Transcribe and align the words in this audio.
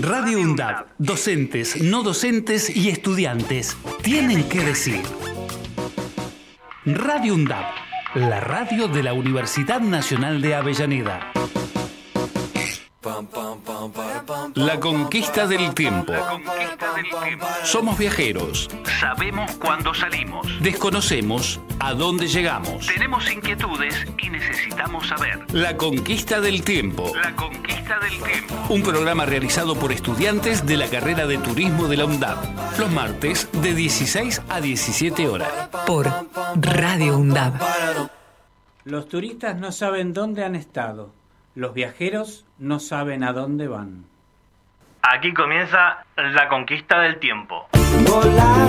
Radio 0.00 0.40
UNDAB, 0.40 0.86
docentes, 0.98 1.80
no 1.80 2.02
docentes 2.02 2.74
y 2.74 2.90
estudiantes 2.90 3.76
tienen 4.02 4.46
que 4.48 4.60
decir. 4.60 5.02
Radio 6.84 7.34
UNDAB, 7.34 7.64
la 8.14 8.40
radio 8.40 8.88
de 8.88 9.02
la 9.02 9.14
Universidad 9.14 9.80
Nacional 9.80 10.42
de 10.42 10.54
Avellaneda. 10.54 11.32
La 14.54 14.80
conquista 14.80 15.46
del 15.46 15.72
tiempo. 15.74 16.12
Somos 17.64 17.98
viajeros. 17.98 18.68
Sabemos 19.00 19.50
cuándo 19.56 19.92
salimos. 19.92 20.46
Desconocemos 20.60 21.60
a 21.78 21.94
dónde 21.94 22.26
llegamos. 22.26 22.86
Tenemos 22.86 23.30
inquietudes 23.30 24.06
y 24.18 24.30
necesitamos 24.30 25.06
saber. 25.08 25.44
La 25.52 25.76
conquista 25.76 26.40
del 26.40 26.62
tiempo. 26.62 27.12
La 27.14 27.34
conquista 27.34 27.98
del 27.98 28.22
tiempo. 28.22 28.54
Un 28.68 28.82
programa 28.82 29.26
realizado 29.26 29.76
por 29.76 29.92
estudiantes 29.92 30.64
de 30.66 30.76
la 30.76 30.88
carrera 30.88 31.26
de 31.26 31.38
turismo 31.38 31.88
de 31.88 31.96
la 31.96 32.06
UNDAP. 32.06 32.78
Los 32.78 32.90
martes 32.90 33.48
de 33.52 33.74
16 33.74 34.42
a 34.48 34.60
17 34.60 35.28
horas. 35.28 35.50
Por 35.86 36.10
Radio 36.56 37.18
UNDAB. 37.18 37.54
Los 38.84 39.08
turistas 39.08 39.56
no 39.58 39.72
saben 39.72 40.12
dónde 40.12 40.44
han 40.44 40.56
estado. 40.56 41.12
Los 41.54 41.74
viajeros 41.74 42.44
no 42.58 42.80
saben 42.80 43.24
a 43.24 43.32
dónde 43.32 43.68
van. 43.68 44.04
Aquí 45.08 45.32
comienza 45.32 46.04
la 46.16 46.48
conquista 46.48 46.98
del 46.98 47.20
tiempo. 47.20 47.68
Volar 48.08 48.68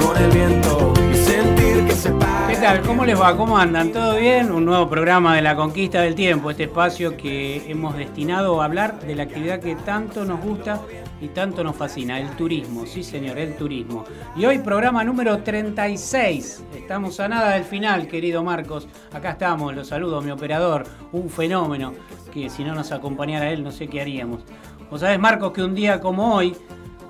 con 0.00 0.16
el 0.22 0.30
viento 0.30 0.94
y 1.10 1.14
sentir 1.16 1.84
que 1.84 1.92
se 1.92 2.12
para. 2.12 2.46
¿Qué 2.46 2.54
tal? 2.54 2.80
¿Cómo 2.82 3.04
les 3.04 3.20
va? 3.20 3.36
¿Cómo 3.36 3.58
andan? 3.58 3.90
¿Todo 3.90 4.16
bien? 4.16 4.52
Un 4.52 4.66
nuevo 4.66 4.88
programa 4.88 5.34
de 5.34 5.42
la 5.42 5.56
conquista 5.56 6.02
del 6.02 6.14
tiempo, 6.14 6.52
este 6.52 6.64
espacio 6.64 7.16
que 7.16 7.68
hemos 7.68 7.96
destinado 7.96 8.62
a 8.62 8.66
hablar 8.66 9.00
de 9.00 9.16
la 9.16 9.24
actividad 9.24 9.58
que 9.58 9.74
tanto 9.74 10.24
nos 10.24 10.40
gusta 10.40 10.80
y 11.20 11.26
tanto 11.28 11.64
nos 11.64 11.74
fascina, 11.74 12.20
el 12.20 12.30
turismo. 12.36 12.86
Sí, 12.86 13.02
señor, 13.02 13.36
el 13.38 13.56
turismo. 13.56 14.04
Y 14.36 14.44
hoy 14.44 14.60
programa 14.60 15.02
número 15.02 15.38
36. 15.38 16.66
Estamos 16.76 17.18
a 17.18 17.26
nada 17.26 17.54
del 17.54 17.64
final, 17.64 18.06
querido 18.06 18.44
Marcos. 18.44 18.86
Acá 19.12 19.30
estamos, 19.30 19.74
los 19.74 19.88
saludo, 19.88 20.20
mi 20.22 20.30
operador, 20.30 20.84
un 21.10 21.28
fenómeno 21.28 21.94
que 22.34 22.50
si 22.50 22.64
no 22.64 22.74
nos 22.74 22.90
acompañara 22.90 23.50
él 23.50 23.62
no 23.62 23.70
sé 23.70 23.86
qué 23.86 24.00
haríamos. 24.00 24.44
Vos 24.90 25.00
sabés, 25.00 25.18
Marcos, 25.18 25.52
que 25.52 25.62
un 25.62 25.74
día 25.74 26.00
como 26.00 26.34
hoy, 26.34 26.54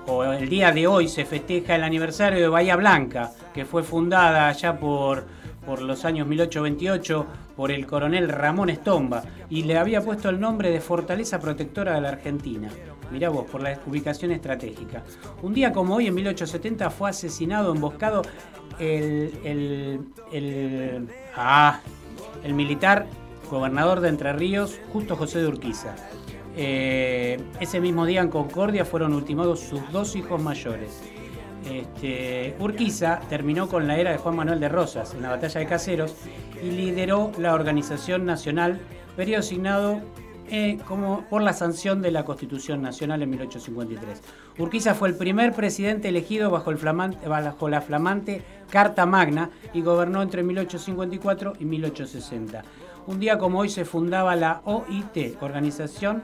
o 0.07 0.23
el 0.23 0.49
día 0.49 0.71
de 0.71 0.87
hoy, 0.87 1.07
se 1.07 1.25
festeja 1.25 1.75
el 1.75 1.83
aniversario 1.83 2.39
de 2.39 2.47
Bahía 2.47 2.75
Blanca, 2.75 3.31
que 3.53 3.65
fue 3.65 3.83
fundada 3.83 4.47
allá 4.47 4.79
por, 4.79 5.25
por 5.65 5.81
los 5.81 6.05
años 6.05 6.27
1828 6.27 7.25
por 7.55 7.71
el 7.71 7.85
coronel 7.85 8.29
Ramón 8.29 8.69
Estomba 8.69 9.23
y 9.49 9.63
le 9.63 9.77
había 9.77 10.01
puesto 10.01 10.29
el 10.29 10.39
nombre 10.39 10.69
de 10.71 10.81
Fortaleza 10.81 11.39
Protectora 11.39 11.95
de 11.95 12.01
la 12.01 12.09
Argentina. 12.09 12.69
Mirá 13.11 13.29
vos, 13.29 13.45
por 13.49 13.61
la 13.61 13.79
ubicación 13.85 14.31
estratégica. 14.31 15.03
Un 15.41 15.53
día 15.53 15.71
como 15.71 15.95
hoy, 15.95 16.07
en 16.07 16.15
1870, 16.15 16.89
fue 16.89 17.09
asesinado, 17.11 17.73
emboscado 17.73 18.23
el, 18.79 19.31
el, 19.43 19.99
el, 20.31 21.07
ah, 21.35 21.79
el 22.43 22.53
militar 22.53 23.05
gobernador 23.49 24.01
de 24.01 24.09
Entre 24.09 24.33
Ríos, 24.33 24.79
Justo 24.91 25.15
José 25.15 25.39
de 25.39 25.47
Urquiza. 25.47 25.95
Eh, 26.57 27.37
ese 27.59 27.81
mismo 27.81 28.05
día 28.05 28.21
en 28.21 28.29
Concordia 28.29 28.85
fueron 28.85 29.13
ultimados 29.13 29.59
sus 29.59 29.81
dos 29.91 30.15
hijos 30.15 30.41
mayores. 30.41 31.01
Este, 31.69 32.55
Urquiza 32.59 33.19
terminó 33.27 33.67
con 33.67 33.87
la 33.87 33.97
era 33.97 34.11
de 34.11 34.17
Juan 34.17 34.35
Manuel 34.35 34.59
de 34.59 34.69
Rosas 34.69 35.13
en 35.15 35.23
la 35.23 35.29
batalla 35.29 35.59
de 35.59 35.65
Caseros 35.65 36.15
y 36.61 36.69
lideró 36.69 37.31
la 37.39 37.55
Organización 37.55 38.23
Nacional, 38.23 38.79
periodo 39.15 39.39
asignado 39.39 40.01
eh, 40.47 40.77
como 40.87 41.25
por 41.27 41.41
la 41.41 41.53
sanción 41.53 42.03
de 42.03 42.11
la 42.11 42.23
Constitución 42.23 42.79
Nacional 42.79 43.23
en 43.23 43.31
1853. 43.31 44.21
Urquiza 44.59 44.93
fue 44.93 45.09
el 45.09 45.15
primer 45.15 45.53
presidente 45.53 46.09
elegido 46.09 46.51
bajo, 46.51 46.71
bajo 47.27 47.69
la 47.69 47.81
flamante 47.81 48.43
Carta 48.69 49.07
Magna 49.07 49.49
y 49.73 49.81
gobernó 49.81 50.21
entre 50.21 50.43
1854 50.43 51.53
y 51.59 51.65
1860. 51.65 52.61
Un 53.07 53.19
día 53.19 53.39
como 53.39 53.59
hoy 53.59 53.69
se 53.69 53.85
fundaba 53.85 54.35
la 54.35 54.61
OIT, 54.65 55.41
Organización 55.41 56.21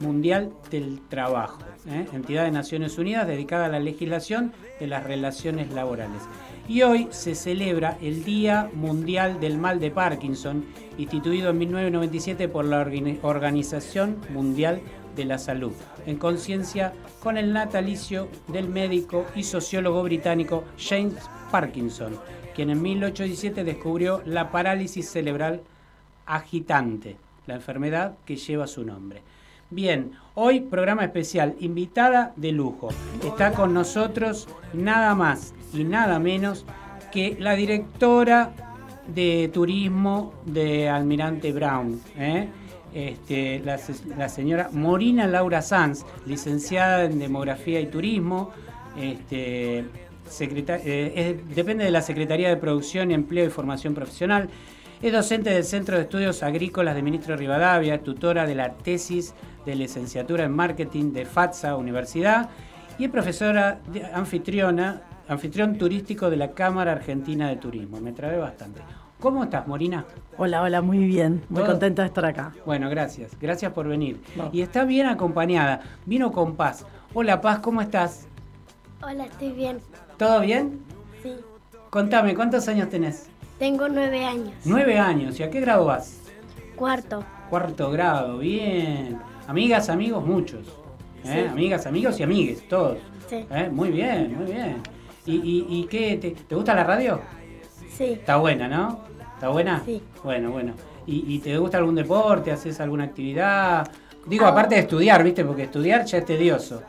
Mundial 0.00 0.52
del 0.70 1.00
Trabajo, 1.08 1.58
¿eh? 1.88 2.06
entidad 2.12 2.44
de 2.44 2.50
Naciones 2.50 2.98
Unidas 2.98 3.26
dedicada 3.26 3.66
a 3.66 3.68
la 3.68 3.80
legislación 3.80 4.52
de 4.78 4.86
las 4.86 5.04
relaciones 5.04 5.72
laborales. 5.72 6.20
Y 6.68 6.82
hoy 6.82 7.08
se 7.10 7.34
celebra 7.34 7.96
el 8.02 8.24
Día 8.24 8.68
Mundial 8.74 9.38
del 9.40 9.56
Mal 9.56 9.78
de 9.80 9.90
Parkinson, 9.90 10.64
instituido 10.98 11.50
en 11.50 11.58
1997 11.58 12.48
por 12.48 12.64
la 12.64 12.84
Organi- 12.84 13.18
Organización 13.22 14.16
Mundial 14.30 14.80
de 15.14 15.24
la 15.24 15.38
Salud, 15.38 15.72
en 16.06 16.16
conciencia 16.16 16.92
con 17.20 17.38
el 17.38 17.52
natalicio 17.52 18.28
del 18.48 18.68
médico 18.68 19.24
y 19.34 19.44
sociólogo 19.44 20.02
británico 20.02 20.64
James 20.78 21.14
Parkinson, 21.50 22.18
quien 22.54 22.70
en 22.70 22.82
1817 22.82 23.64
descubrió 23.64 24.20
la 24.26 24.50
parálisis 24.50 25.08
cerebral 25.08 25.62
agitante, 26.26 27.16
la 27.46 27.54
enfermedad 27.54 28.16
que 28.24 28.36
lleva 28.36 28.66
su 28.66 28.84
nombre. 28.84 29.22
Bien, 29.70 30.12
hoy 30.34 30.60
programa 30.60 31.04
especial, 31.04 31.56
invitada 31.60 32.32
de 32.36 32.52
lujo. 32.52 32.88
Está 33.24 33.52
con 33.52 33.74
nosotros 33.74 34.48
nada 34.72 35.14
más 35.14 35.54
y 35.74 35.82
nada 35.84 36.18
menos 36.18 36.64
que 37.12 37.36
la 37.40 37.54
directora 37.54 38.52
de 39.12 39.50
turismo 39.52 40.34
de 40.44 40.88
Almirante 40.88 41.52
Brown, 41.52 42.00
¿eh? 42.16 42.48
Este, 42.94 43.60
la, 43.60 43.76
se- 43.78 44.06
la 44.16 44.28
señora 44.28 44.70
Morina 44.72 45.26
Laura 45.26 45.60
Sanz, 45.62 46.04
licenciada 46.26 47.04
en 47.04 47.18
Demografía 47.18 47.80
y 47.80 47.86
Turismo, 47.86 48.52
este, 48.98 49.84
eh, 50.40 51.40
depende 51.54 51.84
de 51.84 51.90
la 51.90 52.00
Secretaría 52.02 52.48
de 52.48 52.56
Producción, 52.56 53.10
Empleo 53.10 53.46
y 53.46 53.50
Formación 53.50 53.94
Profesional. 53.94 54.48
Es 55.02 55.12
docente 55.12 55.50
del 55.50 55.64
Centro 55.64 55.96
de 55.96 56.04
Estudios 56.04 56.42
Agrícolas 56.42 56.94
de 56.94 57.02
Ministro 57.02 57.36
Rivadavia, 57.36 58.02
tutora 58.02 58.46
de 58.46 58.54
la 58.54 58.72
tesis 58.72 59.34
de 59.66 59.74
licenciatura 59.74 60.44
en 60.44 60.52
Marketing 60.52 61.12
de 61.12 61.26
FATSA 61.26 61.76
Universidad 61.76 62.48
y 62.98 63.04
es 63.04 63.10
profesora 63.10 63.78
de- 63.92 64.04
anfitriona, 64.06 65.02
anfitrión 65.28 65.76
turístico 65.76 66.30
de 66.30 66.36
la 66.38 66.52
Cámara 66.52 66.92
Argentina 66.92 67.48
de 67.48 67.56
Turismo. 67.56 68.00
Me 68.00 68.12
trabé 68.12 68.38
bastante. 68.38 68.80
¿Cómo 69.20 69.44
estás, 69.44 69.66
Morina? 69.66 70.04
Hola, 70.38 70.62
hola, 70.62 70.80
muy 70.82 70.98
bien. 71.04 71.42
Muy 71.48 71.60
¿Todo? 71.62 71.72
contenta 71.72 72.02
de 72.02 72.08
estar 72.08 72.24
acá. 72.24 72.54
Bueno, 72.64 72.88
gracias. 72.90 73.32
Gracias 73.40 73.72
por 73.72 73.88
venir. 73.88 74.20
No. 74.36 74.50
Y 74.52 74.60
está 74.62 74.84
bien 74.84 75.06
acompañada. 75.06 75.80
Vino 76.06 76.32
con 76.32 76.54
Paz. 76.56 76.86
Hola, 77.14 77.40
Paz, 77.40 77.58
¿cómo 77.60 77.80
estás? 77.80 78.26
Hola, 79.02 79.24
estoy 79.24 79.52
bien. 79.52 79.78
¿Todo 80.18 80.40
bien? 80.40 80.80
Sí. 81.22 81.34
Contame, 81.90 82.34
¿cuántos 82.34 82.66
años 82.68 82.88
tenés? 82.90 83.28
Tengo 83.58 83.88
nueve 83.88 84.24
años. 84.24 84.52
Nueve 84.64 84.98
años. 84.98 85.38
¿Y 85.40 85.42
a 85.42 85.50
qué 85.50 85.60
grado 85.60 85.86
vas? 85.86 86.20
Cuarto. 86.74 87.24
Cuarto 87.48 87.90
grado, 87.90 88.38
bien. 88.38 89.18
Amigas, 89.46 89.88
amigos, 89.88 90.24
muchos. 90.24 90.66
¿Eh? 91.24 91.44
Sí. 91.44 91.50
Amigas, 91.50 91.86
amigos 91.86 92.20
y 92.20 92.22
amigues, 92.22 92.68
todos. 92.68 92.98
Sí. 93.28 93.46
¿Eh? 93.50 93.70
Muy 93.72 93.90
bien, 93.90 94.36
muy 94.36 94.52
bien. 94.52 94.76
¿Y, 95.24 95.34
y, 95.36 95.66
y 95.68 95.84
qué? 95.86 96.16
Te, 96.18 96.30
te 96.32 96.54
gusta 96.54 96.74
la 96.74 96.84
radio? 96.84 97.20
Sí. 97.96 98.04
Está 98.12 98.36
buena, 98.36 98.68
¿no? 98.68 99.00
¿Está 99.34 99.48
buena? 99.48 99.82
Sí. 99.84 100.02
Bueno, 100.22 100.50
bueno. 100.50 100.74
¿Y, 101.06 101.34
y 101.34 101.38
te 101.38 101.56
gusta 101.58 101.78
algún 101.78 101.94
deporte? 101.94 102.52
¿Haces 102.52 102.78
alguna 102.80 103.04
actividad? 103.04 103.88
Digo, 104.26 104.44
Hago- 104.44 104.52
aparte 104.52 104.74
de 104.74 104.82
estudiar, 104.82 105.22
¿viste? 105.24 105.44
Porque 105.44 105.62
estudiar 105.64 106.04
ya 106.04 106.18
es 106.18 106.24
tedioso. 106.24 106.82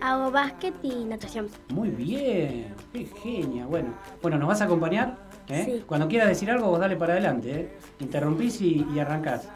Hago 0.00 0.30
básquet 0.30 0.74
y 0.82 1.04
natación. 1.04 1.48
Muy 1.68 1.90
bien, 1.90 2.74
qué 2.92 3.06
genia. 3.22 3.66
Bueno, 3.66 3.90
bueno, 4.22 4.38
¿nos 4.38 4.48
vas 4.48 4.60
a 4.62 4.64
acompañar? 4.64 5.14
¿Eh? 5.50 5.62
Sí. 5.64 5.84
Cuando 5.86 6.08
quieras 6.08 6.28
decir 6.28 6.50
algo, 6.50 6.68
vos 6.68 6.80
dale 6.80 6.96
para 6.96 7.12
adelante. 7.14 7.50
¿eh? 7.52 7.68
Interrumpís 8.00 8.60
y, 8.60 8.86
y 8.94 8.98
arrancás. 8.98 9.48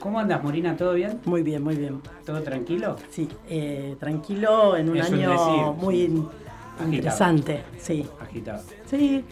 ¿Cómo 0.00 0.18
andas, 0.20 0.42
Morina? 0.42 0.76
¿Todo 0.76 0.94
bien? 0.94 1.20
Muy 1.24 1.42
bien, 1.42 1.62
muy 1.62 1.74
bien. 1.76 2.00
¿Todo 2.24 2.42
tranquilo? 2.42 2.96
Sí, 3.10 3.28
eh, 3.48 3.96
tranquilo, 3.98 4.76
en 4.76 4.90
un 4.90 5.00
año 5.00 5.30
decir, 5.30 5.62
muy 5.82 6.02
in- 6.02 6.28
Agitado. 6.74 6.92
interesante. 6.94 7.62
Sí, 7.78 8.06
Agitado. 8.20 8.62
sí, 8.86 9.24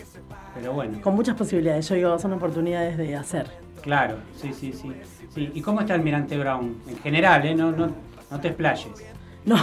Pero 0.54 0.72
bueno, 0.72 1.00
con 1.02 1.14
muchas 1.14 1.36
posibilidades. 1.36 1.88
Yo 1.88 1.94
digo, 1.94 2.18
son 2.18 2.32
oportunidades 2.32 2.96
de 2.96 3.14
hacer. 3.14 3.46
claro, 3.82 4.16
sí, 4.34 4.52
sí, 4.54 4.72
sí. 4.72 4.90
sí. 5.34 5.50
¿Y 5.54 5.60
cómo 5.60 5.80
está 5.80 5.94
Almirante 5.94 6.36
Brown? 6.38 6.76
En 6.88 6.98
general, 6.98 7.44
¿eh? 7.46 7.54
No, 7.54 7.70
no, 7.70 7.88
no 8.30 8.40
te 8.40 8.48
explayes. 8.48 8.88
No, 9.44 9.56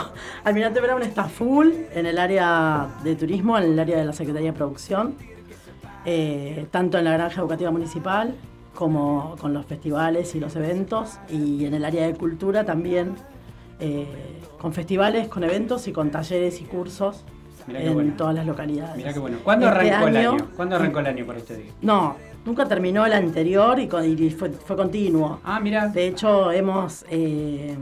Almirante 0.44 0.80
Brown 0.80 1.02
está 1.02 1.24
full 1.26 1.70
en 1.94 2.06
el 2.06 2.20
área 2.20 2.88
de 3.04 3.16
turismo, 3.16 3.58
en 3.58 3.64
el 3.64 3.80
área 3.80 3.98
de 3.98 4.06
la 4.06 4.14
Secretaría 4.14 4.52
de 4.52 4.58
Producción, 4.58 5.16
eh, 6.06 6.68
tanto 6.72 6.98
en 6.98 7.06
la 7.06 7.14
granja 7.14 7.42
educativa 7.42 7.72
municipal 7.72 8.36
como 8.76 9.36
con 9.40 9.54
los 9.54 9.66
festivales 9.66 10.34
y 10.36 10.40
los 10.40 10.56
eventos, 10.56 11.20
y 11.30 11.66
en 11.66 11.74
el 11.74 11.84
área 11.86 12.06
de 12.08 12.14
cultura 12.16 12.64
también, 12.66 13.16
eh, 13.80 14.08
con 14.60 14.74
festivales, 14.74 15.28
con 15.28 15.44
eventos 15.44 15.88
y 15.88 15.92
con 15.92 16.10
talleres 16.12 16.62
y 16.62 16.64
cursos 16.66 17.24
en 17.68 17.94
bueno. 17.94 18.14
todas 18.18 18.34
las 18.36 18.46
localidades. 18.46 18.98
Mirá 18.98 19.14
qué 19.14 19.20
bueno. 19.20 19.38
¿Cuándo 19.44 19.68
Este 19.68 19.78
arrancó 19.92 20.08
el 20.08 20.18
año- 20.18 20.32
año? 20.32 20.48
¿Cuándo 20.56 20.76
arrancó 20.78 21.00
el 21.00 21.06
año 21.08 21.26
para 21.26 21.40
día? 21.42 21.58
No, 21.82 22.16
nunca 22.46 22.66
terminó 22.66 23.06
el 23.06 23.14
anterior 23.14 23.80
y, 23.80 23.88
con- 23.88 24.06
y 24.06 24.30
fue, 24.32 24.50
fue 24.52 24.76
continuo. 24.76 25.40
Ah, 25.44 25.60
mira. 25.60 25.88
De 25.90 26.08
hecho, 26.08 26.52
hemos, 26.52 27.06
eh, 27.10 27.76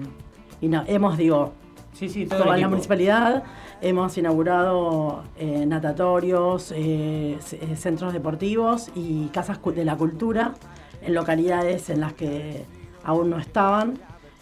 y 0.59 0.67
no, 0.67 0.83
hemos, 0.87 1.17
digo, 1.17 1.53
Sí, 1.93 2.07
sí, 2.09 2.25
todo 2.25 2.43
toda 2.43 2.57
la 2.57 2.67
municipalidad. 2.67 3.43
Hemos 3.81 4.17
inaugurado 4.17 5.23
eh, 5.37 5.65
natatorios, 5.65 6.73
eh, 6.75 7.37
eh, 7.53 7.75
centros 7.77 8.11
deportivos 8.11 8.91
y 8.93 9.27
casas 9.27 9.59
de 9.73 9.85
la 9.85 9.95
cultura 9.95 10.53
en 11.01 11.13
localidades 11.13 11.89
en 11.89 12.01
las 12.01 12.11
que 12.11 12.65
aún 13.05 13.29
no 13.29 13.37
estaban, 13.37 13.97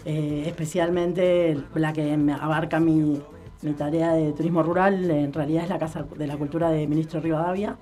especialmente 0.06 1.58
la 1.76 1.94
que 1.94 2.18
abarca 2.42 2.80
mi, 2.80 3.22
mi 3.62 3.74
tarea 3.74 4.14
de 4.14 4.32
turismo 4.32 4.64
rural, 4.64 5.12
en 5.12 5.34
realidad 5.34 5.66
es 5.66 5.70
la 5.70 5.78
Casa 5.78 6.06
de 6.18 6.26
la 6.26 6.38
Cultura 6.38 6.70
de 6.70 6.88
Ministro 6.88 7.20
Rivadavia, 7.20 7.78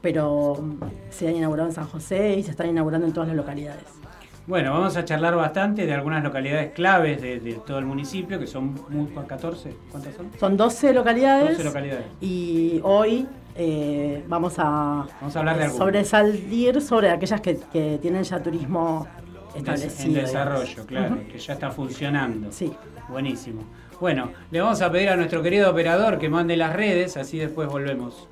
pero 0.00 0.54
mm, 0.60 1.10
se 1.10 1.28
ha 1.28 1.32
inaugurado 1.32 1.70
en 1.70 1.74
San 1.74 1.86
José 1.86 2.36
y 2.38 2.42
se 2.42 2.52
están 2.52 2.68
inaugurando 2.68 3.06
en 3.06 3.12
todas 3.12 3.28
las 3.28 3.36
localidades. 3.36 3.99
Bueno, 4.46 4.72
vamos 4.72 4.96
a 4.96 5.04
charlar 5.04 5.36
bastante 5.36 5.86
de 5.86 5.92
algunas 5.94 6.24
localidades 6.24 6.72
claves 6.72 7.20
de, 7.22 7.38
de 7.40 7.52
todo 7.54 7.78
el 7.78 7.86
municipio, 7.86 8.38
que 8.38 8.46
son 8.46 8.74
muy, 8.88 9.06
14, 9.08 9.76
¿cuántas 9.90 10.14
son? 10.14 10.30
Son 10.40 10.56
12 10.56 10.92
localidades. 10.92 11.50
12 11.58 11.64
localidades. 11.64 12.06
Y 12.20 12.80
hoy 12.82 13.26
eh, 13.54 14.24
vamos 14.26 14.54
a, 14.58 15.06
Vamos 15.20 15.36
a 15.36 15.38
hablar 15.38 15.58
de 15.58 15.68
sobresalir 15.70 16.80
sobre 16.80 17.10
aquellas 17.10 17.40
que, 17.40 17.58
que 17.72 17.98
tienen 18.02 18.24
ya 18.24 18.42
turismo 18.42 19.06
establecido. 19.54 20.18
En 20.20 20.24
desarrollo, 20.26 20.64
digamos. 20.64 20.86
claro, 20.86 21.14
Ujú. 21.16 21.26
que 21.32 21.38
ya 21.38 21.52
está 21.52 21.70
funcionando. 21.70 22.50
Sí. 22.50 22.72
Buenísimo. 23.08 23.62
Bueno, 24.00 24.32
le 24.50 24.60
vamos 24.60 24.80
a 24.80 24.90
pedir 24.90 25.10
a 25.10 25.16
nuestro 25.16 25.42
querido 25.42 25.70
operador 25.70 26.18
que 26.18 26.28
mande 26.28 26.56
las 26.56 26.72
redes, 26.74 27.16
así 27.16 27.38
después 27.38 27.68
volvemos. 27.68 28.26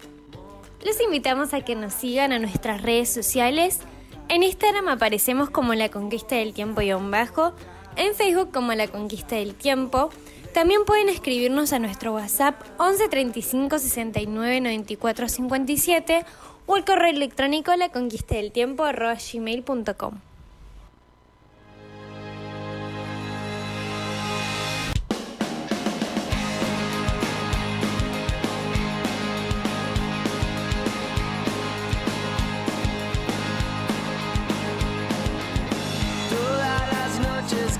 Los 0.84 1.00
invitamos 1.02 1.52
a 1.54 1.60
que 1.60 1.74
nos 1.74 1.92
sigan 1.92 2.32
a 2.32 2.38
nuestras 2.38 2.82
redes 2.82 3.12
sociales. 3.12 3.80
En 4.30 4.42
Instagram 4.42 4.88
aparecemos 4.88 5.48
como 5.48 5.72
La 5.74 5.88
Conquista 5.88 6.36
del 6.36 6.52
Tiempo 6.52 6.82
y 6.82 6.92
bajo, 6.92 7.54
en 7.96 8.14
Facebook 8.14 8.52
como 8.52 8.74
La 8.74 8.86
Conquista 8.86 9.36
del 9.36 9.54
Tiempo. 9.54 10.10
También 10.52 10.84
pueden 10.84 11.08
escribirnos 11.08 11.72
a 11.72 11.78
nuestro 11.78 12.12
WhatsApp 12.12 12.60
11 12.78 13.08
35 13.08 13.78
69 13.78 14.60
94 14.60 15.28
57 15.28 16.24
o 16.66 16.74
al 16.74 16.84
correo 16.84 17.10
electrónico 17.10 17.74
la 17.76 17.88
conquista 17.88 18.34
del 18.34 18.52
tiempo 18.52 18.84
gmail.com. 18.84 20.27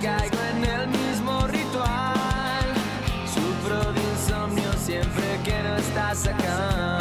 caigo 0.03 0.39
en 0.55 0.65
el 0.65 0.89
mismo 0.89 1.47
ritual. 1.49 2.67
Sufro 3.27 3.93
de 3.93 4.01
insomnio 4.01 4.73
siempre 4.75 5.41
que 5.45 5.63
no 5.63 5.77
estás 5.77 6.27
acá. 6.27 6.98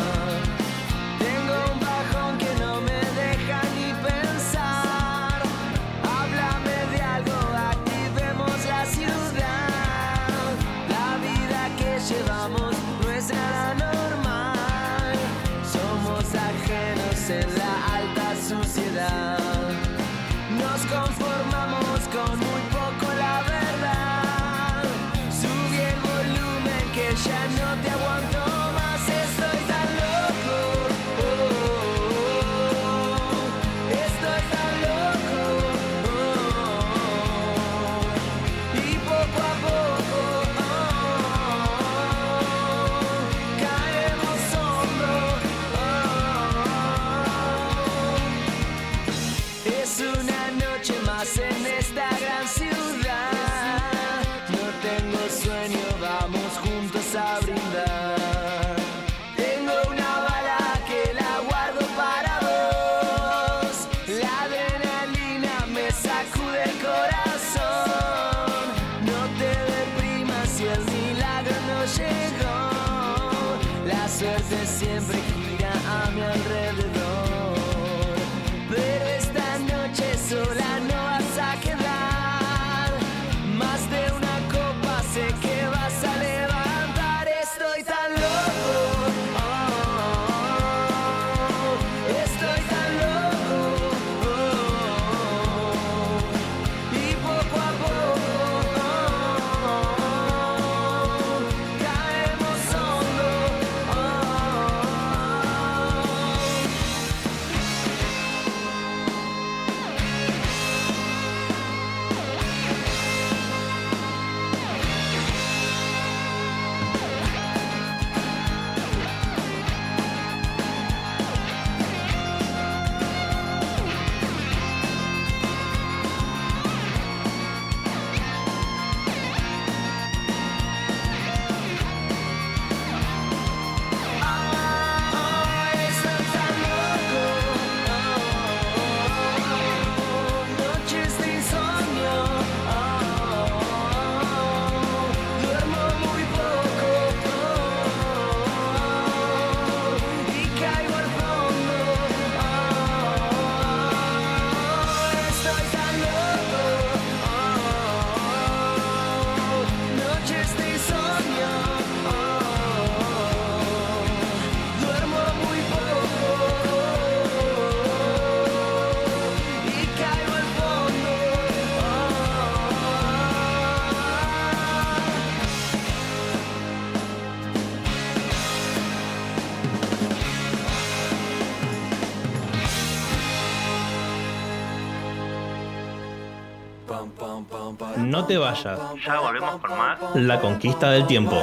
No 188.08 188.24
te 188.26 188.38
vayas. 188.38 188.80
Ya 189.06 189.20
volvemos 189.20 189.58
con 189.58 189.78
más. 189.78 190.00
La 190.16 190.40
conquista 190.40 190.90
del 190.92 191.06
tiempo. 191.08 191.36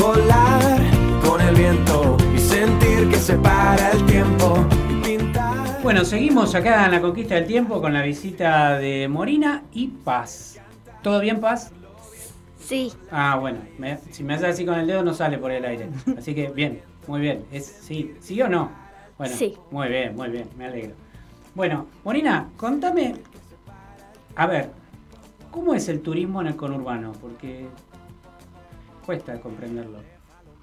Volar 0.00 0.80
con 1.22 1.38
el 1.42 1.54
viento 1.54 2.16
y 2.34 2.38
sentir 2.38 3.10
que 3.10 3.16
se 3.16 3.36
para 3.36 3.90
el 3.90 4.06
tiempo. 4.06 4.66
Pintar. 5.04 5.82
Bueno, 5.82 6.06
seguimos 6.06 6.54
acá 6.54 6.86
en 6.86 6.92
la 6.92 7.02
conquista 7.02 7.34
del 7.34 7.46
tiempo 7.46 7.82
con 7.82 7.92
la 7.92 8.00
visita 8.00 8.78
de 8.78 9.08
Morina 9.08 9.64
y 9.72 9.88
Paz. 9.88 10.58
¿Todo 11.02 11.20
bien, 11.20 11.38
Paz? 11.38 11.70
Sí. 12.58 12.94
Ah, 13.10 13.36
bueno, 13.38 13.58
me- 13.78 13.98
si 14.10 14.24
me 14.24 14.34
haces 14.34 14.54
así 14.54 14.64
con 14.64 14.78
el 14.78 14.86
dedo 14.86 15.02
no 15.02 15.12
sale 15.12 15.36
por 15.36 15.50
el 15.52 15.62
aire. 15.66 15.90
Así 16.16 16.34
que 16.34 16.48
bien, 16.48 16.80
muy 17.06 17.20
bien. 17.20 17.44
¿Es 17.52 17.66
sí, 17.82 18.14
sí 18.20 18.40
o 18.40 18.48
no? 18.48 18.70
Bueno, 19.18 19.36
Sí. 19.36 19.54
muy 19.70 19.88
bien, 19.88 20.16
muy 20.16 20.28
bien, 20.30 20.48
me 20.56 20.64
alegro. 20.64 20.94
Bueno, 21.54 21.86
Morina, 22.04 22.48
contame, 22.56 23.14
a 24.36 24.46
ver, 24.46 24.70
¿cómo 25.50 25.74
es 25.74 25.88
el 25.88 26.00
turismo 26.00 26.40
en 26.42 26.48
el 26.48 26.56
conurbano? 26.56 27.12
Porque 27.20 27.66
cuesta 29.04 29.40
comprenderlo. 29.40 29.98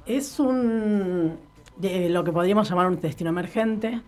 Es 0.06 0.40
un 0.40 1.38
de 1.78 2.10
lo 2.10 2.24
que 2.24 2.32
podríamos 2.32 2.70
llamar 2.70 2.88
un 2.88 3.00
destino 3.00 3.32
emergente. 3.32 4.02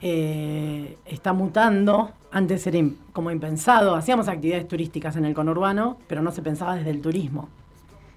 Eh, 0.00 0.96
está 1.04 1.32
mutando. 1.32 2.12
Antes 2.30 2.66
era 2.66 2.78
como 3.12 3.30
impensado. 3.30 3.96
Hacíamos 3.96 4.28
actividades 4.28 4.68
turísticas 4.68 5.16
en 5.16 5.24
el 5.24 5.34
conurbano, 5.34 5.98
pero 6.06 6.22
no 6.22 6.30
se 6.30 6.42
pensaba 6.42 6.76
desde 6.76 6.90
el 6.90 7.00
turismo. 7.00 7.48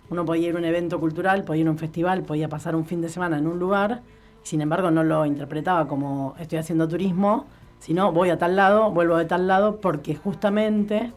Uno 0.09 0.25
podía 0.25 0.49
ir 0.49 0.55
a 0.55 0.59
un 0.59 0.65
evento 0.65 0.99
cultural, 0.99 1.43
podía 1.43 1.61
ir 1.61 1.67
a 1.67 1.71
un 1.71 1.77
festival, 1.77 2.21
podía 2.23 2.47
pasar 2.47 2.75
un 2.75 2.85
fin 2.85 3.01
de 3.01 3.09
semana 3.09 3.39
en 3.39 3.47
un 3.47 3.57
lugar. 3.57 4.01
Sin 4.43 4.61
embargo, 4.61 4.91
no 4.91 5.03
lo 5.03 5.25
interpretaba 5.25 5.87
como 5.87 6.35
estoy 6.37 6.59
haciendo 6.59 6.87
turismo, 6.87 7.45
sino 7.83 8.13
voy 8.13 8.29
a 8.29 8.37
tal 8.37 8.55
lado, 8.55 8.91
vuelvo 8.91 9.17
de 9.17 9.25
tal 9.25 9.45
lado, 9.45 9.81
porque 9.81 10.15
justamente, 10.15 11.11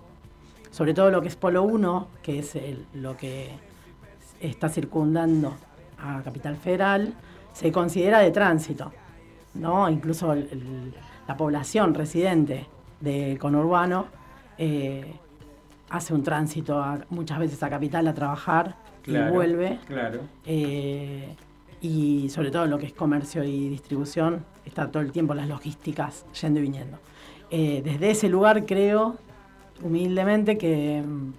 sobre 0.72 0.94
todo 0.94 1.12
lo 1.12 1.22
que 1.22 1.28
es 1.28 1.36
Polo 1.36 1.62
1, 1.62 2.08
que 2.24 2.40
es 2.40 2.56
el- 2.56 2.84
lo 2.92 3.16
que 3.16 3.50
está 4.40 4.68
circundando 4.68 5.54
a 5.96 6.22
Capital 6.24 6.56
Federal, 6.56 7.14
se 7.52 7.70
considera 7.70 8.18
de 8.18 8.32
tránsito. 8.32 8.90
¿no? 9.54 9.88
Incluso 9.88 10.32
el- 10.32 10.48
el- 10.50 10.94
la 11.28 11.36
población 11.36 11.94
residente 11.94 12.66
del 13.00 13.38
conurbano 13.38 14.06
eh, 14.58 15.14
hace 15.88 16.12
un 16.14 16.22
tránsito 16.24 16.82
a- 16.82 16.98
muchas 17.10 17.38
veces 17.38 17.62
a 17.62 17.70
Capital 17.70 18.08
a 18.08 18.12
trabajar 18.14 18.74
Claro, 19.02 19.28
y 19.28 19.30
vuelve. 19.32 19.78
Claro. 19.86 20.20
Eh, 20.44 21.36
y 21.86 22.28
sobre 22.30 22.50
todo 22.50 22.66
lo 22.66 22.78
que 22.78 22.86
es 22.86 22.92
comercio 22.92 23.44
y 23.44 23.68
distribución, 23.68 24.44
está 24.64 24.90
todo 24.90 25.02
el 25.02 25.12
tiempo 25.12 25.34
las 25.34 25.48
logísticas 25.48 26.26
yendo 26.40 26.58
y 26.58 26.62
viniendo. 26.64 26.98
Eh, 27.50 27.80
desde 27.84 28.10
ese 28.10 28.28
lugar 28.28 28.66
creo, 28.66 29.16
humildemente, 29.82 30.58
que, 30.58 31.02
mm, 31.06 31.32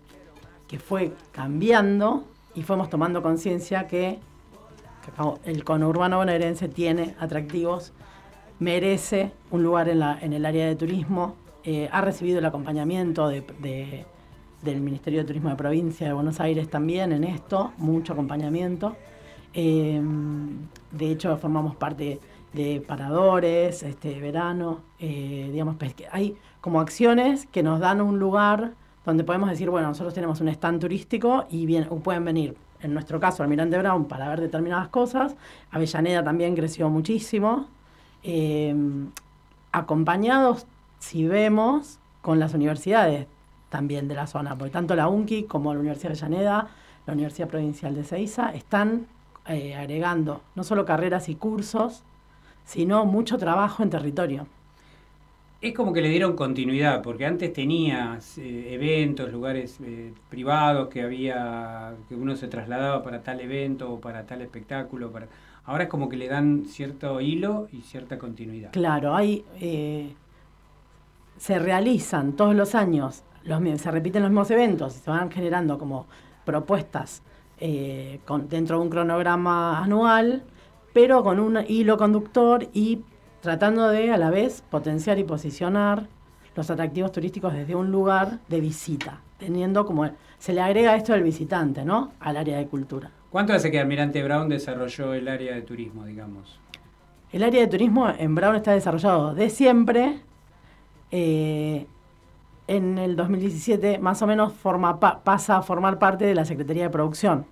que 0.68 0.80
fue 0.80 1.12
cambiando 1.34 2.24
y 2.56 2.64
fuimos 2.64 2.90
tomando 2.90 3.22
conciencia 3.22 3.88
que, 3.88 4.20
el 5.46 5.64
conurbano 5.64 6.18
bonaerense 6.18 6.68
tiene 6.68 7.16
atractivos, 7.20 7.94
merece 8.60 9.32
un 9.52 9.64
lugar 9.64 9.88
en, 9.88 10.00
la- 10.00 10.20
en 10.20 10.34
el 10.34 10.46
área 10.46 10.66
de 10.68 10.76
turismo, 10.76 11.36
eh, 11.64 11.88
ha 11.92 12.02
recibido 12.02 12.40
el 12.40 12.46
acompañamiento 12.46 13.30
de- 13.30 13.42
de- 13.60 14.06
del 14.64 14.82
Ministerio 14.82 15.20
de 15.22 15.26
Turismo 15.26 15.50
de 15.50 15.56
Provincia 15.56 16.08
de 16.08 16.14
Buenos 16.14 16.40
Aires 16.42 16.70
también 16.70 17.12
en 17.14 17.24
esto, 17.24 17.72
mucho 17.78 18.14
acompañamiento. 18.14 18.96
Eh, 19.54 20.02
de 20.92 21.12
hecho, 21.12 21.36
formamos 21.38 21.76
parte 21.76 22.20
de 22.54 22.82
paradores, 22.88 23.84
este 23.84 24.20
verano, 24.20 24.80
eh, 25.00 25.50
digamos, 25.52 25.76
pesque- 25.76 26.08
hay 26.12 26.36
como 26.62 26.80
acciones 26.80 27.46
que 27.48 27.64
nos 27.64 27.80
dan 27.80 28.02
un 28.02 28.20
lugar 28.20 28.74
donde 29.06 29.24
podemos 29.24 29.50
decir, 29.50 29.70
bueno, 29.70 29.88
nosotros 29.88 30.14
tenemos 30.14 30.42
un 30.42 30.48
stand 30.50 30.82
turístico 30.82 31.46
y 31.50 31.66
bien, 31.66 31.86
pueden 32.04 32.26
venir, 32.26 32.56
en 32.82 32.94
nuestro 32.94 33.20
caso, 33.20 33.42
Almirante 33.44 33.78
Brown 33.78 34.06
para 34.06 34.28
ver 34.30 34.42
determinadas 34.42 34.90
cosas. 34.90 35.36
Avellaneda 35.72 36.24
también 36.24 36.56
creció 36.56 36.90
muchísimo. 36.90 37.68
Eh, 38.24 38.76
acompañados, 39.72 40.66
si 41.00 41.26
vemos, 41.28 42.00
con 42.22 42.40
las 42.40 42.54
universidades 42.54 43.28
también 43.70 44.08
de 44.08 44.16
la 44.16 44.28
zona, 44.28 44.58
porque 44.58 44.72
tanto 44.72 44.96
la 44.96 45.08
UNCI 45.08 45.44
como 45.44 45.74
la 45.74 45.80
Universidad 45.80 46.12
de 46.14 46.20
Avellaneda, 46.26 46.68
la 47.06 47.14
Universidad 47.14 47.48
Provincial 47.48 47.96
de 47.96 48.04
Ceiza, 48.04 48.50
están 48.54 49.08
eh, 49.48 49.76
agregando 49.76 50.42
no 50.56 50.64
solo 50.64 50.86
carreras 50.86 51.30
y 51.30 51.36
cursos, 51.36 52.04
sino 52.66 53.06
mucho 53.06 53.38
trabajo 53.38 53.84
en 53.84 53.90
territorio. 53.90 54.48
Es 55.60 55.74
como 55.74 55.92
que 55.92 56.02
le 56.02 56.10
dieron 56.10 56.36
continuidad, 56.36 57.02
porque 57.02 57.26
antes 57.26 57.52
tenías 57.52 58.38
eh, 58.38 58.76
eventos, 58.76 59.32
lugares 59.32 59.80
eh, 59.84 60.14
privados 60.30 60.88
que 60.90 61.02
había, 61.02 61.96
que 62.08 62.14
uno 62.14 62.36
se 62.36 62.48
trasladaba 62.48 63.02
para 63.02 63.24
tal 63.24 63.42
evento 63.42 63.92
o 63.92 64.00
para 64.00 64.24
tal 64.28 64.44
espectáculo. 64.44 65.12
Para... 65.12 65.28
Ahora 65.66 65.86
es 65.86 65.90
como 65.90 66.10
que 66.10 66.18
le 66.18 66.28
dan 66.28 66.66
cierto 66.66 67.20
hilo 67.22 67.70
y 67.72 67.82
cierta 67.82 68.20
continuidad. 68.20 68.72
Claro, 68.72 69.16
hay, 69.16 69.44
eh, 69.60 70.14
se 71.38 71.58
realizan 71.58 72.34
todos 72.34 72.54
los 72.54 72.76
años, 72.76 73.24
los, 73.44 73.82
se 73.82 73.90
repiten 73.90 74.22
los 74.22 74.30
mismos 74.30 74.52
eventos 74.52 74.96
y 74.96 75.00
se 75.00 75.10
van 75.10 75.32
generando 75.32 75.80
como 75.80 76.06
propuestas 76.46 77.24
eh, 77.60 78.20
con, 78.26 78.50
dentro 78.50 78.78
de 78.78 78.84
un 78.84 78.90
cronograma 78.90 79.84
anual, 79.84 80.44
pero 80.94 81.24
con 81.24 81.40
un 81.40 81.60
hilo 81.68 81.98
conductor 81.98 82.68
y 82.74 83.02
tratando 83.42 83.90
de 83.90 84.12
a 84.12 84.18
la 84.18 84.30
vez 84.30 84.64
potenciar 84.70 85.20
y 85.20 85.24
posicionar 85.24 86.08
los 86.56 86.70
atractivos 86.70 87.12
turísticos 87.12 87.54
desde 87.54 87.76
un 87.76 87.92
lugar 87.92 88.40
de 88.48 88.60
visita, 88.60 89.22
teniendo 89.38 89.86
como 89.86 90.10
se 90.40 90.54
le 90.54 90.62
agrega 90.62 90.96
esto 90.96 91.14
del 91.14 91.24
visitante, 91.24 91.86
¿no? 91.86 92.12
Al 92.20 92.38
área 92.38 92.58
de 92.58 92.68
cultura. 92.68 93.12
¿Cuánto 93.30 93.54
hace 93.54 93.70
que 93.70 93.80
Almirante 93.80 94.24
Brown 94.24 94.50
desarrolló 94.50 95.14
el 95.14 95.28
área 95.28 95.54
de 95.54 95.62
turismo, 95.62 96.06
digamos? 96.06 96.60
El 97.32 97.44
área 97.44 97.62
de 97.62 97.68
turismo 97.68 98.10
en 98.10 98.36
Brown 98.36 98.56
está 98.56 98.72
desarrollado 98.72 99.36
de 99.36 99.50
siempre. 99.50 100.22
Eh, 101.12 101.86
en 102.68 102.98
el 102.98 103.16
2017 103.16 104.00
más 104.00 104.22
o 104.22 104.28
menos 104.28 104.54
forma, 104.54 105.00
pa- 105.00 105.22
pasa 105.24 105.58
a 105.58 105.62
formar 105.62 106.00
parte 106.00 106.26
de 106.26 106.36
la 106.36 106.46
Secretaría 106.46 106.84
de 106.84 106.90
Producción. 106.90 107.46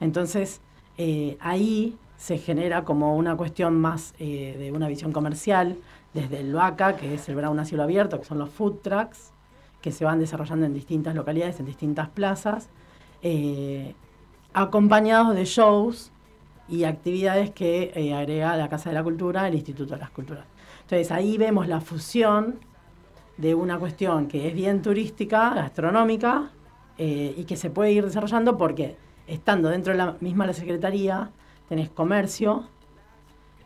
Entonces 0.00 0.60
eh, 0.98 1.36
ahí 1.40 1.96
se 2.16 2.36
genera 2.38 2.84
como 2.84 3.16
una 3.16 3.36
cuestión 3.36 3.80
más 3.80 4.14
eh, 4.18 4.56
de 4.58 4.72
una 4.72 4.88
visión 4.88 5.12
comercial 5.12 5.76
desde 6.12 6.40
el 6.40 6.52
VACA, 6.52 6.96
que 6.96 7.14
es 7.14 7.28
el 7.28 7.36
Brown 7.36 7.58
a 7.58 7.64
cielo 7.64 7.82
abierto, 7.84 8.18
que 8.18 8.26
son 8.26 8.38
los 8.38 8.50
food 8.50 8.76
trucks, 8.82 9.32
que 9.80 9.92
se 9.92 10.04
van 10.04 10.18
desarrollando 10.18 10.66
en 10.66 10.74
distintas 10.74 11.14
localidades, 11.14 11.58
en 11.60 11.66
distintas 11.66 12.08
plazas, 12.10 12.68
eh, 13.22 13.94
acompañados 14.52 15.34
de 15.34 15.44
shows 15.44 16.10
y 16.68 16.84
actividades 16.84 17.50
que 17.50 17.92
eh, 17.94 18.14
agrega 18.14 18.56
la 18.56 18.68
Casa 18.68 18.90
de 18.90 18.94
la 18.94 19.02
Cultura, 19.02 19.48
el 19.48 19.54
Instituto 19.54 19.94
de 19.94 20.00
las 20.00 20.10
Culturas. 20.10 20.44
Entonces 20.82 21.10
ahí 21.12 21.38
vemos 21.38 21.68
la 21.68 21.80
fusión 21.80 22.58
de 23.40 23.54
una 23.54 23.78
cuestión 23.78 24.28
que 24.28 24.48
es 24.48 24.54
bien 24.54 24.82
turística, 24.82 25.54
gastronómica, 25.54 26.50
eh, 26.98 27.34
y 27.36 27.44
que 27.44 27.56
se 27.56 27.70
puede 27.70 27.92
ir 27.92 28.04
desarrollando 28.04 28.58
porque 28.58 28.96
estando 29.26 29.70
dentro 29.70 29.92
de 29.92 29.98
la 29.98 30.16
misma 30.20 30.46
la 30.46 30.52
Secretaría, 30.52 31.30
tenés 31.68 31.88
comercio, 31.88 32.68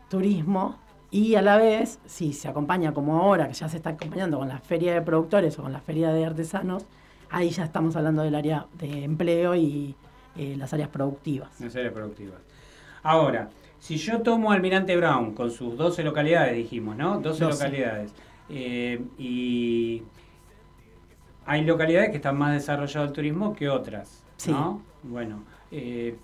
turismo, 0.09 0.79
y 1.11 1.35
a 1.35 1.43
la 1.43 1.57
vez, 1.57 1.99
si 2.07 2.33
se 2.33 2.49
acompaña 2.49 2.93
como 2.93 3.21
ahora, 3.21 3.49
que 3.49 3.55
ya 3.55 3.69
se 3.69 3.77
está 3.79 3.91
acompañando 3.91 4.39
con 4.39 4.49
la 4.49 4.59
feria 4.59 4.95
de 4.95 5.03
productores 5.03 5.59
o 5.59 5.63
con 5.63 5.73
la 5.73 5.81
feria 5.81 6.11
de 6.11 6.25
artesanos, 6.25 6.87
ahí 7.31 7.51
ya 7.51 7.65
estamos 7.65 7.97
hablando 7.97 8.23
del 8.23 8.35
área 8.35 8.67
de 8.79 9.05
empleo 9.05 9.57
y 9.57 9.97
eh, 10.37 10.55
las 10.57 10.73
áreas 10.73 10.89
productivas. 10.89 11.61
Las 11.61 11.75
áreas 11.75 11.93
productivas. 11.93 12.41
Ahora, 13.03 13.51
si 13.81 13.97
yo 13.97 14.23
tomo 14.23 14.53
Almirante 14.53 14.97
Brown 14.97 15.35
con 15.35 15.51
sus 15.51 15.77
12 15.77 16.05
localidades, 16.05 16.57
dijimos, 16.57 16.97
¿no? 16.97 17.21
12, 17.21 17.45
12. 17.45 17.65
localidades. 17.65 18.15
Eh, 18.49 19.03
y 19.19 20.03
hay 21.47 21.65
localidades 21.65 22.11
que 22.11 22.17
están 22.17 22.39
más 22.39 22.53
desarrollado 22.53 23.07
el 23.07 23.13
turismo 23.13 23.55
que 23.55 23.69
otras, 23.69 24.23
¿no? 24.49 24.83
Bueno, 25.03 25.43
eh, 25.71 26.17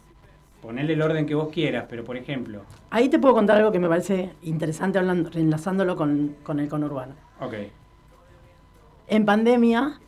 ponerle 0.62 0.94
el 0.94 1.02
orden 1.02 1.26
que 1.26 1.34
vos 1.34 1.48
quieras, 1.48 1.86
pero 1.88 2.04
por 2.04 2.16
ejemplo, 2.16 2.62
Ahí 2.90 3.08
te 3.08 3.18
puedo 3.18 3.34
contar 3.34 3.56
algo 3.58 3.72
que 3.72 3.78
me 3.78 3.88
parece 3.88 4.32
interesante 4.42 4.98
hablando, 4.98 5.30
enlazándolo 5.34 5.96
con, 5.96 6.36
con 6.42 6.60
el 6.60 6.68
conurbano. 6.68 7.14
ok, 7.40 7.54
En 9.08 9.24
pandemia, 9.24 9.98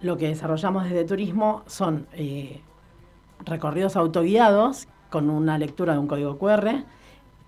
lo 0.00 0.16
que 0.16 0.28
desarrollamos 0.28 0.84
desde 0.84 1.04
turismo 1.04 1.62
son 1.66 2.06
eh, 2.12 2.60
recorridos 3.44 3.96
autoguiados 3.96 4.88
con 5.10 5.30
una 5.30 5.58
lectura 5.58 5.92
de 5.92 5.98
un 5.98 6.06
código 6.06 6.38
QR. 6.38 6.84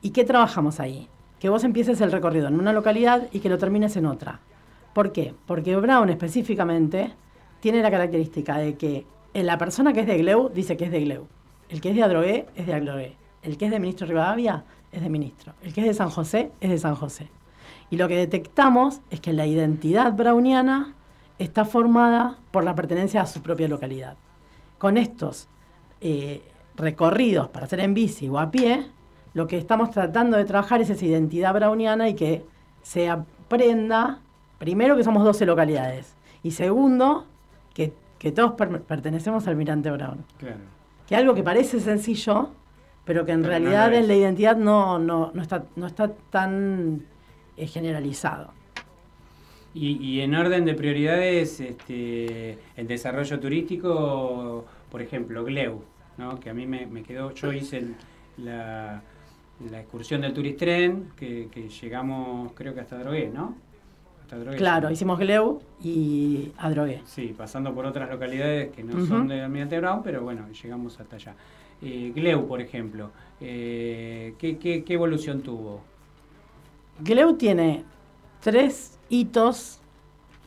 ¿Y 0.02 0.10
qué 0.10 0.24
trabajamos 0.24 0.80
ahí? 0.80 1.08
Que 1.38 1.48
vos 1.48 1.64
empieces 1.64 2.00
el 2.00 2.12
recorrido 2.12 2.48
en 2.48 2.58
una 2.58 2.72
localidad 2.72 3.28
y 3.32 3.40
que 3.40 3.48
lo 3.48 3.58
termines 3.58 3.96
en 3.96 4.06
otra. 4.06 4.40
¿Por 4.92 5.12
qué? 5.12 5.34
Porque 5.46 5.76
Brown 5.76 6.08
específicamente 6.08 7.12
tiene 7.60 7.82
la 7.82 7.90
característica 7.90 8.58
de 8.58 8.76
que 8.76 9.06
la 9.34 9.58
persona 9.58 9.92
que 9.92 10.00
es 10.00 10.06
de 10.06 10.18
Gleu 10.18 10.50
dice 10.50 10.76
que 10.76 10.84
es 10.84 10.90
de 10.90 11.00
Gleu. 11.00 11.26
El 11.68 11.80
que 11.80 11.90
es 11.90 11.96
de 11.96 12.02
Adrogué 12.02 12.46
es 12.54 12.66
de 12.66 12.74
Adrogué. 12.74 13.16
El 13.42 13.58
que 13.58 13.66
es 13.66 13.70
de 13.70 13.80
Ministro 13.80 14.06
Rivadavia 14.06 14.64
es 14.92 15.02
de 15.02 15.10
Ministro. 15.10 15.54
El 15.62 15.72
que 15.74 15.80
es 15.80 15.86
de 15.88 15.94
San 15.94 16.10
José 16.10 16.52
es 16.60 16.70
de 16.70 16.78
San 16.78 16.94
José. 16.94 17.28
Y 17.90 17.96
lo 17.96 18.08
que 18.08 18.16
detectamos 18.16 19.00
es 19.10 19.20
que 19.20 19.32
la 19.32 19.46
identidad 19.46 20.12
browniana 20.12 20.94
está 21.38 21.64
formada 21.64 22.38
por 22.50 22.64
la 22.64 22.74
pertenencia 22.74 23.22
a 23.22 23.26
su 23.26 23.42
propia 23.42 23.68
localidad. 23.68 24.16
Con 24.78 24.96
estos 24.96 25.48
eh, 26.00 26.42
recorridos 26.76 27.48
para 27.48 27.66
hacer 27.66 27.80
en 27.80 27.94
bici 27.94 28.28
o 28.28 28.38
a 28.38 28.50
pie, 28.50 28.86
lo 29.34 29.46
que 29.46 29.58
estamos 29.58 29.90
tratando 29.90 30.36
de 30.36 30.44
trabajar 30.44 30.80
es 30.80 30.90
esa 30.90 31.04
identidad 31.04 31.52
browniana 31.54 32.08
y 32.08 32.14
que 32.14 32.44
se 32.82 33.08
aprenda, 33.10 34.20
primero 34.58 34.96
que 34.96 35.04
somos 35.04 35.24
12 35.24 35.44
localidades, 35.46 36.14
y 36.42 36.52
segundo, 36.52 37.26
que 37.74 37.92
que 38.18 38.32
todos 38.32 38.52
per- 38.52 38.80
pertenecemos 38.82 39.46
al 39.48 39.56
Mirante 39.56 39.90
Brown. 39.90 40.24
Claro. 40.38 40.56
Que 41.06 41.14
algo 41.14 41.34
que 41.34 41.42
parece 41.42 41.78
sencillo, 41.78 42.48
pero 43.04 43.26
que 43.26 43.32
en 43.32 43.42
Pero 43.42 43.50
realidad 43.50 43.92
en 43.92 44.08
la 44.08 44.14
identidad 44.14 44.56
no, 44.56 44.98
no, 44.98 45.30
no, 45.34 45.42
está, 45.42 45.64
no 45.76 45.86
está 45.86 46.10
tan 46.30 47.02
eh, 47.58 47.66
generalizado. 47.66 48.50
Y, 49.74 49.96
y 50.02 50.20
en 50.22 50.34
orden 50.34 50.64
de 50.64 50.72
prioridades, 50.74 51.60
este, 51.60 52.58
el 52.76 52.86
desarrollo 52.86 53.38
turístico, 53.40 54.64
por 54.90 55.02
ejemplo, 55.02 55.44
Gleu, 55.44 55.82
¿no? 56.16 56.38
que 56.40 56.48
a 56.48 56.54
mí 56.54 56.66
me, 56.66 56.86
me 56.86 57.02
quedó, 57.02 57.32
yo 57.32 57.52
hice 57.52 57.78
el- 57.78 57.96
la, 58.38 59.02
la 59.70 59.80
excursión 59.80 60.20
del 60.20 60.32
Turistren, 60.34 61.10
que, 61.16 61.48
que 61.50 61.68
llegamos 61.68 62.52
creo 62.54 62.74
que 62.74 62.80
hasta 62.80 62.98
Drogué, 62.98 63.30
¿no? 63.32 63.54
Hasta 64.22 64.38
Drogué. 64.38 64.56
Claro, 64.56 64.90
hicimos 64.90 65.18
Gleu 65.18 65.60
y 65.82 66.52
Adrogué. 66.58 67.02
Sí, 67.04 67.34
pasando 67.36 67.74
por 67.74 67.86
otras 67.86 68.10
localidades 68.10 68.70
que 68.72 68.82
no 68.82 69.04
son 69.06 69.28
de 69.28 69.40
Almirante 69.42 69.78
Brown, 69.78 70.02
pero 70.02 70.22
bueno, 70.22 70.46
llegamos 70.50 70.98
hasta 71.00 71.16
allá. 71.16 71.34
Eh, 71.82 72.12
Gleu, 72.14 72.46
por 72.46 72.60
ejemplo, 72.60 73.10
eh, 73.40 74.34
¿qué, 74.38 74.58
qué, 74.58 74.82
qué 74.84 74.94
evolución 74.94 75.42
tuvo? 75.42 75.82
Gleu 77.00 77.34
tiene 77.36 77.84
tres 78.40 78.98
hitos 79.08 79.80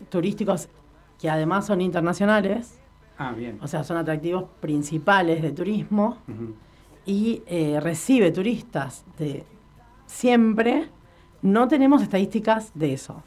turísticos 0.09 0.69
que 1.19 1.29
además 1.29 1.65
son 1.67 1.81
internacionales, 1.81 2.79
Ah, 3.17 3.31
bien. 3.31 3.57
o 3.61 3.67
sea, 3.67 3.83
son 3.83 3.97
atractivos 3.97 4.45
principales 4.59 5.41
de 5.41 5.51
turismo 5.51 6.17
Ujú. 6.27 6.53
Y 7.07 7.41
eh, 7.47 7.79
recibe 7.81 8.31
turistas 8.31 9.03
de 9.17 9.43
siempre. 10.05 10.89
No 11.41 11.67
tenemos 11.67 12.01
estadísticas 12.03 12.71
de 12.75 12.93
eso. 12.93 13.23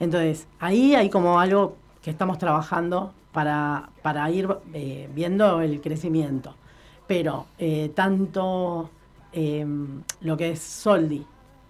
Entonces, 0.00 0.46
ahí 0.58 0.94
hay 0.94 1.08
como 1.08 1.38
algo 1.40 1.76
que 2.02 2.10
estamos 2.10 2.36
trabajando 2.38 3.14
para, 3.32 3.90
para 4.02 4.28
ir 4.30 4.48
eh, 4.74 5.08
viendo 5.14 5.60
el 5.60 5.80
crecimiento. 5.80 6.54
Pero 7.06 7.46
eh, 7.58 7.90
tanto 7.94 8.90
eh, 9.32 9.64
lo 10.20 10.36
que 10.36 10.50
es 10.50 10.58
Soldi 10.60 11.24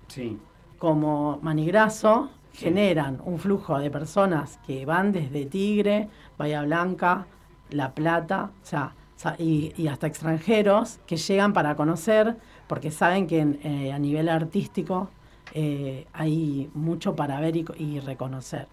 Sí. 0.09 0.39
como 0.79 1.39
Manigraso 1.43 2.31
Sí. 2.53 2.67
generan 2.67 3.19
un 3.25 3.39
flujo 3.39 3.79
de 3.79 3.91
personas 3.91 4.59
que 4.67 4.85
van 4.85 5.11
desde 5.13 5.47
Tigre, 5.47 6.09
Bahía 6.37 6.63
Blanca, 6.63 7.27
La 7.71 7.93
Plata, 7.95 8.51
o 8.63 8.67
sea, 8.67 8.95
y, 9.39 9.73
y 9.77 9.89
hasta 9.89 10.07
extranjeros 10.07 10.99
que 11.07 11.17
llegan 11.17 11.53
para 11.53 11.75
conocer, 11.77 12.37
porque 12.67 12.91
saben 12.91 13.27
que 13.27 13.41
eh, 13.63 13.93
a 13.93 13.99
nivel 13.99 14.29
artístico 14.29 15.11
eh, 15.55 16.07
hay 16.13 16.71
mucho 16.75 17.15
para 17.15 17.41
ver 17.41 17.57
y, 17.57 17.65
co- 17.65 17.75
y 17.77 18.01
reconocer. 18.01 18.67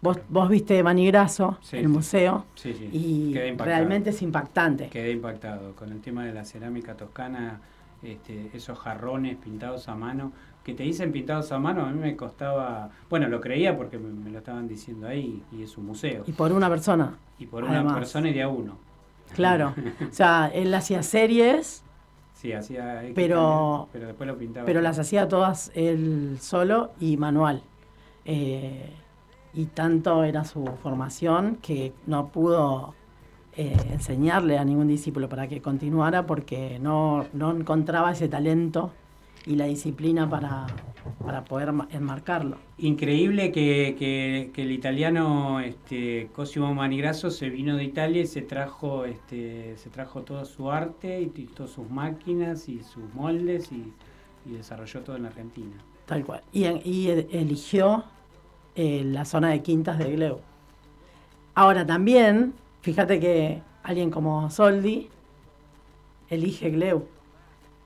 Vos, 0.00 0.18
vos 0.28 0.48
viste 0.50 0.82
Manigraso, 0.82 1.58
Sí, 1.62 1.78
el 1.78 1.88
museo, 1.88 2.44
Sí, 2.54 2.74
sí. 2.74 2.90
y 2.92 3.34
realmente 3.56 4.10
es 4.10 4.20
impactante. 4.22 4.88
Quedé 4.88 5.12
impactado 5.12 5.74
con 5.74 5.90
el 5.92 6.00
tema 6.00 6.24
de 6.26 6.34
la 6.34 6.44
cerámica 6.44 6.94
toscana, 6.94 7.60
este, 8.02 8.50
esos 8.52 8.78
jarrones 8.78 9.36
pintados 9.36 9.88
a 9.88 9.94
mano, 9.94 10.32
que 10.62 10.74
te 10.74 10.82
dicen 10.82 11.10
pintados 11.12 11.52
a 11.52 11.58
mano, 11.58 11.86
a 11.86 11.90
mí 11.90 11.98
me 11.98 12.16
costaba, 12.16 12.90
bueno, 13.08 13.28
lo 13.28 13.40
creía 13.40 13.76
porque 13.76 13.98
me, 13.98 14.08
me 14.12 14.30
lo 14.30 14.38
estaban 14.38 14.68
diciendo 14.68 15.06
ahí 15.08 15.42
y 15.52 15.62
es 15.62 15.76
un 15.78 15.86
museo. 15.86 16.24
Y 16.26 16.32
por 16.32 16.52
una 16.52 16.68
persona. 16.68 17.16
Y 17.38 17.46
por 17.46 17.64
una 17.64 17.94
persona 17.94 18.28
y 18.28 18.34
de 18.34 18.42
a 18.42 18.48
uno. 18.48 18.76
Claro. 19.34 19.74
o 20.10 20.12
sea, 20.12 20.50
él 20.52 20.72
hacía 20.74 21.02
series 21.02 21.82
Sí, 22.34 22.52
hacía 22.52 23.02
X 23.04 23.12
Pero- 23.14 23.88
pero 23.92 24.06
después 24.08 24.26
lo 24.26 24.36
pintaba. 24.36 24.66
pero 24.66 24.80
las 24.82 24.98
hacía 24.98 25.28
todas 25.28 25.70
él 25.74 26.36
solo 26.40 26.90
y 27.00 27.16
manual. 27.16 27.62
Eh, 28.26 28.90
y 29.54 29.66
tanto 29.66 30.24
era 30.24 30.44
su 30.44 30.64
formación 30.82 31.56
que 31.62 31.92
no 32.06 32.28
pudo 32.28 32.94
eh, 33.56 33.76
enseñarle 33.92 34.58
a 34.58 34.64
ningún 34.64 34.88
discípulo 34.88 35.28
para 35.28 35.46
que 35.46 35.62
continuara 35.62 36.26
porque 36.26 36.78
no, 36.80 37.24
no 37.32 37.52
encontraba 37.52 38.10
ese 38.12 38.28
talento 38.28 38.90
y 39.46 39.56
la 39.56 39.66
disciplina 39.66 40.28
para, 40.28 40.66
para 41.24 41.44
poder 41.44 41.72
ma- 41.72 41.88
enmarcarlo. 41.90 42.56
Increíble 42.78 43.52
que, 43.52 43.94
que- 43.98 44.50
que 44.54 44.62
el 44.62 44.72
italiano 44.72 45.60
este, 45.60 46.28
Cosimo 46.34 46.74
Manigrasso 46.74 47.30
se 47.30 47.50
vino 47.50 47.76
de 47.76 47.84
Italia 47.84 48.22
y 48.22 48.26
se 48.26 48.42
trajo, 48.42 49.04
este, 49.04 49.76
se 49.76 49.90
trajo 49.90 50.22
todo 50.22 50.44
su 50.44 50.70
arte 50.70 51.20
y, 51.20 51.24
y 51.40 51.46
todas 51.46 51.72
sus 51.72 51.88
máquinas 51.90 52.68
y 52.68 52.82
sus 52.82 53.12
moldes 53.14 53.70
y, 53.70 53.92
y 54.46 54.52
desarrolló 54.52 55.00
todo 55.02 55.16
en 55.16 55.22
la 55.24 55.28
Argentina. 55.28 55.76
Tal 56.06 56.24
cual. 56.24 56.42
Y 56.52 56.64
e- 56.64 57.28
eligió 57.32 58.04
eh, 58.76 59.02
la 59.04 59.24
zona 59.24 59.50
de 59.50 59.62
quintas 59.62 59.98
de 59.98 60.10
Gleu. 60.12 60.40
Ahora 61.54 61.86
también, 61.86 62.54
fíjate 62.80 63.20
que 63.20 63.62
alguien 63.82 64.10
como 64.10 64.50
Soldi 64.50 65.08
elige 66.28 66.70
Gleu 66.70 67.06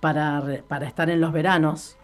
para, 0.01 0.63
para 0.69 0.87
estar 0.87 1.11
en 1.11 1.21
los 1.21 1.33
veranos, 1.33 1.97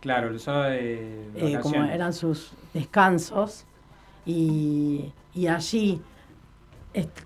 Claro, 0.00 0.30
lo 0.30 0.36
usaba 0.36 0.68
de 0.68 1.28
eh, 1.34 1.58
como 1.60 1.82
eran 1.82 2.12
sus 2.12 2.52
descansos, 2.72 3.64
y, 4.24 5.12
y 5.34 5.48
allí 5.48 6.00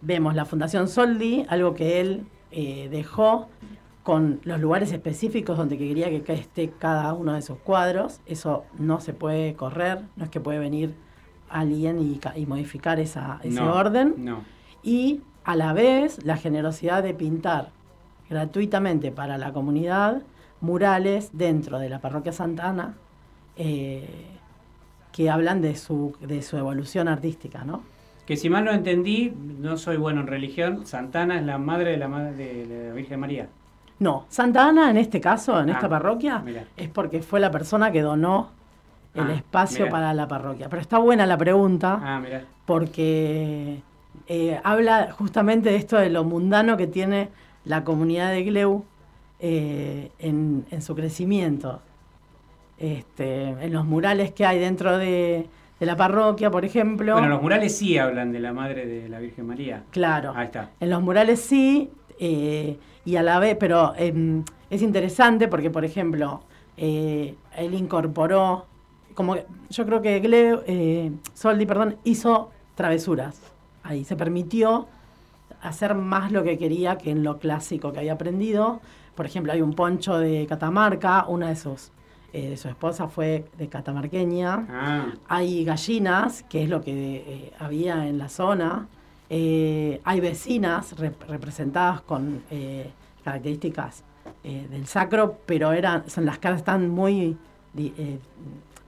vemos 0.01 0.35
la 0.35 0.45
Fundación 0.45 0.89
Soldi, 0.89 1.45
algo 1.49 1.75
que 1.75 2.01
él 2.01 2.27
eh, 2.51 2.89
dejó 2.91 3.49
con 4.03 4.41
los 4.45 4.61
lugares 4.61 4.93
específicos 4.93 5.57
donde 5.57 5.79
quería 5.79 6.09
que 6.11 6.33
esté 6.33 6.71
cada 6.71 7.13
uno 7.13 7.35
de 7.35 7.43
sus 7.43 7.59
cuadros. 7.59 8.21
Eso 8.27 8.65
no 8.79 9.01
se 9.01 9.13
puede 9.13 9.55
correr, 9.55 10.03
no 10.17 10.25
es 10.25 10.31
que 10.31 10.41
puede 10.41 10.59
venir 10.59 10.95
alguien 11.49 12.01
y, 12.01 12.21
y 12.41 12.47
modificar 12.47 12.99
esa, 12.99 13.39
ese 13.43 13.61
No, 13.61 13.73
orden. 13.75 14.15
No, 14.17 14.45
Y 14.83 15.21
a 15.45 15.57
la 15.57 15.73
vez 15.73 16.25
la 16.25 16.37
generosidad 16.37 17.03
de 17.03 17.15
pintar 17.15 17.71
gratuitamente 18.33 19.13
para 19.13 19.37
la 19.39 19.53
comunidad 19.53 20.23
murales 20.61 21.31
dentro 21.33 21.79
de 21.79 21.89
la 21.89 22.01
parroquia 22.01 22.33
Santana 22.33 22.95
eh, 23.57 24.09
que 25.13 25.29
hablan 25.31 25.61
de 25.61 25.77
su, 25.77 26.17
de 26.21 26.41
su 26.43 26.57
evolución 26.57 27.07
artística, 27.09 27.65
¿no? 27.65 27.83
que 28.27 28.37
si 28.37 28.49
mal 28.49 28.65
no 28.65 28.71
entendí, 28.71 29.33
no 29.59 29.77
soy 29.77 29.97
bueno 29.97 30.21
en 30.21 30.29
religión, 30.29 30.87
Santana 30.87 31.39
es 31.39 31.45
la 31.45 31.59
madre 31.59 31.91
de 31.91 31.97
la, 31.97 32.07
madre 32.09 32.33
de 32.67 32.87
la 32.89 32.95
Virgen 32.95 33.19
María. 33.21 33.49
No, 33.99 34.27
Santa 34.29 34.69
Ana 34.69 34.91
en 34.91 34.97
este 34.97 35.21
caso, 35.21 35.61
en 35.61 35.69
esta 35.71 35.87
Ah, 35.87 35.91
parroquia, 35.91 36.39
mira. 36.39 36.65
es 36.77 36.89
porque 36.89 37.21
fue 37.21 37.41
la 37.41 37.51
persona 37.51 37.91
que 37.91 38.01
donó 38.01 38.51
el 39.15 39.23
Ah, 39.29 39.35
espacio 39.35 39.89
para 39.91 40.15
la 40.15 40.29
parroquia. 40.29 40.69
Pero 40.71 40.81
está 40.81 40.99
buena 40.99 41.27
la 41.27 41.37
pregunta 41.37 41.99
Ah, 42.01 42.23
porque 42.65 43.83
eh, 44.29 44.61
habla 44.63 45.11
justamente 45.13 45.71
de 45.71 45.77
esto 45.77 45.97
de 45.99 46.09
lo 46.09 46.23
mundano 46.25 46.77
que 46.77 46.87
tiene 46.87 47.29
la 47.65 47.85
comunidad 47.85 48.31
de 48.31 48.43
Gleu 48.45 48.85
eh, 49.41 50.11
en, 50.19 50.65
en 50.71 50.83
su 50.83 50.95
crecimiento. 50.95 51.81
Este, 52.79 53.45
en 53.51 53.73
los 53.73 53.85
murales 53.85 54.33
que 54.33 54.45
hay 54.45 54.59
dentro 54.59 54.99
de, 54.99 55.47
de 55.79 55.87
la 55.87 55.97
parroquia, 55.97 56.51
por 56.51 56.65
ejemplo. 56.65 57.13
Bueno, 57.13 57.29
los 57.29 57.41
murales 57.43 57.77
sí 57.77 57.97
hablan 57.97 58.33
de 58.33 58.41
la 58.41 58.53
madre 58.53 58.87
de 58.87 59.09
la 59.09 59.21
Virgen 59.21 59.47
María. 59.47 59.85
Claro. 59.91 60.33
Ahí 60.35 60.47
está. 60.47 60.71
En 60.81 60.91
los 60.91 61.01
murales 61.03 61.41
sí, 61.41 61.91
eh, 62.19 62.79
y 63.05 63.17
a 63.17 63.23
la 63.23 63.39
vez, 63.39 63.57
pero 63.59 63.95
em, 63.97 64.43
es 64.71 64.83
interesante 64.83 65.47
porque, 65.47 65.71
por 65.71 65.85
ejemplo, 65.85 66.43
eh, 66.77 67.37
él 67.57 67.75
incorporó, 67.75 68.67
como 69.15 69.35
que- 69.35 69.47
yo 69.71 69.87
creo 69.87 70.03
que 70.03 70.19
Gle, 70.19 70.59
eh, 70.67 71.13
Soldi, 71.35 71.67
perdón, 71.67 71.97
hizo 72.03 72.51
travesuras. 72.75 73.41
Ahí 73.85 74.03
se 74.05 74.17
permitió 74.17 74.89
hacer 75.63 75.95
más 75.95 76.33
lo 76.33 76.43
que 76.43 76.59
quería 76.59 76.99
que 76.99 77.11
en 77.11 77.23
lo 77.23 77.39
clásico 77.39 77.93
que 77.93 78.01
había 78.01 78.15
aprendido. 78.15 78.81
Por 79.15 79.27
ejemplo, 79.27 79.53
hay 79.53 79.61
un 79.63 79.75
poncho 79.75 80.19
de 80.19 80.47
Catamarca, 80.47 81.27
una 81.29 81.49
de 81.49 81.57
sus, 81.57 81.91
eh, 82.33 82.49
de 82.51 82.57
su 82.57 82.69
esposa 82.69 83.09
fue 83.09 83.45
de 83.59 83.69
catamarqueña. 83.69 84.67
Ah, 84.71 85.07
Hay 85.29 85.65
gallinas, 85.65 86.43
que 86.45 86.63
es 86.65 86.69
lo 86.71 86.81
que 86.83 87.17
eh, 87.17 87.53
había 87.59 88.07
en 88.09 88.19
la 88.19 88.29
zona. 88.29 88.87
Eh, 89.31 90.01
hay 90.05 90.21
vecinas 90.21 90.97
rep- 90.97 91.27
representadas 91.29 92.01
con 92.03 92.43
eh, 92.51 92.91
características 93.25 94.03
del 94.45 94.87
sacro, 94.87 95.39
pero 95.47 95.73
eran, 95.73 96.09
son, 96.09 96.25
las 96.25 96.39
caras 96.39 96.59
están 96.61 96.89
muy 96.89 97.37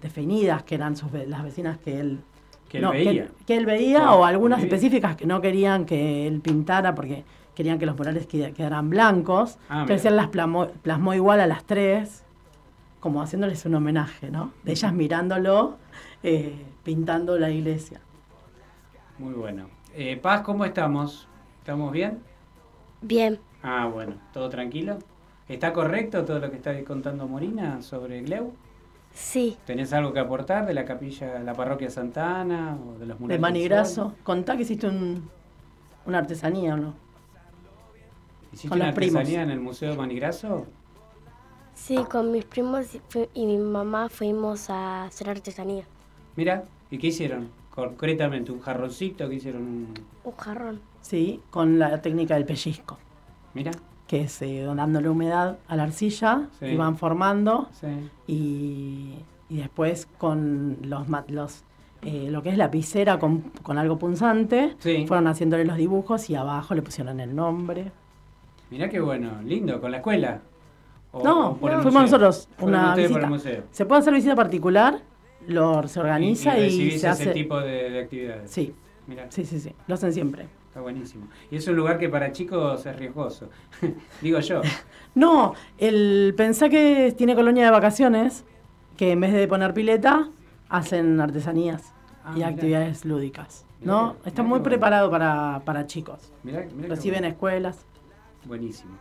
definidas, 0.02 0.62
que 0.62 0.74
eran 0.74 0.96
sus 0.96 1.12
las 1.12 1.42
vecinas 1.44 1.78
que 1.78 2.00
él, 2.00 2.18
que 2.74 2.78
él 2.78 2.84
no, 2.84 2.90
veía. 2.90 3.28
que 3.46 3.56
él 3.56 3.66
veía, 3.66 4.06
Ah, 4.08 4.14
o 4.16 4.24
algunas 4.24 4.62
específicas 4.62 5.14
que 5.16 5.26
no 5.26 5.40
querían 5.40 5.84
que 5.86 6.26
él 6.26 6.40
pintara 6.40 6.94
porque 6.94 7.24
querían 7.54 7.78
que 7.78 7.86
los 7.86 7.96
murales 7.96 8.28
qued- 8.28 8.52
quedaran 8.52 8.90
blancos. 8.90 9.58
Ah, 9.68 9.82
Entonces 9.82 10.04
él 10.06 10.16
las 10.16 10.28
plasmó, 10.28 10.66
plasmó 10.82 11.14
igual 11.14 11.40
a 11.40 11.46
las 11.46 11.64
tres, 11.64 12.24
como 13.00 13.22
haciéndoles 13.22 13.64
un 13.66 13.74
homenaje, 13.76 14.30
¿no? 14.30 14.50
De 14.64 14.72
ellas 14.72 14.92
mirándolo, 14.92 15.76
eh, 16.22 16.54
pintando 16.82 17.38
la 17.38 17.50
iglesia. 17.50 18.00
Muy 19.18 19.34
bueno. 19.34 19.68
Eh, 19.94 20.16
Paz, 20.16 20.40
¿cómo 20.42 20.64
estamos? 20.64 21.28
¿Estamos 21.60 21.92
bien? 21.92 22.18
Bien. 23.02 23.38
Ah, 23.62 23.86
bueno, 23.92 24.14
¿todo 24.32 24.48
tranquilo? 24.48 24.98
¿Está 25.48 25.72
correcto 25.72 26.24
todo 26.24 26.38
lo 26.40 26.50
que 26.50 26.56
está 26.56 26.82
contando 26.84 27.28
Morina 27.28 27.82
sobre 27.82 28.22
Gleu? 28.22 28.52
Sí. 29.14 29.56
¿Tenés 29.64 29.92
algo 29.92 30.12
que 30.12 30.18
aportar 30.18 30.66
de 30.66 30.74
la 30.74 30.84
capilla, 30.84 31.38
la 31.38 31.54
parroquia 31.54 31.88
Santa 31.88 32.40
Ana 32.40 32.76
o 32.76 32.98
de 32.98 33.06
los 33.06 33.18
De 33.20 33.28
del 33.28 33.40
Manigraso. 33.40 34.14
Contá 34.24 34.56
que 34.56 34.62
hiciste 34.62 34.88
un... 34.88 35.30
una 36.04 36.18
artesanía, 36.18 36.76
¿no? 36.76 36.94
¿Hiciste 38.52 38.68
Con 38.68 38.78
una 38.78 38.86
los 38.86 38.94
primos. 38.94 39.16
artesanía 39.16 39.42
en 39.42 39.50
el 39.50 39.60
Museo 39.60 39.92
de 39.92 39.96
Manigraso? 39.96 40.66
Sí, 41.74 41.96
con 42.10 42.30
mis 42.32 42.44
primos 42.44 42.86
y 43.34 43.46
mi 43.46 43.56
mamá 43.58 44.08
fuimos 44.08 44.68
a 44.70 45.04
hacer 45.04 45.30
artesanía. 45.30 45.84
Mira, 46.36 46.64
¿y 46.90 46.98
qué 46.98 47.08
hicieron? 47.08 47.50
Concretamente, 47.70 48.52
un 48.52 48.60
jarroncito 48.60 49.28
que 49.28 49.36
hicieron 49.36 49.62
un... 49.62 49.94
Un 50.24 50.36
jarrón. 50.36 50.80
Sí, 51.00 51.40
con 51.50 51.78
la 51.78 52.00
técnica 52.00 52.34
del 52.34 52.44
pellizco, 52.46 52.98
Mira, 53.54 53.72
que 54.06 54.22
es 54.22 54.42
eh, 54.42 54.64
dándole 54.76 55.08
humedad 55.08 55.58
a 55.68 55.76
la 55.76 55.84
arcilla 55.84 56.48
Sí. 56.58 56.66
y 56.66 56.76
van 56.76 56.96
formando 56.96 57.68
sí. 57.72 57.86
y, 58.26 59.14
y 59.48 59.56
después 59.58 60.06
con 60.18 60.76
los, 60.82 61.06
los 61.28 61.64
eh, 62.02 62.28
lo 62.30 62.42
que 62.42 62.50
es 62.50 62.58
lapicera 62.58 63.18
con, 63.18 63.40
con 63.62 63.78
algo 63.78 63.98
punzante, 63.98 64.74
Sí. 64.78 65.06
fueron 65.06 65.26
haciéndole 65.26 65.64
los 65.64 65.76
dibujos 65.78 66.28
y 66.28 66.34
abajo 66.34 66.74
le 66.74 66.82
pusieron 66.82 67.18
el 67.20 67.34
nombre. 67.34 67.90
Mirá 68.70 68.88
qué 68.90 69.00
bueno, 69.00 69.40
lindo, 69.42 69.80
¿con 69.80 69.90
la 69.90 69.98
escuela? 69.98 70.40
¿O- 71.12 71.22
no, 71.24 71.50
o 71.50 71.56
por 71.56 71.70
el 71.70 71.76
fuimos 71.80 72.02
museo? 72.02 72.18
nosotros, 72.18 72.48
una 72.60 72.94
visita. 72.94 73.30
Se 73.70 73.86
puede 73.86 74.00
hacer 74.00 74.12
visita 74.12 74.34
particular, 74.34 75.00
lo, 75.46 75.86
se 75.88 76.00
organiza 76.00 76.58
y, 76.58 76.62
y, 76.62 76.64
recibís 76.64 76.90
se 76.92 76.96
ese 76.96 77.08
hace... 77.08 77.30
tipo 77.32 77.58
de, 77.60 77.88
de 77.90 78.00
actividades. 78.00 78.50
Sí, 78.50 78.74
Mirá, 79.06 79.26
sí, 79.30 79.44
sí, 79.44 79.60
sí, 79.60 79.72
lo 79.86 79.94
hacen 79.94 80.12
siempre. 80.12 80.46
Está 80.74 80.80
buenísimo. 80.80 81.28
Y 81.52 81.56
es 81.56 81.68
un 81.68 81.76
lugar 81.76 81.98
que 81.98 82.08
para 82.08 82.32
chicos 82.32 82.84
es 82.84 82.96
riesgoso. 82.96 83.48
Digo 84.20 84.40
yo. 84.40 84.60
No, 85.14 85.54
el 85.78 86.34
pensá 86.36 86.68
que 86.68 87.14
tiene 87.16 87.36
colonia 87.36 87.64
de 87.66 87.70
vacaciones, 87.70 88.44
que 88.96 89.12
en 89.12 89.20
vez 89.20 89.32
de 89.32 89.46
poner 89.46 89.72
pileta, 89.72 90.28
hacen 90.68 91.20
artesanías 91.20 91.92
Ah, 92.24 92.32
y 92.32 92.36
mirá. 92.36 92.48
actividades 92.48 93.04
lúdicas. 93.04 93.64
¿No? 93.80 94.16
Está 94.24 94.42
mirá 94.42 94.48
muy 94.48 94.58
bueno. 94.58 94.64
preparado 94.64 95.10
para, 95.12 95.62
para 95.64 95.86
chicos. 95.86 96.32
Mirá, 96.42 96.66
mirá 96.74 96.88
qué 96.88 96.88
Reciben 96.88 97.20
bueno. 97.20 97.28
escuelas. 97.28 97.86
Buenísimo. 98.44 98.96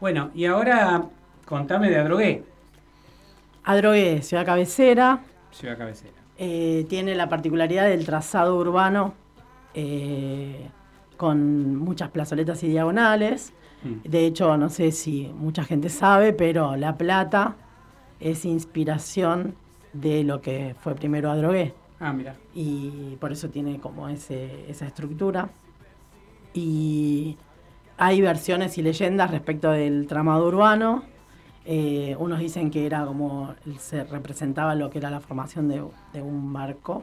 Bueno, 0.00 0.30
y 0.34 0.46
ahora 0.46 1.04
contame 1.44 1.90
de 1.90 1.98
Adrogué, 1.98 2.44
Adrogué, 3.64 4.22
ciudad 4.22 4.46
cabecera, 4.46 5.20
ciudad 5.50 5.76
cabecera. 5.76 6.14
eh, 6.38 6.86
tiene 6.88 7.14
la 7.14 7.28
particularidad 7.28 7.86
del 7.88 8.06
trazado 8.06 8.56
urbano 8.56 9.12
eh, 9.74 10.70
con 11.18 11.76
muchas 11.76 12.10
plazoletas 12.10 12.62
y 12.62 12.68
diagonales. 12.68 13.52
Mm. 13.82 14.08
De 14.08 14.24
hecho, 14.24 14.56
no 14.56 14.70
sé 14.70 14.92
si 14.92 15.30
mucha 15.34 15.64
gente 15.64 15.90
sabe, 15.90 16.32
pero 16.32 16.76
La 16.76 16.96
Plata 16.96 17.56
es 18.20 18.46
inspiración 18.46 19.54
de 19.92 20.24
lo 20.24 20.40
que 20.40 20.74
fue 20.80 20.94
primero 20.94 21.30
Adrogué. 21.30 21.74
Ah, 22.00 22.12
mira. 22.12 22.36
y 22.54 23.16
por 23.20 23.32
eso 23.32 23.50
tiene 23.50 23.80
como 23.80 24.08
ese, 24.08 24.70
esa 24.70 24.86
estructura. 24.86 25.50
Y 26.54 27.36
hay 27.98 28.20
versiones 28.20 28.78
y 28.78 28.82
leyendas 28.82 29.30
respecto 29.32 29.72
del 29.72 30.06
tramado 30.06 30.46
urbano. 30.46 31.02
Eh, 31.64 32.16
unos 32.18 32.38
dicen 32.38 32.70
que 32.70 32.86
era 32.86 33.04
como 33.04 33.54
se 33.78 34.04
representaba 34.04 34.74
lo 34.74 34.88
que 34.88 34.98
era 34.98 35.10
la 35.10 35.20
formación 35.20 35.68
de, 35.68 35.84
de 36.12 36.22
un 36.22 36.52
barco. 36.52 37.02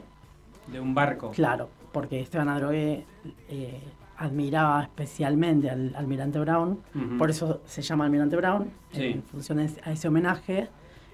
De 0.66 0.80
un 0.80 0.94
barco. 0.94 1.30
Claro, 1.30 1.68
porque 1.92 2.20
Esteban 2.20 2.48
Adrogué 2.48 3.04
eh, 3.48 3.80
admiraba 4.18 4.82
especialmente 4.82 5.68
al 5.70 5.94
almirante 5.96 6.38
Brown, 6.38 6.80
por 7.18 7.30
eso 7.30 7.60
se 7.66 7.82
llama 7.82 8.04
almirante 8.04 8.36
Brown, 8.36 8.70
Sí. 8.92 9.04
en 9.04 9.22
función 9.22 9.58
a 9.60 9.92
ese 9.92 10.08
homenaje 10.08 10.68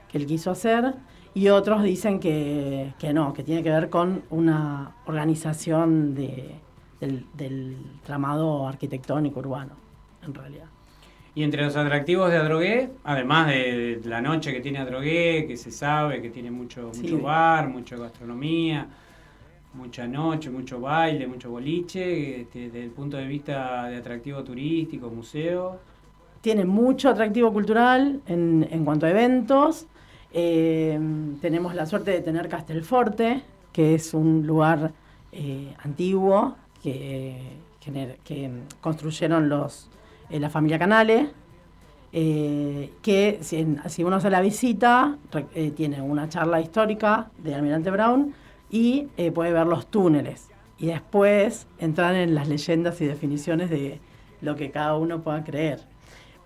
que 0.09 0.19
él 0.19 0.27
quiso 0.27 0.51
hacer. 0.51 0.95
Y 1.35 1.49
otros 1.49 1.83
dicen 1.83 2.21
que, 2.21 2.93
que 2.99 3.15
no, 3.15 3.33
que 3.33 3.43
tiene 3.43 3.63
que 3.63 3.71
ver 3.71 3.89
con 3.89 4.23
una 4.31 4.97
organización 5.07 6.15
de, 6.15 6.57
del, 7.01 7.25
del 7.35 7.77
tramado 8.05 8.69
arquitectónico 8.69 9.41
urbano, 9.41 9.73
en 10.23 10.35
realidad. 10.35 10.67
Y 11.35 11.43
entre 11.45 11.65
los 11.65 11.75
atractivos 11.77 12.31
de 12.31 12.37
Adrogué, 12.37 12.91
además 13.05 13.47
de 13.47 14.03
la 14.05 14.21
noche 14.21 14.53
que 14.53 14.61
tiene 14.61 14.79
Adrogué, 14.81 15.47
que 15.49 15.57
se 15.57 15.71
sabe 15.71 16.21
que 16.21 16.29
tiene 16.29 16.51
mucho, 16.51 16.93
Sí. 16.93 17.01
mucho 17.11 17.23
bar, 17.23 17.69
mucha 17.71 17.97
gastronomía, 17.97 18.87
mucha 19.75 20.07
noche, 20.07 20.51
mucho 20.51 20.81
baile, 20.81 21.27
mucho 21.27 21.51
boliche, 21.51 22.43
este, 22.43 22.67
desde 22.67 22.85
el 22.85 22.91
punto 22.91 23.17
de 23.17 23.27
vista 23.27 23.89
de 23.89 23.97
atractivo 23.97 24.43
turístico, 24.43 25.09
museo. 25.09 25.79
Tiene 26.41 26.65
mucho 26.65 27.09
atractivo 27.09 27.53
cultural 27.53 28.21
en, 28.27 28.67
en 28.71 28.85
cuanto 28.85 29.07
a 29.07 29.11
eventos. 29.11 29.87
Eh, 30.33 30.99
tenemos 31.41 31.75
la 31.75 31.87
suerte 31.87 32.11
de 32.11 32.21
tener 32.21 32.49
Castelforte, 32.49 33.43
que 33.73 33.95
es 33.95 34.15
un 34.15 34.47
lugar 34.47 34.93
eh, 35.33 35.75
antiguo 35.83 36.57
que, 36.83 37.59
construyeron 38.81 39.49
los, 39.49 39.89
eh, 40.31 40.39
la 40.39 40.51
familia 40.51 40.79
Canale, 40.79 41.31
eh, 42.13 42.93
que 43.03 43.39
si, 43.41 43.67
si 43.89 44.05
uno 44.05 44.17
hace 44.17 44.31
la 44.31 44.41
visita, 44.41 45.17
tiene 45.75 46.03
una 46.03 46.29
charla 46.29 46.61
histórica 46.61 47.31
de 47.39 47.55
Almirante 47.55 47.91
Brown 47.91 48.35
y 48.73 49.07
eh, 49.17 49.31
puede 49.31 49.53
ver 49.53 49.67
los 49.69 49.87
túneles. 49.87 50.49
Y 50.79 50.87
después 50.87 51.69
entrar 51.79 52.17
en 52.17 52.35
las 52.35 52.49
leyendas 52.49 53.01
y 53.01 53.07
definiciones 53.07 53.71
de 53.71 54.01
lo 54.41 54.57
que 54.57 54.73
cada 54.73 54.97
uno 54.97 55.23
pueda 55.23 55.45
creer. 55.45 55.87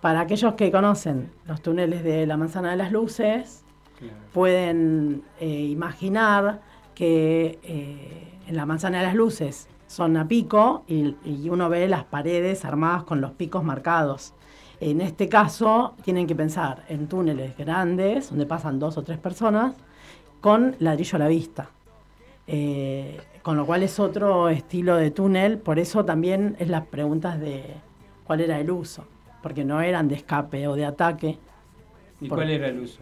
Para 0.01 0.19
aquellos 0.19 0.53
que 0.53 0.69
conocen 0.71 1.31
los 1.47 1.61
túneles 1.63 2.03
de 2.03 2.27
la 2.27 2.37
Manzana 2.37 2.69
de 2.69 2.77
las 2.77 2.91
Luces, 2.91 3.63
Claro. 3.97 4.13
pueden 4.31 5.23
eh, 5.39 5.47
imaginar 5.47 6.61
que 6.93 7.57
eh, 7.63 8.27
en 8.47 8.55
la 8.55 8.67
Manzana 8.67 8.99
de 8.99 9.05
las 9.05 9.15
Luces 9.15 9.67
son 9.87 10.17
a 10.17 10.27
pico 10.27 10.83
y, 10.87 11.15
y 11.25 11.49
uno 11.49 11.67
ve 11.67 11.87
las 11.87 12.03
paredes 12.03 12.63
armadas 12.63 13.05
con 13.05 13.21
los 13.21 13.31
picos 13.31 13.63
marcados. 13.63 14.35
En 14.79 15.01
este 15.01 15.27
caso, 15.29 15.95
tienen 16.03 16.27
que 16.27 16.35
pensar 16.35 16.83
en 16.89 17.07
túneles 17.07 17.57
grandes, 17.57 18.29
donde 18.29 18.45
pasan 18.45 18.77
dos 18.77 18.97
o 18.99 19.01
tres 19.01 19.17
personas, 19.17 19.75
con 20.41 20.75
ladrillo 20.77 21.15
a 21.15 21.19
la 21.19 21.27
vista. 21.27 21.71
Eh, 22.47 23.19
con 23.43 23.57
lo 23.57 23.65
cual 23.65 23.83
es 23.83 23.99
otro 23.99 24.49
estilo 24.49 24.95
de 24.95 25.11
túnel, 25.11 25.57
por 25.57 25.79
eso 25.79 26.05
también 26.05 26.55
es 26.59 26.69
las 26.69 26.85
preguntas 26.85 27.39
de 27.39 27.63
cuál 28.25 28.41
era 28.41 28.59
el 28.59 28.71
uso, 28.71 29.05
porque 29.43 29.63
no 29.65 29.81
eran 29.81 30.07
de 30.07 30.15
escape 30.15 30.67
o 30.67 30.75
de 30.75 30.85
ataque, 30.85 31.37
¿Y 32.21 32.27
cuál 32.29 32.49
era 32.49 32.67
el 32.67 32.79
uso? 32.79 33.01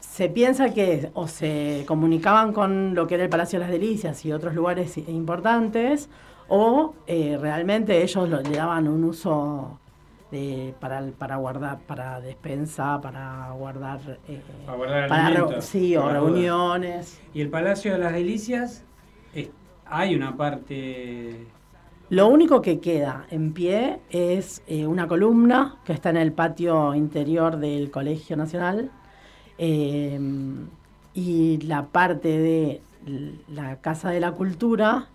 se 0.00 0.28
piensa 0.28 0.72
que 0.72 1.10
o 1.14 1.26
se 1.28 1.84
comunicaban 1.86 2.52
con 2.52 2.94
lo 2.94 3.06
que 3.06 3.16
era 3.16 3.24
el 3.24 3.30
Palacio 3.30 3.58
de 3.58 3.64
las 3.64 3.72
Delicias 3.72 4.24
y 4.24 4.32
otros 4.32 4.54
lugares 4.54 4.96
importantes, 4.98 6.08
o 6.48 6.94
eh, 7.06 7.36
realmente 7.40 8.02
ellos 8.02 8.28
lo- 8.28 8.40
le 8.40 8.56
daban 8.56 8.86
un 8.88 9.04
uso 9.04 9.78
de- 10.30 10.74
para, 10.80 11.02
para 11.18 11.36
guardar, 11.36 11.78
para 11.86 12.20
despensa, 12.20 13.00
para 13.00 13.50
guardar... 13.52 14.00
eh, 14.28 14.40
Para 14.64 14.76
guardar 14.76 15.08
para 15.08 15.60
sí, 15.60 15.96
o 15.96 16.08
reuniones. 16.08 17.20
Y 17.34 17.40
el 17.40 17.48
Palacio 17.50 17.92
de 17.92 17.98
las 17.98 18.12
Delicias, 18.12 18.84
es- 19.34 19.50
hay 19.86 20.14
una 20.14 20.36
parte... 20.36 21.46
Lo 22.08 22.28
único 22.28 22.62
que 22.62 22.78
queda 22.78 23.26
en 23.30 23.52
pie 23.52 23.98
es 24.10 24.62
eh, 24.68 24.86
una 24.86 25.08
columna 25.08 25.76
que 25.84 25.92
está 25.92 26.10
en 26.10 26.16
el 26.18 26.32
patio 26.32 26.94
interior 26.94 27.56
del 27.56 27.90
Colegio 27.90 28.36
Nacional 28.36 28.92
eh, 29.58 30.18
y 31.14 31.58
la 31.62 31.86
parte 31.86 32.28
de 32.28 32.82
la 33.48 33.80
Casa 33.80 34.10
de 34.10 34.20
la 34.20 34.32
Cultura, 34.32 35.08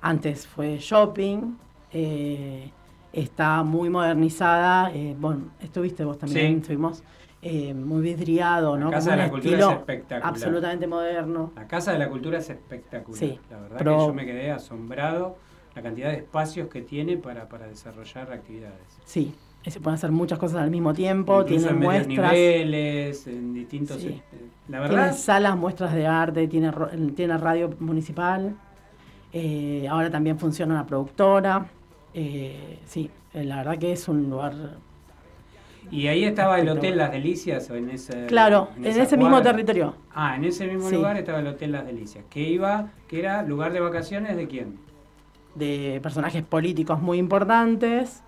antes 0.00 0.46
fue 0.46 0.78
shopping, 0.78 1.56
eh, 1.92 2.70
está 3.12 3.62
muy 3.62 3.90
modernizada. 3.90 4.90
eh, 4.94 5.14
bueno, 5.18 5.50
estuviste 5.60 6.04
vos 6.04 6.18
también, 6.18 6.52
Sí. 6.54 6.60
estuvimos 6.62 7.02
eh, 7.44 7.74
muy 7.74 8.00
vidriado, 8.02 8.76
La 8.76 8.84
¿no? 8.84 8.90
Casa 8.92 9.10
Como 9.10 9.16
de 9.16 9.22
la 9.26 9.30
Cultura 9.30 9.58
es 9.58 9.78
espectacular. 9.78 10.28
absolutamente 10.28 10.86
moderno. 10.86 11.52
La 11.56 11.66
Casa 11.66 11.92
de 11.92 11.98
la 11.98 12.08
Cultura 12.08 12.38
es 12.38 12.48
espectacular. 12.50 13.18
Sí, 13.18 13.38
La 13.50 13.58
verdad 13.58 13.76
pero- 13.78 13.98
que 13.98 14.06
yo 14.06 14.14
me 14.14 14.24
quedé 14.26 14.52
asombrado 14.52 15.36
la 15.74 15.82
cantidad 15.82 16.10
de 16.10 16.18
espacios 16.18 16.68
que 16.68 16.82
tiene 16.82 17.16
para, 17.16 17.48
para 17.48 17.66
desarrollar 17.66 18.30
actividades. 18.32 18.78
Sí, 19.04 19.34
se 19.66 19.80
pueden 19.80 19.94
hacer 19.96 20.12
muchas 20.12 20.38
cosas 20.38 20.58
al 20.62 20.70
mismo 20.70 20.92
tiempo, 20.94 21.40
Incluso 21.42 21.66
tienen 21.68 21.82
en 21.82 21.82
muestras. 21.88 22.32
niveles, 22.32 23.26
en 23.26 23.54
distintos... 23.54 23.96
Sí. 24.00 24.08
eh, 24.08 24.22
La 24.68 24.78
Tiene 24.78 24.94
verdad, 24.96 25.16
salas, 25.16 25.56
muestras 25.56 25.92
de 25.94 26.06
arte, 26.06 26.46
tiene, 26.46 26.72
tiene 27.16 27.36
radio 27.38 27.70
municipal. 27.80 28.54
eh, 29.32 29.86
ahora 29.90 30.10
también 30.10 30.38
funciona 30.38 30.74
una 30.74 30.86
productora. 30.86 31.66
Eh, 32.14 32.78
sí, 32.86 33.10
eh, 33.34 33.44
la 33.44 33.56
verdad 33.58 33.78
que 33.78 33.92
es 33.92 34.08
un 34.08 34.28
lugar. 34.30 34.54
y 35.90 36.06
ahí 36.06 36.24
estaba 36.24 36.58
el 36.60 36.68
Hotel 36.68 36.96
Las 36.96 37.10
Delicias, 37.12 37.68
o 37.70 37.74
en 37.74 37.90
ese... 37.90 38.26
Claro, 38.26 38.68
en, 38.76 38.86
ese 38.86 39.16
mismo 39.16 39.42
territorio. 39.42 39.94
Ah, 40.14 40.36
en 40.36 40.44
ese 40.44 40.66
mismo 40.66 40.88
Sí. 40.88 40.94
lugar 40.94 41.16
estaba 41.16 41.40
el 41.40 41.46
Hotel 41.48 41.72
Las 41.72 41.84
Delicias, 41.86 42.24
que 42.30 42.40
iba, 42.40 42.90
que 43.08 43.18
era 43.18 43.42
lugar 43.42 43.72
de 43.72 43.80
vacaciones 43.80 44.36
de 44.36 44.46
quién? 44.48 44.78
de 45.54 46.00
personajes 46.02 46.42
políticos 46.42 47.00
muy 47.02 47.18
importantes 47.18 48.22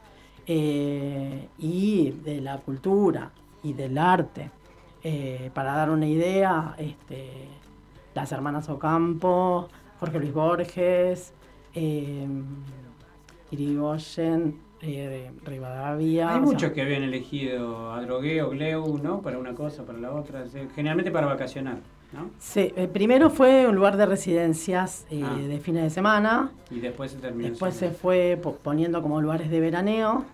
eh, 0.47 1.49
y 1.59 2.11
de 2.23 2.41
la 2.41 2.59
cultura 2.59 3.31
y 3.63 3.73
del 3.73 3.97
arte. 3.99 4.51
Eh, 5.03 5.51
para 5.55 5.73
dar 5.75 5.91
una 5.91 6.07
idea, 6.07 6.75
este, 6.79 7.49
las 8.15 8.31
hermanas 8.33 8.69
Ocampo, 8.69 9.69
Jorge 10.01 10.19
Luis 10.19 10.33
Borges, 10.33 11.33
eh, 11.75 12.27
Irigoyen, 13.51 14.59
eh, 14.81 15.31
Rivadavia. 15.45 16.29
Hay 16.29 16.35
sea, 16.37 16.41
muchos 16.45 16.73
que 16.73 16.83
habían 16.83 17.03
elegido 17.03 17.93
Adrogué 17.93 18.43
o 18.43 18.51
Gleu, 18.51 18.99
¿no? 18.99 19.21
Para 19.23 19.39
una 19.39 19.55
cosa, 19.55 19.85
para 19.85 19.99
la 19.99 20.13
otra. 20.13 20.45
Generalmente 20.75 21.11
para 21.11 21.27
vacacionar, 21.27 21.79
¿no? 22.13 22.31
Sí, 22.39 22.73
eh, 22.77 22.89
primero 22.93 23.31
fue 23.31 23.67
un 23.69 23.77
lugar 23.77 23.97
de 23.97 24.07
residencias 24.07 25.07
eh, 25.11 25.23
Ah. 25.25 25.37
de 25.37 25.59
fines 25.61 25.83
de 25.85 25.91
semana. 25.91 26.51
Y 26.71 26.81
después 26.81 27.13
se 27.13 27.19
terminó. 27.19 27.49
Después 27.49 27.75
se 27.75 27.91
fue 27.91 28.39
po- 28.43 28.57
poniendo 28.57 29.01
como 29.03 29.21
lugares 29.21 29.51
de 29.51 29.61
veraneo. 29.61 30.25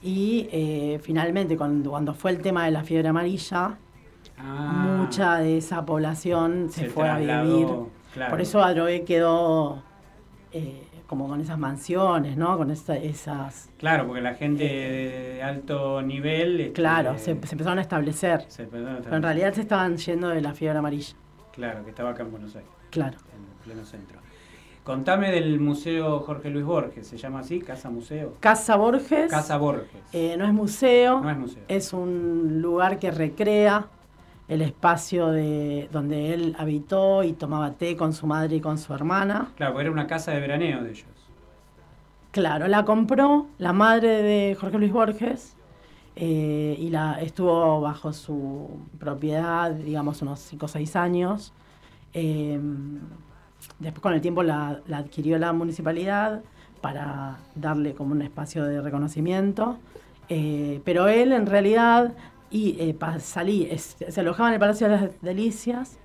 Y 0.00 0.48
eh, 0.52 1.00
finalmente, 1.02 1.56
cuando, 1.56 1.90
cuando 1.90 2.14
fue 2.14 2.30
el 2.30 2.38
tema 2.38 2.64
de 2.64 2.70
la 2.70 2.82
fiebre 2.84 3.08
amarilla, 3.08 3.76
Ah, 4.40 4.96
mucha 5.00 5.38
de 5.38 5.56
esa 5.58 5.84
población 5.84 6.68
se, 6.70 6.82
se 6.82 6.88
fue 6.88 7.08
a 7.08 7.18
vivir. 7.18 7.66
claro. 8.14 8.30
Por 8.30 8.40
eso 8.40 8.62
Adrogué 8.62 9.02
quedó 9.04 9.82
como 11.08 11.26
con 11.26 11.40
esas 11.40 11.58
mansiones, 11.58 12.36
¿no? 12.36 12.56
Con 12.56 12.70
esa- 12.70 12.96
esas... 12.96 13.70
Claro, 13.78 14.06
porque 14.06 14.20
la 14.20 14.34
gente 14.34 14.62
de 14.62 15.42
alto 15.42 16.00
nivel. 16.02 16.60
este, 16.60 16.72
Claro, 16.74 17.14
se, 17.18 17.24
se 17.24 17.30
empezaron 17.32 17.78
a 17.78 17.80
establecer. 17.80 18.44
se 18.48 18.62
empezó 18.64 18.88
a 18.88 18.98
Pero 18.98 19.16
en 19.16 19.22
realidad 19.22 19.52
se 19.54 19.62
estaban 19.62 19.96
yendo 19.96 20.28
de 20.28 20.40
la 20.42 20.52
fiebre 20.52 20.78
amarilla. 20.78 21.14
Claro, 21.52 21.82
que 21.82 21.90
estaba 21.90 22.10
acá 22.10 22.22
en 22.22 22.30
Buenos 22.30 22.54
Aires, 22.54 22.70
Claro. 22.90 23.16
en 23.34 23.64
pleno 23.64 23.84
centro. 23.84 24.20
Contame 24.84 25.30
del 25.32 25.58
Museo 25.60 26.20
Jorge 26.20 26.48
Luis 26.50 26.64
Borges, 26.64 27.06
¿se 27.06 27.16
llama 27.18 27.40
así? 27.40 27.58
¿Casa 27.60 27.90
Museo? 27.90 28.36
Casa 28.40 28.76
Borges. 28.76 29.30
Casa 29.30 29.56
Borges. 29.58 29.88
eh, 30.12 30.36
no 30.38 30.46
es 30.46 30.52
museo. 30.52 31.20
no 31.20 31.30
es 31.30 31.36
museo. 31.36 31.62
Es 31.68 31.92
un 31.92 32.60
lugar 32.62 32.98
que 32.98 33.10
recrea 33.10 33.86
el 34.48 34.62
espacio 34.62 35.28
de 35.28 35.88
donde 35.92 36.32
él 36.32 36.56
habitó 36.58 37.22
y 37.22 37.34
tomaba 37.34 37.72
té 37.72 37.96
con 37.96 38.12
su 38.12 38.26
madre 38.26 38.56
y 38.56 38.60
con 38.60 38.78
su 38.78 38.94
hermana. 38.94 39.52
Claro, 39.56 39.72
porque 39.72 39.84
era 39.84 39.92
una 39.92 40.06
casa 40.06 40.32
de 40.32 40.40
veraneo 40.40 40.82
de 40.82 40.90
ellos. 40.90 41.06
Claro, 42.30 42.66
la 42.66 42.84
compró 42.84 43.46
la 43.58 43.72
madre 43.72 44.22
de 44.22 44.56
Jorge 44.58 44.78
Luis 44.78 44.92
Borges 44.92 45.54
eh, 46.16 46.76
y 46.78 46.90
la 46.90 47.20
estuvo 47.20 47.80
bajo 47.80 48.12
su 48.12 48.80
propiedad, 48.98 49.70
digamos, 49.70 50.22
unos 50.22 50.40
5 50.40 50.66
o 50.66 50.68
6 50.68 50.96
años. 50.96 51.52
Eh, 52.14 52.58
después 53.78 54.00
con 54.00 54.14
el 54.14 54.20
tiempo 54.20 54.42
la, 54.42 54.80
la 54.86 54.98
adquirió 54.98 55.38
la 55.38 55.52
municipalidad 55.52 56.42
para 56.80 57.38
darle 57.54 57.94
como 57.94 58.12
un 58.12 58.22
espacio 58.22 58.64
de 58.64 58.80
reconocimiento. 58.80 59.78
Eh, 60.28 60.80
pero 60.84 61.08
él 61.08 61.32
en 61.32 61.46
realidad 61.46 62.12
y, 62.50 62.76
eh, 62.80 62.96
salí, 63.20 63.68
es- 63.70 63.96
se 64.08 64.20
alojaba 64.20 64.48
en 64.48 64.54
el 64.54 64.60
Palacio 64.60 64.88
de 64.88 64.96
las 64.96 65.10
Delicias 65.22 65.98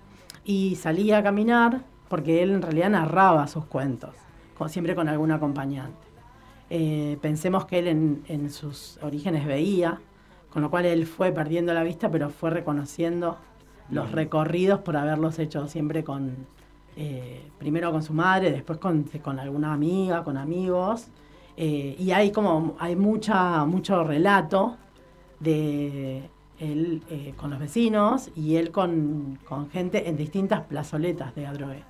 y 0.43 0.75
salía 0.75 1.19
a 1.19 1.23
caminar 1.23 1.83
porque 2.09 2.43
él 2.43 2.51
en 2.51 2.61
realidad 2.61 2.89
narraba 2.89 3.47
sus 3.47 3.65
cuentos, 3.65 4.15
siempre 4.67 4.95
con 4.95 5.09
algún 5.09 5.31
acompañante. 5.31 6.07
Eh, 6.69 7.17
pensemos 7.21 7.65
que 7.65 7.79
él 7.79 7.87
en, 7.87 8.23
en 8.27 8.49
sus 8.49 8.97
orígenes 9.01 9.45
veía, 9.45 9.99
con 10.49 10.61
lo 10.61 10.69
cual 10.69 10.85
él 10.85 11.05
fue 11.05 11.31
perdiendo 11.31 11.73
la 11.73 11.83
vista, 11.83 12.09
pero 12.09 12.29
fue 12.29 12.49
reconociendo 12.49 13.37
los 13.89 14.11
recorridos 14.11 14.79
por 14.79 14.95
haberlos 14.95 15.37
hecho 15.39 15.67
siempre 15.67 16.03
con, 16.03 16.47
eh, 16.95 17.41
primero 17.59 17.91
con 17.91 18.03
su 18.03 18.13
madre, 18.13 18.51
después 18.51 18.79
con, 18.79 19.03
con 19.21 19.39
alguna 19.39 19.73
amiga, 19.73 20.23
con 20.23 20.37
amigos. 20.37 21.07
Eh, 21.57 21.95
y 21.99 22.11
hay 22.11 22.31
como, 22.31 22.75
hay 22.79 22.95
mucha, 22.95 23.65
mucho 23.65 24.03
relato 24.03 24.77
de 25.43 26.23
él 26.59 27.01
eh, 27.09 27.33
con 27.35 27.49
los 27.49 27.59
vecinos 27.59 28.29
y 28.35 28.55
él 28.55 28.71
con, 28.71 29.37
con 29.47 29.69
gente 29.69 30.07
en 30.09 30.17
distintas 30.17 30.61
plazoletas 30.61 31.35
de 31.35 31.45
Adrogué. 31.47 31.83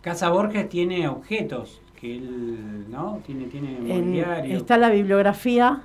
Casa 0.00 0.30
Borges 0.30 0.68
tiene 0.68 1.08
objetos 1.08 1.80
que 2.00 2.16
él, 2.16 2.86
¿no? 2.90 3.20
Tiene, 3.26 3.46
tiene 3.46 3.76
En- 3.76 4.06
mobiliario. 4.06 4.56
está 4.56 4.78
la 4.78 4.88
bibliografía, 4.90 5.82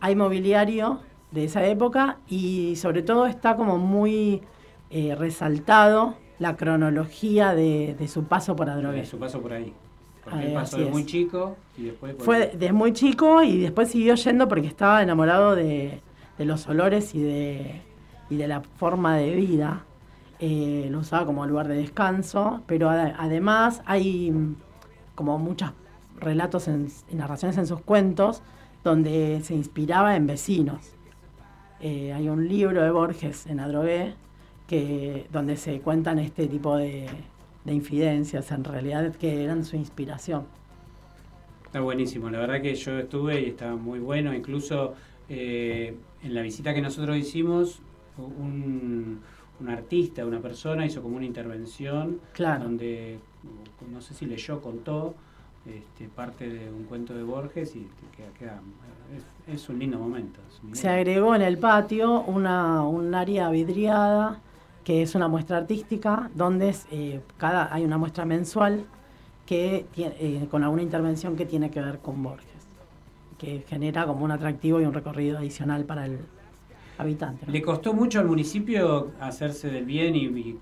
hay 0.00 0.16
mobiliario 0.16 1.00
de 1.30 1.44
esa 1.44 1.66
época 1.66 2.18
y 2.28 2.76
sobre 2.76 3.02
todo 3.02 3.26
está 3.26 3.56
como 3.56 3.76
muy 3.78 4.40
eh, 4.90 5.14
resaltado 5.14 6.14
la 6.38 6.56
cronología 6.56 7.54
de, 7.54 7.96
de 7.98 8.08
su 8.08 8.24
paso 8.24 8.54
por 8.56 8.70
Adrogué. 8.70 8.98
de 9.00 9.06
su 9.06 9.18
paso 9.18 9.40
por 9.42 9.52
ahí. 9.52 9.72
Porque 10.24 10.46
él 10.46 10.54
pasó 10.54 10.78
de 10.78 10.86
muy 10.86 11.04
chico 11.04 11.56
y 11.76 11.84
después... 11.84 12.14
Fue 12.18 12.50
desde 12.54 12.72
muy 12.72 12.92
chico 12.92 13.42
y 13.42 13.58
después 13.58 13.90
siguió 13.90 14.14
yendo 14.14 14.46
porque 14.48 14.66
estaba 14.68 15.02
enamorado 15.02 15.54
de, 15.54 16.00
de 16.38 16.44
los 16.44 16.68
olores 16.68 17.14
y 17.14 17.22
de, 17.22 17.82
y 18.30 18.36
de 18.36 18.48
la 18.48 18.62
forma 18.62 19.16
de 19.16 19.34
vida. 19.34 19.84
Eh, 20.40 20.88
lo 20.90 21.00
usaba 21.00 21.26
como 21.26 21.46
lugar 21.46 21.68
de 21.68 21.76
descanso, 21.76 22.62
pero 22.66 22.88
ade- 22.90 23.14
además 23.18 23.82
hay 23.86 24.30
mm, 24.30 24.56
como 25.14 25.38
muchos 25.38 25.72
relatos 26.20 26.68
en, 26.68 26.88
narraciones 27.12 27.58
en 27.58 27.66
sus 27.66 27.80
cuentos 27.82 28.42
donde 28.84 29.40
se 29.42 29.54
inspiraba 29.54 30.16
en 30.16 30.26
vecinos. 30.26 30.96
Eh, 31.80 32.12
hay 32.12 32.28
un 32.28 32.48
libro 32.48 32.82
de 32.82 32.90
Borges 32.90 33.46
en 33.46 33.60
Adrogué 33.60 34.16
que, 34.66 35.28
donde 35.32 35.56
se 35.56 35.80
cuentan 35.80 36.18
este 36.18 36.48
tipo 36.48 36.76
de, 36.76 37.26
de 37.64 37.74
infidencias, 37.74 38.50
en 38.52 38.64
realidad 38.64 39.14
que 39.16 39.44
eran 39.44 39.64
su 39.64 39.76
inspiración. 39.76 40.48
Está 41.64 41.80
buenísimo, 41.80 42.30
la 42.30 42.38
verdad 42.38 42.62
que 42.62 42.74
yo 42.74 42.98
estuve 42.98 43.42
y 43.42 43.46
estaba 43.50 43.76
muy 43.76 43.98
bueno, 43.98 44.34
incluso 44.34 44.94
eh, 45.28 46.00
en 46.22 46.34
la 46.34 46.42
visita 46.42 46.74
que 46.74 46.80
nosotros 46.82 47.16
hicimos, 47.16 47.80
un, 48.18 49.20
un 49.60 49.68
artista, 49.68 50.24
una 50.26 50.40
persona 50.40 50.84
hizo 50.86 51.02
como 51.02 51.16
una 51.16 51.26
intervención 51.26 52.20
Claro. 52.32 52.64
donde, 52.64 53.18
no 53.92 54.00
sé 54.00 54.14
si 54.14 54.26
leyó, 54.26 54.60
contó 54.60 55.14
este, 55.66 56.08
parte 56.08 56.48
de 56.48 56.70
un 56.72 56.84
cuento 56.84 57.14
de 57.14 57.22
Borges 57.22 57.76
y 57.76 57.86
queda, 58.16 58.28
queda- 58.38 58.60
es, 59.48 59.54
es 59.62 59.68
un 59.68 59.78
lindo 59.78 59.98
momento. 59.98 60.40
un 60.64 60.74
Se 60.74 60.88
agregó 60.88 61.34
en 61.34 61.42
el 61.42 61.58
patio 61.58 62.22
una, 62.22 62.82
un 62.82 63.14
área 63.14 63.50
vidriada 63.50 64.40
que 64.84 65.02
es 65.02 65.14
una 65.14 65.28
muestra 65.28 65.58
artística 65.58 66.30
donde 66.34 66.70
es, 66.70 66.86
eh, 66.90 67.20
cada, 67.36 67.72
hay 67.72 67.84
una 67.84 67.98
muestra 67.98 68.24
mensual 68.24 68.84
que 69.44 69.86
tiene, 69.94 70.14
eh, 70.18 70.46
con 70.50 70.62
alguna 70.64 70.82
intervención 70.82 71.36
que 71.36 71.44
tiene 71.46 71.70
que 71.70 71.80
ver 71.80 71.98
con 71.98 72.22
Borges, 72.22 72.57
que 73.38 73.64
genera 73.68 74.04
como 74.06 74.24
un 74.24 74.30
atractivo 74.32 74.80
y 74.80 74.84
un 74.84 74.92
recorrido 74.92 75.38
adicional 75.38 75.84
para 75.84 76.06
el 76.06 76.18
habitante. 76.98 77.46
¿no? 77.46 77.52
¿Le 77.52 77.62
costó 77.62 77.94
mucho 77.94 78.18
al 78.18 78.26
municipio 78.26 79.12
hacerse 79.20 79.70
del 79.70 79.84
bien 79.84 80.16
y, 80.16 80.24
y 80.24 80.58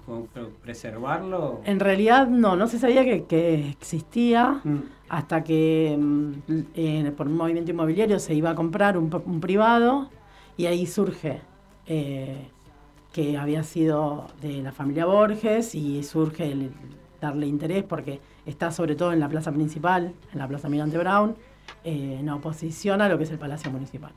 preservarlo? 0.62 1.61
En 1.65 1.81
realidad 1.81 2.29
no, 2.29 2.57
no 2.57 2.67
se 2.67 2.79
sabía 2.79 3.05
que, 3.05 3.25
que 3.25 3.69
existía 3.71 4.61
Mm. 4.62 4.77
hasta 5.09 5.43
que 5.43 5.97
mm, 5.99 6.33
eh, 6.75 7.12
por 7.17 7.27
un 7.29 7.37
movimiento 7.37 7.71
inmobiliario 7.71 8.19
se 8.19 8.35
iba 8.35 8.51
a 8.51 8.55
comprar 8.55 8.99
un, 8.99 9.11
un 9.25 9.41
privado 9.41 10.11
y 10.57 10.67
ahí 10.67 10.87
surge 10.87 11.41
eh, 11.87 12.49
que 13.12 13.39
había 13.39 13.62
sido 13.62 14.27
de 14.43 14.62
la 14.62 14.73
familia 14.73 15.07
Borges 15.07 15.75
y 15.75 16.03
surge 16.03 16.53
el 16.53 16.71
darle 17.21 17.47
interés 17.47 17.83
porque 17.85 18.21
está 18.45 18.71
sobre 18.71 18.95
todo 18.95 19.12
en 19.12 19.21
la 19.21 19.29
plaza 19.29 19.51
principal, 19.53 20.12
en 20.33 20.39
la 20.39 20.47
plaza 20.47 20.69
Mirante 20.69 20.99
Brown, 20.99 21.35
eh, 21.85 22.19
en 22.21 22.29
oposición 22.29 23.01
a 23.01 23.09
lo 23.09 23.19
que 23.19 23.25
es 23.25 23.31
el 23.31 23.39
Palacio 23.39 23.71
Municipal. 23.71 24.13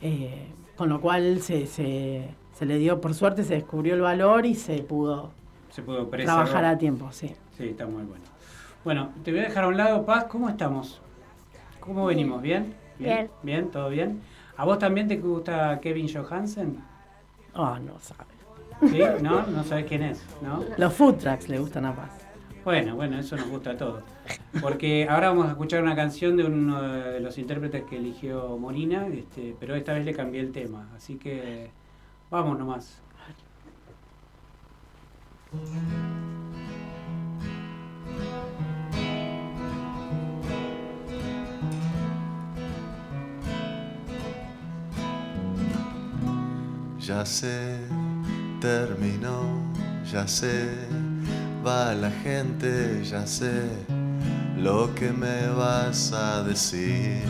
Eh, 0.00 0.46
con 0.76 0.88
lo 0.88 1.00
cual 1.00 1.40
se, 1.42 1.66
se, 1.66 2.28
se 2.52 2.66
le 2.66 2.78
dio, 2.78 3.00
por 3.00 3.14
suerte 3.14 3.44
se 3.44 3.54
descubrió 3.54 3.94
el 3.94 4.00
valor 4.00 4.46
y 4.46 4.54
se 4.54 4.82
pudo 4.82 5.30
Se 5.70 5.82
pudo 5.82 6.06
trabajar 6.06 6.64
a 6.64 6.78
tiempo, 6.78 7.12
sí. 7.12 7.34
Sí, 7.56 7.68
está 7.68 7.86
muy 7.86 8.04
bueno. 8.04 8.24
Bueno, 8.82 9.10
te 9.22 9.30
voy 9.30 9.40
a 9.40 9.44
dejar 9.44 9.64
a 9.64 9.68
un 9.68 9.76
lado, 9.76 10.06
Paz. 10.06 10.24
¿Cómo 10.24 10.48
estamos? 10.48 11.02
¿Cómo 11.80 12.06
venimos? 12.06 12.40
¿Bien? 12.40 12.74
Bien. 12.98 13.30
¿Bien? 13.42 13.70
¿Todo 13.70 13.90
bien? 13.90 14.22
¿A 14.56 14.64
vos 14.64 14.78
también 14.78 15.06
te 15.08 15.16
gusta 15.16 15.80
Kevin 15.80 16.08
Johansen? 16.12 16.78
Ah, 17.54 17.78
no 17.84 17.98
sabe. 18.00 18.30
¿Sí? 18.90 19.02
¿No? 19.22 19.46
¿No 19.46 19.64
sabes 19.64 19.84
quién 19.86 20.02
es? 20.02 20.24
¿No? 20.42 20.64
Los 20.78 20.94
food 20.94 21.16
trucks 21.16 21.48
le 21.48 21.58
gustan 21.58 21.84
a 21.84 21.94
Paz. 21.94 22.10
Bueno, 22.64 22.94
bueno, 22.94 23.18
eso 23.18 23.36
nos 23.36 23.48
gusta 23.48 23.70
a 23.70 23.76
todos. 23.76 24.02
Porque 24.60 25.06
ahora 25.08 25.28
vamos 25.28 25.46
a 25.46 25.50
escuchar 25.50 25.82
una 25.82 25.96
canción 25.96 26.36
de 26.36 26.44
uno 26.44 26.82
de 26.82 27.20
los 27.20 27.38
intérpretes 27.38 27.84
que 27.84 27.96
eligió 27.96 28.56
Morina, 28.58 29.06
este, 29.06 29.56
pero 29.58 29.74
esta 29.74 29.94
vez 29.94 30.04
le 30.04 30.14
cambié 30.14 30.40
el 30.40 30.52
tema. 30.52 30.88
Así 30.94 31.16
que 31.16 31.70
vamos 32.30 32.58
nomás. 32.58 33.00
Ya 47.00 47.24
sé, 47.26 47.80
terminó, 48.60 49.42
ya 50.04 50.28
sé, 50.28 50.68
va 51.64 51.94
la 51.94 52.10
gente, 52.10 53.02
ya 53.04 53.26
sé 53.26 53.68
lo 54.56 54.94
que 54.94 55.12
me 55.12 55.48
vas 55.48 56.12
a 56.12 56.42
decir. 56.42 57.22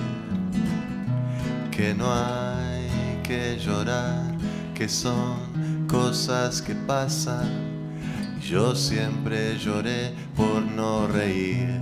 Que 1.71 1.95
no 1.95 2.13
hay 2.13 3.21
que 3.23 3.59
llorar, 3.59 4.35
que 4.75 4.89
son 4.89 5.87
cosas 5.87 6.61
que 6.61 6.75
pasan. 6.75 7.49
Yo 8.41 8.75
siempre 8.75 9.57
lloré 9.59 10.15
por 10.37 10.63
no 10.63 11.07
reír. 11.07 11.81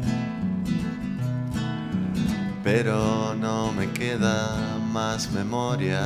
pero 2.70 3.34
no 3.34 3.72
me 3.72 3.90
queda 3.92 4.78
más 4.92 5.32
memoria. 5.32 6.02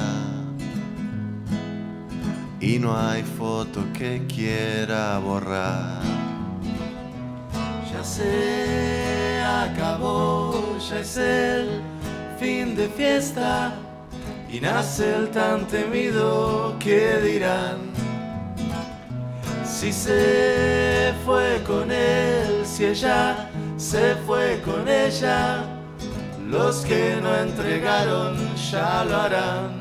Y 2.61 2.79
no 2.79 2.97
hay 2.97 3.25
foto 3.25 3.85
que 3.93 4.25
quiera 4.29 5.19
borrar. 5.19 6.22
Se 8.03 9.41
acabó, 9.45 10.77
ya 10.91 10.99
es 10.99 11.17
el 11.17 11.81
fin 12.39 12.75
de 12.75 12.89
fiesta 12.89 13.75
y 14.51 14.61
nace 14.61 15.15
el 15.15 15.31
tan 15.31 15.67
temido 15.69 16.77
que 16.81 17.19
dirán. 17.19 17.93
Si 19.65 19.93
se 19.93 21.15
fue 21.25 21.63
con 21.67 21.91
él, 21.93 22.67
si 22.67 22.87
ella 22.87 23.49
se 23.77 24.17
fue 24.27 24.61
con 24.65 24.89
ella, 24.89 25.65
los 26.49 26.85
que 26.85 27.19
no 27.23 27.35
entregaron 27.35 28.37
ya 28.71 29.05
lo 29.05 29.17
harán. 29.17 29.81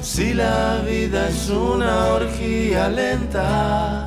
Si 0.00 0.34
la 0.34 0.82
vida 0.86 1.28
es 1.28 1.48
una 1.48 2.08
orgía 2.14 2.88
lenta, 2.88 4.06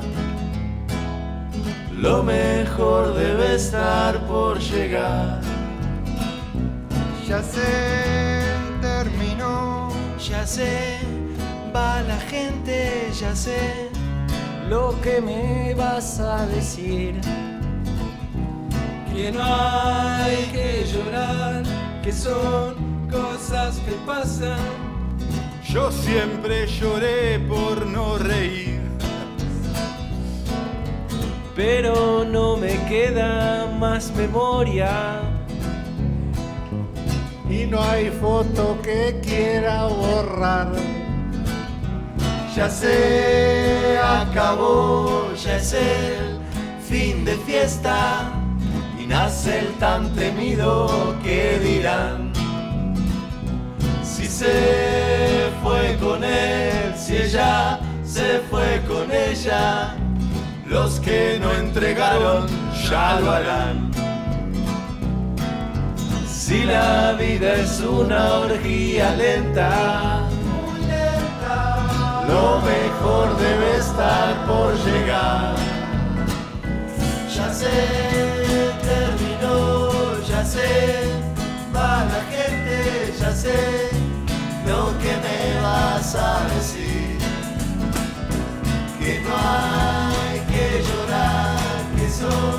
lo 1.96 2.22
mejor 2.22 3.14
debe 3.14 3.54
estar 3.56 4.18
por 4.26 4.58
llegar. 4.58 5.40
Ya 7.26 7.42
se 7.42 8.42
terminó, 8.80 9.88
Ya 10.18 10.46
sé, 10.46 10.98
va 11.74 12.00
la 12.02 12.18
gente, 12.18 13.10
ya 13.20 13.34
sé 13.34 13.90
lo 14.68 14.94
que 15.00 15.20
me 15.20 15.74
vas 15.74 16.20
a 16.20 16.46
decir. 16.46 17.20
Que 19.12 19.32
no 19.32 19.42
hay 19.42 20.50
que 20.52 20.84
llorar, 20.92 21.62
que 22.02 22.12
son 22.12 22.74
cosas 23.10 23.78
que 23.86 23.92
pasan. 24.06 24.58
yo 25.72 25.90
siempre 25.90 26.66
lloré 26.66 27.38
por 27.40 27.86
no 27.86 28.18
reír. 28.18 28.75
Pero 31.56 32.22
no 32.26 32.58
me 32.58 32.76
queda 32.84 33.66
más 33.80 34.12
memoria. 34.14 35.22
Y 37.48 37.64
no 37.64 37.80
hay 37.80 38.10
foto 38.10 38.78
que 38.82 39.18
quiera 39.22 39.86
borrar. 39.86 40.68
Ya 42.54 42.68
se 42.68 43.98
acabó, 43.98 45.32
ya 45.34 45.56
es 45.56 45.72
el 45.72 46.38
fin 46.86 47.24
de 47.24 47.36
fiesta 47.36 48.30
y 48.98 49.06
nace 49.06 49.60
el 49.60 49.72
tan 49.78 50.14
temido 50.14 51.16
que 51.22 51.58
dirán. 51.58 52.32
Si 54.02 54.26
se 54.26 55.50
fue 55.62 55.96
con 56.00 56.22
él, 56.22 56.94
si 56.96 57.16
ella 57.16 57.80
se 58.04 58.40
fue 58.50 58.82
con 58.86 59.10
ella, 59.10 59.96
los 60.68 61.00
que 61.00 61.38
no 61.40 61.52
entregaron 61.52 62.46
ya 62.88 63.20
lo 63.20 63.30
harán. 63.30 63.90
Si 66.26 66.64
la 66.64 67.12
vida 67.12 67.54
es 67.56 67.80
una 67.80 68.34
orgía 68.34 69.14
lenta, 69.16 70.20
lo 72.28 72.60
mejor 72.60 73.36
debe 73.38 73.76
estar 73.78 74.46
por 74.46 74.74
llegar. 74.84 75.56
Ya 77.34 77.52
se 77.52 77.68
terminó, 78.90 79.90
ya 80.28 80.44
sé, 80.44 81.10
va 81.74 82.04
la 82.04 82.22
gente, 82.34 83.12
ya 83.18 83.32
sé 83.32 83.90
lo 84.66 84.96
que 84.98 85.12
me 85.24 85.60
vas 85.60 86.14
a 86.14 86.44
decir. 86.54 87.18
Que 88.98 89.20
no 89.20 90.05
que 92.28 92.55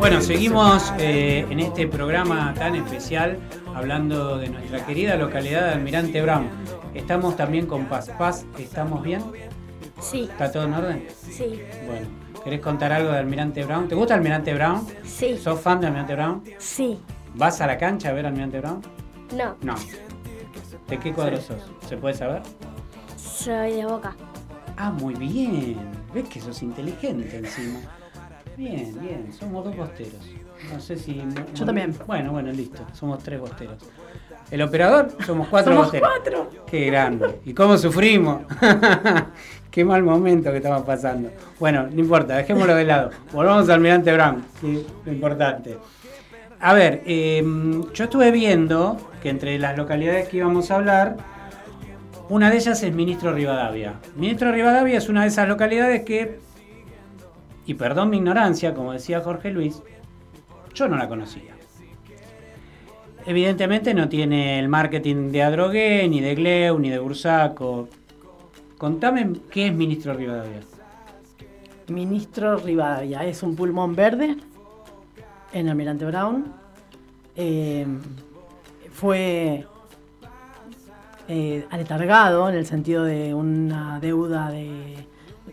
Bueno, 0.00 0.22
seguimos 0.22 0.92
eh, 0.98 1.46
en 1.50 1.60
este 1.60 1.86
programa 1.86 2.54
tan 2.54 2.74
especial 2.74 3.38
hablando 3.74 4.38
de 4.38 4.48
nuestra 4.48 4.84
querida 4.86 5.14
localidad 5.16 5.66
de 5.66 5.72
Almirante 5.74 6.22
Brown. 6.22 6.48
Estamos 6.94 7.36
también 7.36 7.66
con 7.66 7.84
Paz. 7.84 8.10
Paz, 8.18 8.46
¿estamos 8.58 9.02
bien? 9.02 9.22
Sí, 10.00 10.22
¿Está 10.22 10.50
todo 10.50 10.64
en 10.64 10.72
orden? 10.74 11.06
sí, 11.30 11.60
Bueno, 11.86 12.06
¿querés 12.42 12.60
contar 12.60 12.92
algo 12.92 13.12
de 13.12 13.18
Almirante 13.18 13.62
Brown? 13.64 13.88
¿Te 13.88 13.94
gusta 13.94 14.14
Almirante 14.14 14.54
Brown? 14.54 14.86
sí, 15.04 15.36
¿Sos 15.36 15.60
fan 15.60 15.80
de 15.80 15.88
Almirante 15.88 16.14
Brown? 16.14 16.42
sí. 16.58 16.98
¿Vas 17.34 17.60
a 17.60 17.66
la 17.68 17.78
cancha 17.78 18.08
a 18.08 18.12
ver 18.12 18.26
Almirante 18.26 18.58
Brown? 18.58 18.80
No, 19.36 19.54
No. 19.62 19.74
¿De 20.88 20.98
qué 20.98 21.12
cuadro 21.12 21.36
sos? 21.40 21.62
¿Se 21.88 21.96
puede 21.96 22.14
saber? 22.14 22.42
soy 23.16 23.74
de 23.74 23.86
boca. 23.86 24.16
Ah, 24.76 24.90
muy 24.90 25.14
bien. 25.14 25.76
¿Ves 26.12 26.28
que 26.28 26.40
sos 26.40 26.62
inteligente 26.62 27.36
encima? 27.36 27.78
Bien, 28.60 28.94
bien. 29.00 29.32
Somos 29.32 29.64
dos 29.64 29.74
bosteros. 29.74 30.20
No 30.70 30.78
sé 30.80 30.94
si... 30.94 31.22
Yo 31.54 31.64
también. 31.64 31.94
Bueno, 32.06 32.32
bueno, 32.32 32.52
listo. 32.52 32.86
Somos 32.92 33.22
tres 33.22 33.40
bosteros. 33.40 33.78
El 34.50 34.60
operador, 34.60 35.08
somos 35.24 35.48
cuatro 35.48 35.72
Somos 35.72 35.86
bosteros. 35.86 36.10
cuatro. 36.10 36.50
Qué 36.66 36.84
grande. 36.84 37.40
¿Y 37.46 37.54
cómo 37.54 37.78
sufrimos? 37.78 38.42
Qué 39.70 39.82
mal 39.82 40.02
momento 40.02 40.50
que 40.50 40.58
estamos 40.58 40.82
pasando. 40.82 41.30
Bueno, 41.58 41.88
no 41.90 41.98
importa, 42.00 42.36
dejémoslo 42.36 42.74
de 42.74 42.84
lado. 42.84 43.10
Volvamos 43.32 43.64
al 43.64 43.76
Almirante 43.76 44.12
Brown, 44.12 44.44
que 44.60 44.80
es 44.80 44.86
lo 45.06 45.12
importante. 45.12 45.78
A 46.60 46.74
ver, 46.74 47.02
eh, 47.06 47.42
yo 47.94 48.04
estuve 48.04 48.30
viendo 48.30 48.98
que 49.22 49.30
entre 49.30 49.58
las 49.58 49.74
localidades 49.78 50.28
que 50.28 50.36
íbamos 50.36 50.70
a 50.70 50.76
hablar, 50.76 51.16
una 52.28 52.50
de 52.50 52.58
ellas 52.58 52.82
es 52.82 52.94
Ministro 52.94 53.32
Rivadavia. 53.32 53.94
Ministro 54.16 54.52
Rivadavia 54.52 54.98
es 54.98 55.08
una 55.08 55.22
de 55.22 55.28
esas 55.28 55.48
localidades 55.48 56.02
que, 56.02 56.40
y 57.70 57.74
perdón 57.74 58.10
mi 58.10 58.16
ignorancia, 58.16 58.74
como 58.74 58.92
decía 58.92 59.20
Jorge 59.20 59.52
Luis, 59.52 59.80
yo 60.74 60.88
no 60.88 60.96
la 60.96 61.08
conocía. 61.08 61.54
Evidentemente 63.24 63.94
no 63.94 64.08
tiene 64.08 64.58
el 64.58 64.68
marketing 64.68 65.30
de 65.30 65.44
Adrogué, 65.44 66.08
ni 66.08 66.20
de 66.20 66.34
Gleu, 66.34 66.80
ni 66.80 66.90
de 66.90 66.98
Bursaco. 66.98 67.88
Contame 68.76 69.34
qué 69.52 69.68
es 69.68 69.72
Ministro 69.72 70.14
Rivadavia. 70.14 70.62
Ministro 71.86 72.56
Rivadavia 72.56 73.24
es 73.24 73.40
un 73.44 73.54
pulmón 73.54 73.94
verde 73.94 74.36
en 75.52 75.68
Almirante 75.68 76.06
Brown. 76.06 76.52
Eh, 77.36 77.86
fue 78.90 79.64
eh, 81.28 81.66
aletargado 81.70 82.48
en 82.48 82.56
el 82.56 82.66
sentido 82.66 83.04
de 83.04 83.32
una 83.32 84.00
deuda 84.00 84.50
de, 84.50 85.06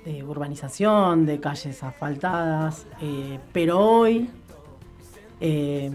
de 0.07 0.23
urbanización, 0.23 1.25
de 1.25 1.41
calles 1.41 1.83
asfaltadas, 1.83 2.87
eh, 3.01 3.39
pero 3.51 3.77
hoy, 3.77 4.29
eh, 5.41 5.91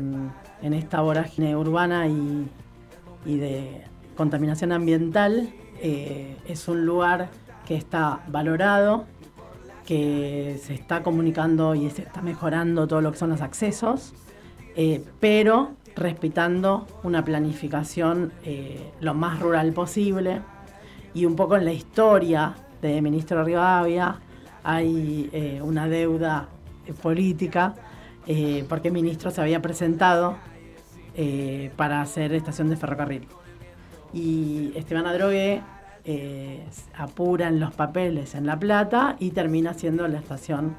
en 0.60 0.74
esta 0.74 1.00
vorágine 1.00 1.56
urbana 1.56 2.06
y, 2.06 2.46
de 3.24 3.84
contaminación 4.14 4.72
ambiental, 4.72 5.48
eh, 5.80 6.36
es 6.46 6.68
un 6.68 6.84
lugar 6.84 7.30
que 7.66 7.74
está 7.74 8.20
valorado 8.28 9.06
que 9.86 10.60
se 10.62 10.74
está 10.74 11.02
comunicando 11.02 11.74
y 11.74 11.88
se 11.90 12.02
está 12.02 12.20
mejorando 12.20 12.86
todo 12.86 13.00
lo 13.00 13.12
que 13.12 13.18
son 13.18 13.30
los 13.30 13.40
accesos, 13.40 14.12
pero 15.18 15.72
respetando 15.96 16.86
una 17.02 17.24
planificación 17.24 18.32
lo 19.00 19.14
más 19.14 19.40
rural 19.40 19.72
posible. 19.72 20.40
Y 21.14 21.26
un 21.26 21.34
poco 21.34 21.56
en 21.56 21.64
la 21.64 21.72
historia 21.72 22.54
de 22.82 23.00
Ministro 23.00 23.42
Rivadavia 23.44 24.18
hay 24.64 25.30
eh, 25.32 25.60
una 25.62 25.88
deuda 25.88 26.48
eh, 26.86 26.92
política 26.92 27.74
eh, 28.26 28.64
porque 28.68 28.88
el 28.88 28.94
ministro 28.94 29.30
se 29.30 29.40
había 29.40 29.62
presentado 29.62 30.36
para 31.76 32.00
hacer 32.00 32.32
estación 32.32 32.70
de 32.70 32.76
ferrocarril. 32.78 33.28
Y 34.14 34.72
Esteban 34.74 35.04
Adrogué 35.04 35.60
apura 36.96 37.48
en 37.48 37.60
los 37.60 37.74
papeles 37.74 38.34
en 38.34 38.46
La 38.46 38.58
Plata 38.58 39.16
y 39.18 39.32
termina 39.32 39.72
haciendo 39.72 40.08
la 40.08 40.18
estación 40.18 40.74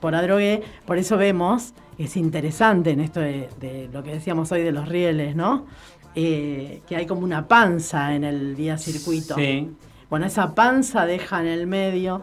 por 0.00 0.14
Adrogué. 0.14 0.62
Por 0.84 0.98
eso 0.98 1.16
vemos, 1.16 1.72
es 1.96 2.18
interesante 2.18 2.90
en 2.90 3.00
esto 3.00 3.20
de, 3.20 3.88
lo 3.90 4.02
que 4.02 4.10
decíamos 4.10 4.52
hoy 4.52 4.60
de 4.60 4.72
los 4.72 4.86
rieles, 4.86 5.34
¿no? 5.34 5.64
Que 6.14 6.82
hay 6.90 7.06
como 7.06 7.22
una 7.22 7.48
panza 7.48 8.14
en 8.14 8.24
el 8.24 8.54
vía 8.54 8.76
circuito. 8.76 9.34
Sí. 9.34 9.66
Bueno, 10.12 10.26
esa 10.26 10.54
panza 10.54 11.06
deja 11.06 11.40
en 11.40 11.46
el 11.46 11.66
medio 11.66 12.20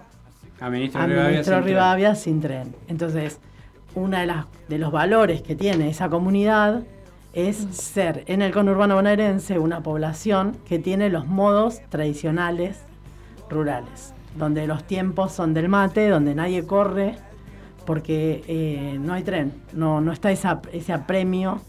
A 0.62 0.70
ministro 0.70 1.02
a 1.02 1.08
Rivadavia 1.08 1.30
ministro 1.32 1.56
sin 1.56 1.64
tren. 1.64 1.66
Rivadavia 1.74 2.14
sin 2.16 2.40
tren. 2.40 2.76
Entonces, 2.88 3.40
uno 3.96 4.16
de, 4.20 4.28
las, 4.28 4.46
de 4.68 4.78
los 4.78 4.92
valores 4.92 5.42
que 5.42 5.56
tiene 5.56 5.90
esa 5.90 6.08
comunidad 6.08 6.84
es 7.34 7.58
ser 7.72 8.26
en 8.28 8.44
el 8.44 8.52
conurbano 8.52 8.94
bonaerense 8.94 9.58
una 9.58 9.82
población 9.82 10.56
que 10.68 10.78
tiene 10.78 11.10
los 11.10 11.26
modos 11.26 11.82
tradicionales 11.90 12.78
rurales, 13.50 14.14
donde 14.38 14.68
los 14.68 14.84
tiempos 14.84 15.32
son 15.32 15.56
del 15.56 15.68
mate, 15.68 16.10
donde 16.10 16.36
nadie 16.36 16.68
corre, 16.68 17.16
porque 17.88 18.44
eh, 18.48 19.00
no 19.02 19.14
hay 19.14 19.24
tren, 19.24 19.52
no, 19.74 20.00
no 20.00 20.12
está 20.12 20.32
esa, 20.32 20.62
ese 20.74 20.94
apremio 20.94 21.60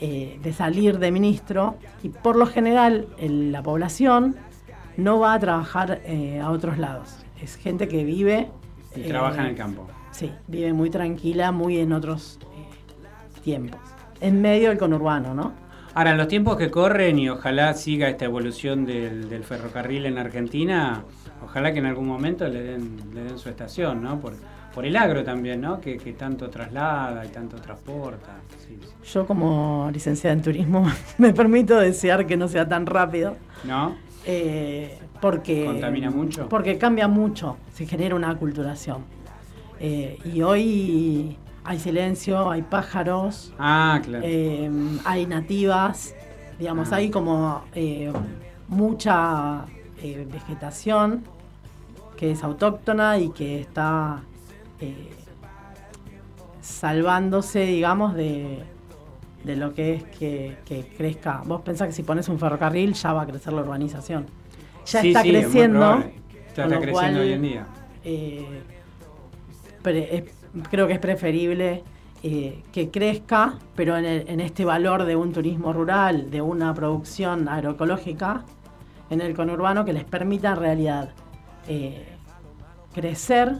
eh, 0.00 0.40
de 0.42 0.52
salir 0.52 0.98
de 0.98 1.12
ministro 1.12 1.76
y 2.02 2.08
por 2.08 2.34
lo 2.34 2.46
general 2.46 3.06
el- 3.20 3.52
la 3.52 3.62
población 3.62 4.34
no 4.98 5.20
va 5.20 5.34
a 5.34 5.38
trabajar 5.38 6.00
eh, 6.04 6.40
a 6.40 6.50
otros 6.50 6.76
lados. 6.76 7.16
Es 7.40 7.56
gente 7.56 7.86
que 7.88 8.04
vive... 8.04 8.48
Y 8.96 9.02
eh, 9.02 9.08
trabaja 9.08 9.42
en 9.42 9.46
el 9.46 9.54
campo. 9.54 9.86
Sí, 10.10 10.32
vive 10.48 10.72
muy 10.72 10.90
tranquila, 10.90 11.52
muy 11.52 11.78
en 11.78 11.92
otros 11.92 12.40
eh, 12.42 13.40
tiempos. 13.42 13.80
En 14.20 14.42
medio 14.42 14.70
del 14.70 14.78
conurbano, 14.78 15.34
¿no? 15.34 15.52
Ahora, 15.94 16.10
en 16.10 16.18
los 16.18 16.26
tiempos 16.26 16.56
que 16.56 16.70
corren 16.70 17.18
y 17.18 17.28
ojalá 17.28 17.72
siga 17.74 18.08
esta 18.08 18.24
evolución 18.24 18.84
del, 18.84 19.28
del 19.28 19.44
ferrocarril 19.44 20.06
en 20.06 20.18
Argentina, 20.18 21.04
ojalá 21.44 21.72
que 21.72 21.78
en 21.78 21.86
algún 21.86 22.08
momento 22.08 22.46
le 22.48 22.60
den, 22.60 22.98
le 23.14 23.22
den 23.22 23.38
su 23.38 23.48
estación, 23.48 24.02
¿no? 24.02 24.18
Por, 24.18 24.34
por 24.74 24.84
el 24.84 24.96
agro 24.96 25.22
también, 25.22 25.60
¿no? 25.60 25.80
Que, 25.80 25.96
que 25.96 26.12
tanto 26.12 26.50
traslada 26.50 27.24
y 27.24 27.28
tanto 27.28 27.56
transporta. 27.56 28.40
Sí, 28.66 28.76
sí. 28.80 29.12
Yo 29.12 29.26
como 29.26 29.90
licenciada 29.92 30.34
en 30.34 30.42
turismo 30.42 30.90
me 31.18 31.32
permito 31.32 31.78
desear 31.78 32.26
que 32.26 32.36
no 32.36 32.48
sea 32.48 32.68
tan 32.68 32.84
rápido. 32.84 33.36
¿No? 33.62 34.07
Eh, 34.26 34.98
porque 35.20 35.64
¿Contamina 35.64 36.10
mucho? 36.10 36.48
Porque 36.48 36.78
cambia 36.78 37.08
mucho, 37.08 37.56
se 37.72 37.86
genera 37.86 38.14
una 38.14 38.30
aculturación. 38.30 39.04
Eh, 39.80 40.18
y 40.24 40.42
hoy 40.42 41.36
hay 41.64 41.78
silencio, 41.78 42.50
hay 42.50 42.62
pájaros, 42.62 43.52
Ah, 43.58 44.00
claro. 44.04 44.24
eh, 44.26 44.70
hay 45.04 45.26
nativas, 45.26 46.14
digamos, 46.58 46.92
Ah. 46.92 46.96
hay 46.96 47.10
como 47.10 47.62
mucha 48.68 49.64
vegetación 50.02 51.24
que 52.16 52.32
es 52.32 52.42
autóctona 52.42 53.18
y 53.18 53.30
que 53.30 53.60
está 53.60 54.20
salvándose, 56.60 57.60
digamos, 57.60 58.14
de, 58.14 58.62
de 59.44 59.56
lo 59.56 59.72
que 59.74 59.94
es 59.94 60.04
que, 60.04 60.56
que 60.64 60.86
crezca. 60.96 61.42
Vos 61.46 61.62
pensás 61.62 61.88
que 61.88 61.92
si 61.94 62.02
pones 62.02 62.28
un 62.28 62.38
ferrocarril 62.38 62.92
ya 62.94 63.12
va 63.12 63.22
a 63.22 63.26
crecer 63.26 63.52
la 63.52 63.62
urbanización. 63.62 64.26
Ya 64.86 65.00
Sí, 65.00 65.08
está 65.08 65.22
sí, 65.22 65.30
creciendo. 65.30 65.78
probable. 65.78 66.12
Está, 66.48 66.64
creciendo 66.64 66.92
cual, 66.92 67.18
hoy 67.18 67.32
en 67.32 67.42
día. 67.42 67.66
eh, 68.04 68.46
pre- 69.82 70.16
es- 70.16 70.24
creo 70.70 70.86
que 70.86 70.94
es 70.94 70.98
preferible 70.98 71.82
eh, 72.24 72.62
que 72.72 72.90
crezca, 72.90 73.54
pero 73.76 73.96
en, 73.96 74.04
el- 74.04 74.28
en 74.28 74.40
este 74.40 74.64
valor 74.64 75.04
de 75.04 75.14
un 75.14 75.32
turismo 75.32 75.72
rural, 75.72 76.30
de 76.32 76.42
una 76.42 76.74
producción 76.74 77.48
agroecológica 77.48 78.44
en 79.08 79.20
el 79.20 79.34
conurbano 79.34 79.84
que 79.84 79.92
les 79.92 80.04
permita 80.04 80.50
en 80.50 80.56
realidad 80.56 81.10
eh, 81.68 82.06
crecer, 82.92 83.58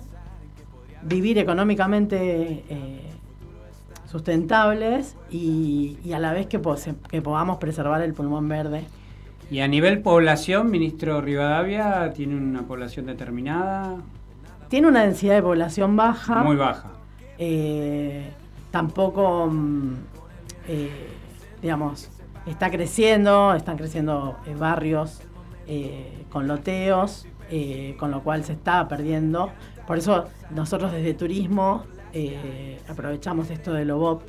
vivir 1.03 1.39
económicamente 1.39 2.65
eh, 2.69 3.01
sustentables 4.11 5.17
y, 5.31 5.99
y 6.03 6.13
a 6.15 6.19
la 6.19 6.33
vez 6.33 6.47
que, 6.47 6.61
que 7.11 7.23
podamos 7.23 7.59
preservar 7.59 8.03
el 8.03 8.15
pulmón 8.15 8.49
verde. 8.49 8.85
Y 9.51 9.61
a 9.61 9.69
nivel 9.69 10.01
población, 10.01 10.71
ministro 10.71 11.21
Rivadavia, 11.21 12.13
¿tiene 12.13 12.37
una 12.37 12.63
población 12.63 13.07
determinada? 13.07 13.97
Tiene 14.69 14.89
una 14.89 15.03
densidad 15.03 15.35
de 15.35 15.43
población 15.43 15.97
baja. 15.97 16.43
Muy 16.43 16.57
baja. 16.57 16.91
Eh, 17.39 18.31
tampoco, 18.71 19.47
mm, 19.47 19.95
eh, 20.69 21.09
digamos, 21.63 22.11
está 22.47 22.71
creciendo, 22.71 23.55
están 23.55 23.77
creciendo 23.77 24.37
eh, 24.47 24.55
barrios 24.55 25.23
con 26.31 26.49
loteos, 26.49 27.27
con 27.99 28.11
lo 28.11 28.23
cual 28.23 28.43
se 28.43 28.55
está 28.55 28.89
perdiendo. 28.89 29.51
Por 29.87 29.99
eso 29.99 30.25
nosotros 30.51 30.93
desde 30.93 31.13
turismo 31.13 31.85
eh, 32.27 32.79
aprovechamos 32.89 33.51
esto 33.51 33.73
de 33.73 33.85
Lobop. 33.85 34.23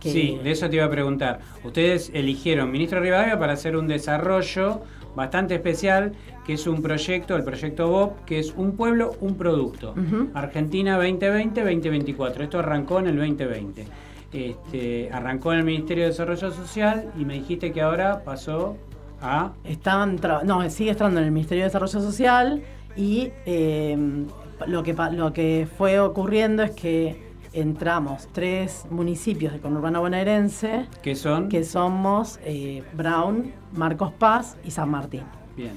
que- 0.00 0.10
Sí, 0.12 0.38
de 0.44 0.50
eso 0.50 0.68
te 0.68 0.76
iba 0.76 0.84
a 0.84 0.90
preguntar. 0.90 1.40
Ustedes 1.64 2.10
eligieron 2.14 2.70
ministro 2.70 3.00
Rivadavia 3.00 3.38
para 3.38 3.54
hacer 3.54 3.76
un 3.76 3.88
desarrollo 3.88 4.82
bastante 5.16 5.54
especial, 5.54 6.12
que 6.44 6.52
es 6.52 6.66
un 6.66 6.82
proyecto, 6.82 7.34
el 7.34 7.42
proyecto 7.42 7.88
BOP, 7.88 8.24
que 8.26 8.38
es 8.38 8.52
un 8.56 8.72
pueblo, 8.76 9.14
un 9.20 9.36
producto. 9.36 9.94
Argentina 10.34 10.98
2020-2024. 10.98 12.42
Esto 12.44 12.58
arrancó 12.58 12.98
en 13.00 13.06
el 13.08 13.16
2020. 13.16 13.86
Este, 14.32 15.08
arrancó 15.12 15.52
en 15.52 15.60
el 15.60 15.64
Ministerio 15.64 16.04
de 16.04 16.10
Desarrollo 16.10 16.50
Social 16.52 17.10
y 17.18 17.24
me 17.24 17.34
dijiste 17.34 17.72
que 17.72 17.80
ahora 17.80 18.22
pasó 18.24 18.76
a... 19.22 19.52
Estaban 19.64 20.20
no, 20.44 20.68
sigue 20.68 20.90
estando 20.90 21.18
en 21.20 21.26
el 21.26 21.32
Ministerio 21.32 21.62
de 21.64 21.68
Desarrollo 21.68 22.00
Social 22.00 22.62
y 22.96 23.30
eh, 23.46 23.96
lo, 24.66 24.82
que, 24.82 24.94
lo 25.12 25.32
que 25.32 25.66
fue 25.76 25.98
ocurriendo 26.00 26.62
es 26.62 26.70
que 26.72 27.24
entramos 27.52 28.28
tres 28.32 28.84
municipios 28.90 29.52
de 29.52 29.60
conurbano 29.60 30.00
bonaerense, 30.00 30.86
¿Qué 31.02 31.14
son? 31.14 31.48
que 31.48 31.64
somos 31.64 32.38
eh, 32.44 32.82
Brown, 32.94 33.52
Marcos 33.72 34.12
Paz 34.12 34.56
y 34.64 34.70
San 34.70 34.90
Martín. 34.90 35.22
Bien. 35.56 35.72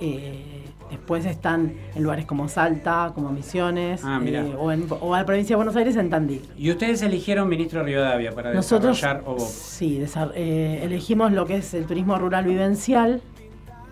Eh, 0.00 0.64
después 0.90 1.24
están 1.26 1.74
en 1.94 2.02
lugares 2.02 2.24
como 2.26 2.48
Salta, 2.48 3.12
como 3.14 3.30
Misiones, 3.30 4.00
Ah, 4.04 4.18
eh, 4.24 4.54
o, 4.58 4.72
en, 4.72 4.86
o 5.00 5.14
a 5.14 5.18
la 5.20 5.26
provincia 5.26 5.54
de 5.54 5.56
Buenos 5.58 5.76
Aires 5.76 5.94
en 5.96 6.10
Tandil. 6.10 6.42
Y 6.56 6.70
ustedes 6.70 7.02
eligieron 7.02 7.48
ministro 7.48 7.82
Rivadavia 7.84 8.32
para 8.32 8.52
Nosotros 8.54 8.96
desarrollar 8.96 9.28
OBOP. 9.28 9.40
sí, 9.48 10.02
eh, 10.34 10.80
elegimos 10.82 11.32
lo 11.32 11.46
que 11.46 11.56
es 11.56 11.74
el 11.74 11.84
turismo 11.86 12.18
rural 12.18 12.44
vivencial, 12.46 13.20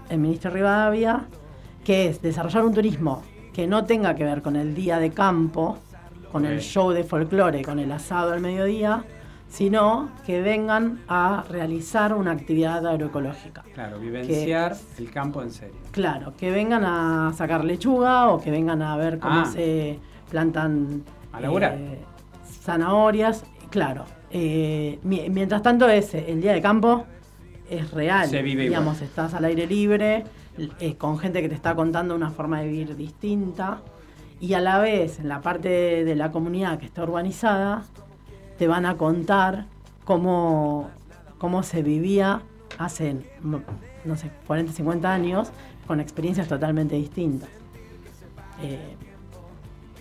el 0.09 0.19
ministro 0.19 0.51
Rivadavia, 0.51 1.27
que 1.85 2.09
es 2.09 2.21
desarrollar 2.23 2.65
un 2.65 2.75
turismo 2.75 3.23
que 3.59 3.67
no 3.67 3.85
tenga 3.85 4.15
que 4.15 4.23
ver 4.23 4.41
con 4.41 4.55
el 4.55 4.73
día 4.73 5.01
de 5.01 5.11
campo, 5.11 5.79
con 6.31 6.45
el 6.45 6.61
show 6.61 6.93
de 6.93 7.03
folclore, 7.03 7.63
con 7.63 7.81
el 7.81 7.91
asado 7.91 8.33
al 8.33 8.41
mediodía, 8.41 9.03
sino 9.49 10.11
que 10.25 10.41
vengan 10.41 11.01
a 11.09 11.43
realizar 11.51 12.15
una 12.15 12.31
actividad 12.31 12.87
agroecológica. 12.87 13.65
Claro, 13.75 13.99
vivenciar 13.99 14.77
el 14.97 15.11
campo 15.11 15.43
en 15.43 15.51
serio. 15.51 15.75
Claro, 15.91 16.35
que 16.39 16.53
vengan 16.53 16.85
a 16.85 17.33
sacar 17.37 17.65
lechuga 17.65 18.29
o 18.29 18.41
que 18.41 18.53
vengan 18.53 18.81
a 18.81 18.97
ver 18.97 19.19
cómo 19.19 19.41
Ah. 19.41 19.47
se 19.53 19.99
plantan 20.31 21.03
A 21.33 21.41
eh, 21.43 21.99
zanahorias. 22.63 23.43
Claro. 23.71 24.05
eh, 24.31 25.01
mi- 25.03 25.29
mientras 25.31 25.63
tanto, 25.63 25.89
ese, 25.89 26.31
el 26.31 26.41
día 26.41 26.53
de 26.53 26.63
campo 26.63 27.07
es 27.69 27.91
real. 27.91 28.29
Se 28.29 28.41
vive 28.41 28.67
igual. 28.67 28.83
Digamos, 28.83 29.01
estás 29.03 29.35
al 29.35 29.45
aire 29.47 29.67
libre, 29.67 30.23
eh, 30.81 30.97
con 30.97 31.19
gente 31.19 31.41
que 31.43 31.49
te 31.49 31.55
está 31.55 31.75
contando 31.75 32.15
una 32.15 32.31
forma 32.31 32.61
de 32.61 32.69
vivir 32.69 32.97
distinta. 32.97 33.81
Y 34.41 34.55
a 34.55 34.61
la 34.61 34.79
vez, 34.79 35.19
en 35.19 35.29
la 35.29 35.41
parte 35.41 35.69
de, 35.69 36.05
de 36.05 36.15
la 36.15 36.31
comunidad 36.31 36.79
que 36.79 36.87
está 36.87 37.03
urbanizada, 37.03 37.85
te 38.59 38.69
van 38.69 38.87
a 38.87 38.97
contar 38.97 39.67
cómo, 40.05 40.91
cómo 41.39 41.63
se 41.63 41.83
vivía 41.83 42.43
hace, 42.79 43.17
no 43.43 43.63
no 44.05 44.17
sé, 44.17 44.31
40, 44.47 44.73
50 44.73 45.13
años, 45.13 45.51
con 45.87 46.01
experiencias 46.01 46.49
totalmente 46.49 46.97
distintas. 46.97 47.49
Eh, 48.63 48.79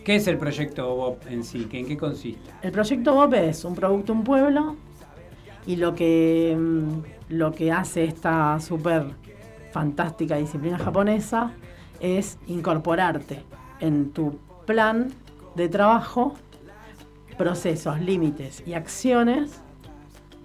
¿Qué 0.03 0.15
es 0.15 0.27
el 0.27 0.37
proyecto 0.37 0.89
OBOP 0.89 1.27
en 1.27 1.43
sí? 1.43 1.67
¿En 1.71 1.85
qué 1.85 1.97
consiste? 1.97 2.49
el 2.61 2.71
proyecto 2.71 3.13
BOP 3.13 3.33
es 3.33 3.63
un 3.65 3.75
producto, 3.75 4.13
un 4.13 4.23
pueblo, 4.23 4.75
y 5.65 5.75
lo 5.75 5.93
que, 5.93 6.55
mm, 6.57 7.33
lo 7.35 7.51
que 7.51 7.71
hace 7.71 8.05
esta 8.05 8.59
súper 8.59 9.03
fantástica 9.77 10.37
disciplina 10.37 10.79
japonesa 10.79 11.51
es 11.99 12.39
incorporarte 12.47 13.43
en 13.79 14.09
tu 14.09 14.39
plan 14.65 15.09
de 15.55 15.69
trabajo, 15.69 16.33
procesos, 17.37 18.01
límites 18.01 18.63
y 18.65 18.73
acciones 18.73 19.61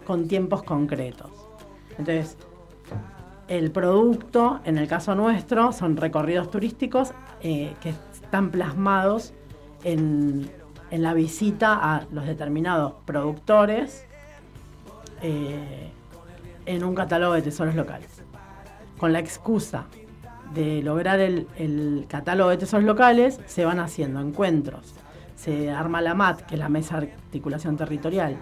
con 0.07 0.29
tiempos 0.29 0.63
concretos. 0.65 1.31
Entonces, 1.93 2.37
el 3.49 3.71
producto, 3.71 4.61
en 4.67 4.77
el 4.77 4.87
caso 4.87 5.15
nuestro, 5.15 5.73
son 5.73 5.97
recorridos 5.97 6.51
turísticos 6.51 7.15
eh, 7.41 7.75
que 7.81 7.95
están 8.13 8.51
plasmados 8.51 9.33
en, 9.83 10.51
en 10.91 11.03
la 11.03 11.15
visita 11.15 11.79
a 11.81 12.05
los 12.13 12.27
determinados 12.27 12.93
productores 13.07 14.05
eh, 15.23 15.91
en 16.67 16.85
un 16.85 16.95
catálogo 16.95 17.33
de 17.33 17.41
tesoros 17.41 17.75
locales. 17.75 18.12
Con 19.03 19.13
la 19.13 19.19
excusa 19.19 19.87
de 20.55 20.81
lograr 20.81 21.19
el, 21.19 22.07
catálogo 22.07 22.51
de 22.51 22.57
tesoros 22.57 22.87
locales, 22.87 23.41
se 23.47 23.65
van 23.65 23.81
haciendo 23.81 24.21
encuentros. 24.21 24.95
Se 25.35 25.73
arma 25.73 26.01
la 26.01 26.15
MAT, 26.15 26.43
que 26.43 26.55
es 26.55 26.61
la 26.61 26.69
Mesa 26.69 27.01
de 27.01 27.11
Articulación 27.11 27.77
Territorial. 27.77 28.37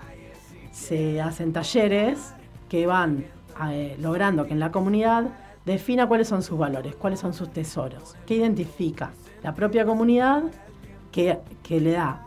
Se 0.71 1.19
hacen 1.23 1.55
talleres 1.55 2.35
que 2.69 2.87
van 2.87 3.25
eh, 3.71 3.97
logrando 4.01 4.45
que 4.45 4.53
en 4.53 4.61
la 4.61 4.71
comunidad 4.71 5.29
defina 5.65 6.07
cuáles 6.07 6.29
son 6.29 6.43
sus 6.43 6.59
valores, 6.59 6.95
cuáles 6.95 7.21
son 7.21 7.33
sus 7.33 7.51
tesoros, 7.51 8.15
qué 8.27 8.35
identifica 8.35 9.13
la 9.43 9.55
propia 9.55 9.87
comunidad 9.87 10.43
que, 11.11 11.39
que 11.63 11.81
le 11.81 11.93
da 11.93 12.27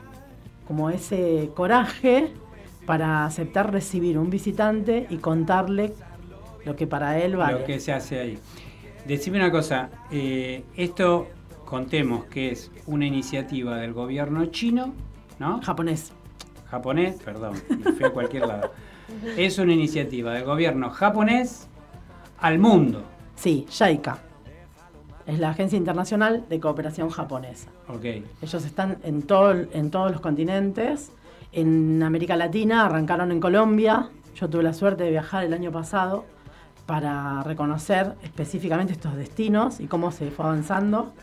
como 0.68 0.90
ese 0.90 1.52
coraje 1.54 2.34
para 2.88 3.26
aceptar 3.26 3.72
recibir 3.72 4.18
un 4.18 4.32
visitante 4.32 5.06
y 5.12 5.18
contarle 5.18 5.94
lo 6.66 6.76
que 6.76 6.88
para 6.88 7.20
él 7.20 7.36
vale. 7.36 7.60
Lo 7.60 7.66
que 7.66 7.80
se 7.80 7.94
hace 7.94 8.20
ahí. 8.20 8.40
Decime 9.06 9.38
una 9.38 9.52
cosa, 9.52 9.90
eh, 10.12 10.64
esto 10.78 11.28
contemos 11.66 12.26
que 12.26 12.52
es 12.52 12.72
una 12.86 13.06
iniciativa 13.06 13.78
del 13.78 13.94
gobierno 13.94 14.46
chino, 14.48 14.94
¿no? 15.40 15.62
Japonés. 15.62 16.14
Japonés, 16.70 17.16
perdón, 17.24 17.56
me 17.84 17.92
fui 17.92 18.06
a 18.06 18.12
cualquier 18.12 18.48
lado. 18.48 18.72
Es 19.38 19.60
una 19.60 19.74
iniciativa 19.74 20.34
del 20.34 20.46
gobierno 20.46 20.90
japonés 20.90 21.68
al 22.40 22.58
mundo. 22.58 23.04
Sí, 23.36 23.66
JICA. 23.70 24.18
Es 25.28 25.40
la 25.40 25.50
Agencia 25.50 25.78
Internacional 25.78 26.46
de 26.50 26.60
Cooperación 26.60 27.10
Japonesa. 27.10 27.70
Ok. 27.90 28.06
Ellos 28.42 28.66
están 28.66 28.98
en, 29.04 29.22
todo, 29.22 29.52
en 29.52 29.92
todos 29.92 30.12
los 30.12 30.22
continentes. 30.22 31.12
En 31.52 32.02
América 32.02 32.36
Latina 32.38 32.86
arrancaron 32.86 33.32
en 33.32 33.40
Colombia. 33.40 34.10
Yo 34.36 34.50
tuve 34.50 34.64
la 34.64 34.74
suerte 34.74 35.04
de 35.04 35.12
viajar 35.12 35.44
el 35.44 35.54
año 35.54 35.72
pasado 35.72 36.26
para 36.86 37.44
reconocer 37.44 38.16
específicamente 38.24 38.94
estos 38.94 39.16
destinos 39.16 39.80
y 39.80 39.88
cómo 39.88 40.12
se 40.12 40.32
fue 40.32 40.46
avanzando. 40.46 41.14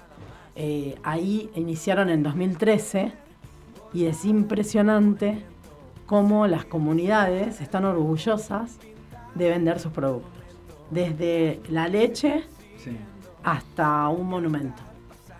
Eh, 0.56 0.96
ahí 1.02 1.50
iniciaron 1.54 2.08
en 2.10 2.22
2013 2.22 3.12
y 3.92 4.06
es 4.06 4.24
impresionante 4.24 5.42
cómo 6.06 6.46
las 6.46 6.64
comunidades 6.64 7.60
están 7.60 7.84
orgullosas 7.84 8.78
de 9.34 9.48
vender 9.48 9.78
sus 9.78 9.92
productos. 9.92 10.32
Desde 10.90 11.60
la 11.68 11.86
leche 11.88 12.44
Sí. 12.78 12.96
hasta 13.44 14.08
un 14.08 14.26
monumento. 14.28 14.82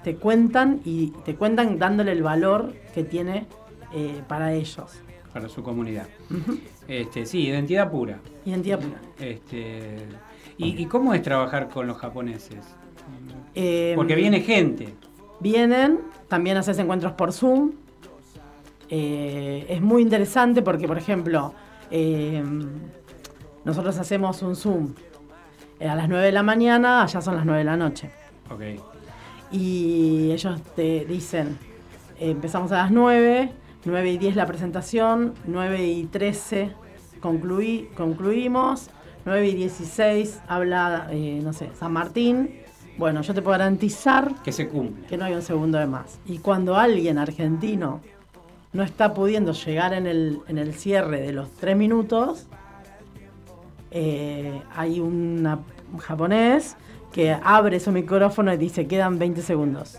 Te 0.04 0.16
cuentan 0.16 0.80
y 0.84 1.08
te 1.24 1.34
cuentan 1.34 1.78
dándole 1.78 2.12
el 2.12 2.22
valor 2.22 2.72
que 2.94 3.02
tiene 3.04 3.46
eh, 3.92 4.22
para 4.28 4.52
ellos. 4.52 5.02
Para 5.32 5.48
su 5.48 5.62
comunidad. 5.62 6.06
Este, 6.90 7.24
sí, 7.24 7.46
identidad 7.46 7.88
pura. 7.88 8.18
Identidad 8.44 8.80
pura. 8.80 9.00
Este, 9.20 9.98
¿y, 10.58 10.82
y 10.82 10.86
cómo 10.86 11.14
es 11.14 11.22
trabajar 11.22 11.68
con 11.68 11.86
los 11.86 11.96
japoneses? 11.98 12.66
Eh, 13.54 13.92
Porque 13.94 14.16
viene 14.16 14.40
gente. 14.40 14.94
Vienen, 15.38 16.00
también 16.26 16.56
haces 16.56 16.78
encuentros 16.80 17.12
por 17.12 17.32
Zoom. 17.32 17.72
Eh, 18.88 19.66
es 19.68 19.80
muy 19.80 20.02
interesante 20.02 20.62
porque, 20.62 20.88
por 20.88 20.98
ejemplo, 20.98 21.54
eh, 21.92 22.42
nosotros 23.64 23.96
hacemos 23.98 24.42
un 24.42 24.56
Zoom 24.56 24.94
a 25.80 25.94
las 25.94 26.08
9 26.08 26.26
de 26.26 26.32
la 26.32 26.42
mañana, 26.42 27.04
allá 27.04 27.20
son 27.20 27.36
las 27.36 27.44
9 27.44 27.60
de 27.60 27.64
la 27.64 27.76
noche. 27.76 28.10
Ok. 28.50 28.62
Y 29.52 30.32
ellos 30.32 30.60
te 30.74 31.04
dicen, 31.04 31.56
empezamos 32.18 32.72
a 32.72 32.78
las 32.78 32.90
9, 32.90 33.52
9 33.84 34.10
y 34.10 34.18
10 34.18 34.34
la 34.34 34.46
presentación, 34.46 35.34
9 35.46 35.86
y 35.86 36.04
13 36.06 36.79
concluí, 37.20 37.88
concluimos, 37.96 38.90
9 39.24 39.48
y 39.48 39.54
16 39.54 40.40
habla, 40.48 41.08
eh, 41.10 41.40
no 41.42 41.52
sé, 41.52 41.70
San 41.78 41.92
Martín. 41.92 42.60
Bueno, 42.98 43.22
yo 43.22 43.32
te 43.34 43.40
puedo 43.42 43.56
garantizar 43.58 44.34
Que 44.42 44.52
se 44.52 44.68
cumple. 44.68 45.06
que 45.06 45.16
no 45.16 45.24
hay 45.24 45.34
un 45.34 45.42
segundo 45.42 45.78
de 45.78 45.86
más. 45.86 46.18
Y 46.26 46.38
cuando 46.38 46.76
alguien 46.76 47.18
argentino 47.18 48.00
no 48.72 48.82
está 48.82 49.14
pudiendo 49.14 49.52
llegar 49.52 49.94
en 49.94 50.06
el, 50.06 50.40
en 50.48 50.58
el 50.58 50.74
cierre 50.74 51.20
de 51.20 51.32
los 51.32 51.50
tres 51.52 51.76
minutos, 51.76 52.46
eh, 53.90 54.62
hay 54.74 55.00
una- 55.00 55.58
un 55.92 55.98
japonés 55.98 56.76
que 57.12 57.32
abre 57.42 57.80
su 57.80 57.90
micrófono 57.90 58.52
y 58.52 58.56
dice 58.56 58.86
quedan 58.86 59.18
20 59.18 59.42
segundos. 59.42 59.98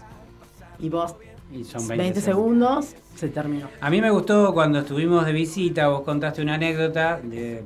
Y 0.80 0.89
vos, 0.89 1.15
Y 1.52 1.64
son 1.66 1.88
20, 1.88 2.04
20, 2.04 2.22
segundos, 2.22 2.95
se 3.16 3.28
terminó. 3.30 3.68
A 3.82 3.89
mí 3.89 4.02
me 4.02 4.10
gustó 4.10 4.54
cuando 4.54 4.80
estuvimos 4.80 5.26
de 5.26 5.34
visita, 5.34 5.89
vos 5.89 6.02
contaste 6.02 6.41
una 6.41 6.56
anécdota 6.56 7.20
de, 7.22 7.64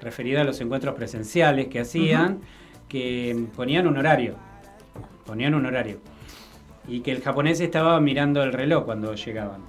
referida 0.00 0.42
a 0.42 0.44
los 0.44 0.60
encuentros 0.60 0.94
presenciales 0.94 1.68
que 1.68 1.80
hacían, 1.80 2.40
que 2.88 3.46
ponían 3.56 3.86
un 3.86 3.96
horario. 3.96 4.34
Ponían 5.24 5.54
un 5.54 5.66
horario. 5.66 6.00
Y 6.86 7.00
que 7.00 7.12
el 7.12 7.22
japonés 7.22 7.60
estaba 7.60 7.98
mirando 8.00 8.42
el 8.42 8.52
reloj 8.52 8.84
cuando 8.84 9.14
llegaban. 9.14 9.62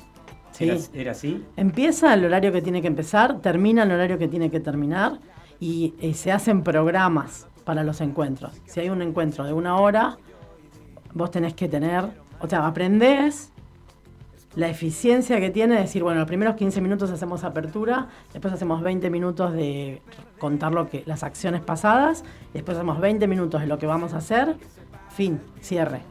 Sí. 0.51 0.65
¿Era, 0.65 0.77
era 0.93 1.11
así? 1.11 1.43
Empieza 1.55 2.13
el 2.13 2.25
horario 2.25 2.51
que 2.51 2.61
tiene 2.61 2.81
que 2.81 2.87
empezar, 2.87 3.39
termina 3.39 3.83
el 3.83 3.91
horario 3.91 4.17
que 4.17 4.27
tiene 4.27 4.51
que 4.51 4.59
terminar 4.59 5.19
y, 5.59 5.93
eh, 5.99 6.13
se 6.13 6.31
hacen 6.31 6.63
programas 6.63 7.47
para 7.65 7.83
los 7.83 8.01
encuentros. 8.01 8.53
Si 8.65 8.79
hay 8.79 8.89
un 8.89 9.01
encuentro 9.01 9.43
de 9.43 9.53
una 9.53 9.77
hora, 9.77 10.17
vos 11.13 11.31
tenés 11.31 11.53
que 11.53 11.67
tener, 11.67 12.05
o 12.39 12.47
sea, 12.47 12.65
aprendés 12.65 13.51
la 14.55 14.67
eficiencia 14.67 15.39
que 15.39 15.49
tiene, 15.49 15.79
decir, 15.79 16.03
bueno, 16.03 16.19
los 16.19 16.27
primeros 16.27 16.55
15 16.55 16.81
minutos 16.81 17.11
hacemos 17.11 17.43
apertura, 17.43 18.07
después 18.33 18.53
hacemos 18.53 18.81
20 18.81 19.09
minutos 19.09 19.53
de 19.53 20.01
contar 20.39 20.73
lo 20.73 20.89
que, 20.89 21.03
las 21.05 21.23
acciones 21.23 21.61
pasadas, 21.61 22.23
después 22.53 22.77
hacemos 22.77 22.99
20 22.99 23.27
minutos 23.27 23.61
de 23.61 23.67
lo 23.67 23.77
que 23.77 23.85
vamos 23.85 24.13
a 24.13 24.17
hacer, 24.17 24.57
fin, 25.09 25.39
cierre. 25.61 26.01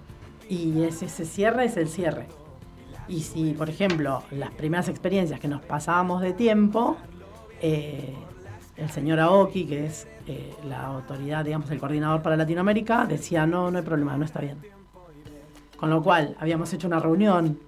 Y 0.49 0.85
ese, 0.85 1.07
ese 1.07 1.24
cierre 1.24 1.64
es 1.64 1.76
el 1.76 1.89
cierre. 1.89 2.26
Y 3.09 3.20
si, 3.20 3.53
por 3.53 3.68
ejemplo, 3.68 4.22
las 4.31 4.51
primeras 4.53 4.89
experiencias 4.89 5.41
que 5.41 5.49
nos 5.49 5.62
pasábamos 5.62 6.22
de 6.22 6.33
tiempo, 6.33 6.97
eh, 7.61 8.14
el 8.76 8.91
señor 8.91 9.18
Aoki, 9.18 9.66
que 9.66 9.87
es 9.87 10.07
eh, 10.26 10.55
la 10.64 10.85
autoridad, 10.87 11.45
digamos, 11.45 11.70
el 11.70 11.81
coordinador 11.81 12.22
para 12.22 12.37
Latinoamérica, 12.37 13.07
decía, 13.07 13.47
no, 13.47 13.70
no 13.70 13.79
hay 13.79 13.85
problema, 13.85 14.16
no 14.16 14.24
está 14.24 14.41
bien. 14.41 14.78
Con 15.79 15.91
lo 15.91 16.03
cual, 16.03 16.37
habíamos 16.41 16.72
hecho 16.74 16.87
una 16.89 16.99
reunión 17.01 17.59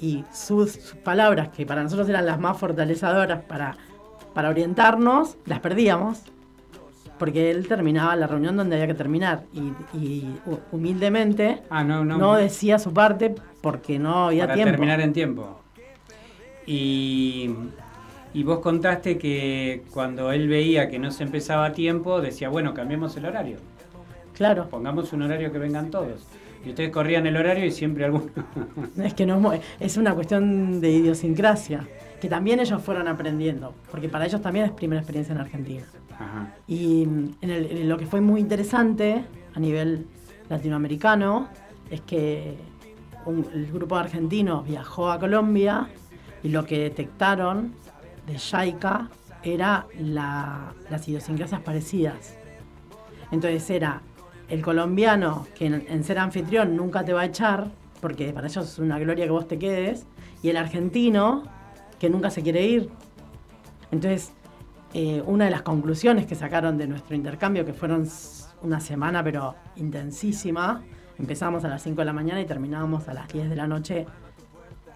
y 0.00 0.24
sus, 0.32 0.72
sus 0.72 0.94
palabras, 0.96 1.48
que 1.48 1.66
para 1.66 1.82
nosotros 1.82 2.08
eran 2.08 2.24
las 2.26 2.38
más 2.38 2.56
fortalecedoras 2.58 3.42
para, 3.44 3.76
para 4.34 4.50
orientarnos, 4.50 5.36
las 5.46 5.58
perdíamos, 5.60 6.20
porque 7.18 7.50
él 7.50 7.66
terminaba 7.66 8.14
la 8.14 8.28
reunión 8.28 8.56
donde 8.56 8.76
había 8.76 8.86
que 8.86 8.94
terminar 8.94 9.42
y, 9.52 9.72
y 9.96 10.38
hu- 10.46 10.60
humildemente 10.70 11.62
Ah, 11.68 11.82
no, 11.82 12.04
no. 12.04 12.16
no 12.16 12.34
decía 12.36 12.78
su 12.78 12.92
parte 12.92 13.34
porque 13.60 13.98
no 13.98 14.26
había 14.28 14.44
para 14.44 14.54
tiempo. 14.54 14.70
terminar 14.70 15.00
en 15.00 15.12
tiempo. 15.12 15.58
Y, 16.66 17.50
y 18.34 18.42
vos 18.44 18.58
contaste 18.60 19.18
que 19.18 19.82
cuando 19.90 20.30
él 20.32 20.48
veía 20.48 20.88
que 20.88 20.98
no 20.98 21.10
se 21.10 21.24
empezaba 21.24 21.64
a 21.66 21.72
tiempo, 21.72 22.20
decía, 22.20 22.50
bueno, 22.50 22.74
cambiemos 22.74 23.16
el 23.16 23.24
horario. 23.24 23.56
Claro. 24.34 24.68
Pongamos 24.68 25.12
un 25.12 25.22
horario 25.22 25.50
que 25.50 25.58
vengan 25.58 25.90
todos. 25.90 26.24
Y 26.64 26.70
ustedes 26.70 26.90
corrían 26.90 27.26
el 27.26 27.36
horario 27.36 27.64
y 27.64 27.70
siempre 27.70 28.04
alguno. 28.04 28.26
Es 29.02 29.14
que 29.14 29.24
no 29.26 29.52
es, 29.80 29.96
una 29.96 30.14
cuestión 30.14 30.80
de 30.80 30.90
idiosincrasia, 30.90 31.86
que 32.20 32.28
también 32.28 32.58
ellos 32.60 32.82
fueron 32.82 33.06
aprendiendo, 33.08 33.74
porque 33.90 34.08
para 34.08 34.26
ellos 34.26 34.42
también 34.42 34.66
es 34.66 34.72
primera 34.72 35.00
experiencia 35.00 35.32
en 35.34 35.40
Argentina. 35.40 35.84
Ajá. 36.14 36.54
Y 36.66 37.06
mm, 37.06 37.30
en, 37.42 37.50
el- 37.50 37.66
en 37.78 37.88
lo 37.88 37.96
que 37.96 38.06
fue 38.06 38.20
muy 38.20 38.40
interesante 38.40 39.24
a 39.54 39.60
nivel 39.60 40.06
latinoamericano 40.48 41.48
es 41.90 42.00
que 42.02 42.56
un- 43.24 43.46
el 43.54 43.70
grupo 43.72 43.94
de 43.96 44.00
argentinos 44.02 44.66
viajó 44.66 45.10
a 45.12 45.18
Colombia 45.20 45.88
y 46.42 46.48
lo 46.48 46.64
que 46.66 46.78
detectaron 46.80 47.72
de 48.26 48.36
Yaika 48.36 49.08
era 49.44 49.86
la- 50.00 50.72
las 50.90 51.06
idiosincrasias 51.08 51.60
parecidas. 51.60 52.36
Entonces 53.30 53.68
era 53.70 54.02
el 54.48 54.62
colombiano 54.62 55.46
que 55.54 55.66
en, 55.66 56.04
ser 56.04 56.18
anfitrión 56.18 56.76
nunca 56.76 57.04
te 57.04 57.12
va 57.12 57.22
a 57.22 57.24
echar, 57.26 57.68
porque 58.00 58.32
para 58.32 58.46
ellos 58.46 58.72
es 58.72 58.78
una 58.78 58.98
gloria 58.98 59.24
que 59.24 59.30
vos 59.30 59.46
te 59.46 59.58
quedes, 59.58 60.06
y 60.42 60.48
el 60.48 60.56
argentino 60.56 61.44
que 61.98 62.08
nunca 62.08 62.30
se 62.30 62.42
quiere 62.42 62.66
ir. 62.66 62.88
Entonces, 63.90 64.32
eh, 64.94 65.22
una 65.26 65.46
de 65.46 65.50
las 65.50 65.62
conclusiones 65.62 66.26
que 66.26 66.34
sacaron 66.34 66.78
de 66.78 66.86
nuestro 66.86 67.14
intercambio, 67.14 67.64
que 67.64 67.74
fueron 67.74 68.08
una 68.62 68.80
semana 68.80 69.22
pero 69.22 69.54
intensísima, 69.76 70.82
empezamos 71.18 71.64
a 71.64 71.68
las 71.68 71.82
5 71.82 72.00
de 72.00 72.04
la 72.04 72.12
mañana 72.12 72.40
y 72.40 72.46
terminábamos 72.46 73.08
a 73.08 73.14
las 73.14 73.28
10 73.28 73.50
de 73.50 73.56
la 73.56 73.66
noche 73.66 74.06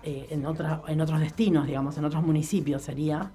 eh, 0.03 0.27
en, 0.31 0.45
en 0.45 1.01
otros 1.01 1.21
destinos, 1.21 1.67
digamos, 1.67 1.97
en 1.99 2.05
otros 2.05 2.23
municipios 2.23 2.83
sería, 2.83 3.31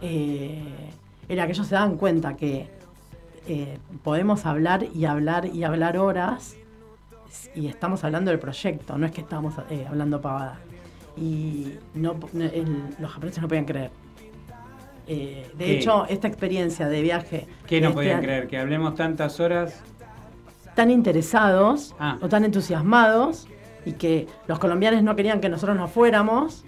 eh, 0.00 0.90
era 1.28 1.46
que 1.46 1.52
ellos 1.52 1.66
se 1.66 1.74
dan 1.74 1.96
cuenta 1.96 2.36
que 2.36 2.68
eh, 3.46 3.78
podemos 4.02 4.46
hablar 4.46 4.84
y 4.94 5.04
hablar 5.04 5.46
y 5.46 5.64
hablar 5.64 5.98
horas 5.98 6.56
y 7.54 7.66
estamos 7.66 8.04
hablando 8.04 8.30
del 8.30 8.38
proyecto, 8.38 8.96
no 8.98 9.06
es 9.06 9.12
que 9.12 9.20
estamos 9.22 9.54
eh, 9.70 9.86
hablando 9.88 10.20
pavada. 10.20 10.60
Y 11.16 11.74
no, 11.94 12.14
no- 12.32 12.44
el- 12.44 12.94
los 12.98 13.10
japoneses 13.10 13.42
no 13.42 13.48
podían 13.48 13.64
creer. 13.64 13.90
Eh, 15.06 15.50
de 15.58 15.64
¿Qué? 15.64 15.78
hecho, 15.78 16.06
esta 16.06 16.28
experiencia 16.28 16.88
de 16.88 17.02
viaje... 17.02 17.46
¿Qué 17.66 17.80
no 17.80 17.88
este 17.88 17.94
podían 17.94 18.16
año- 18.18 18.22
creer? 18.24 18.48
Que 18.48 18.58
hablemos 18.58 18.94
tantas 18.94 19.40
horas. 19.40 19.82
tan 20.74 20.90
interesados 20.90 21.94
Ah. 21.98 22.16
o 22.22 22.28
tan 22.30 22.44
entusiasmados 22.46 23.46
y 23.84 23.92
que 23.92 24.26
los 24.46 24.58
colombianos 24.58 25.02
no 25.02 25.14
querían 25.16 25.40
que 25.40 25.50
nosotros 25.50 25.76
nos 25.76 25.90
fuéramos 25.90 26.64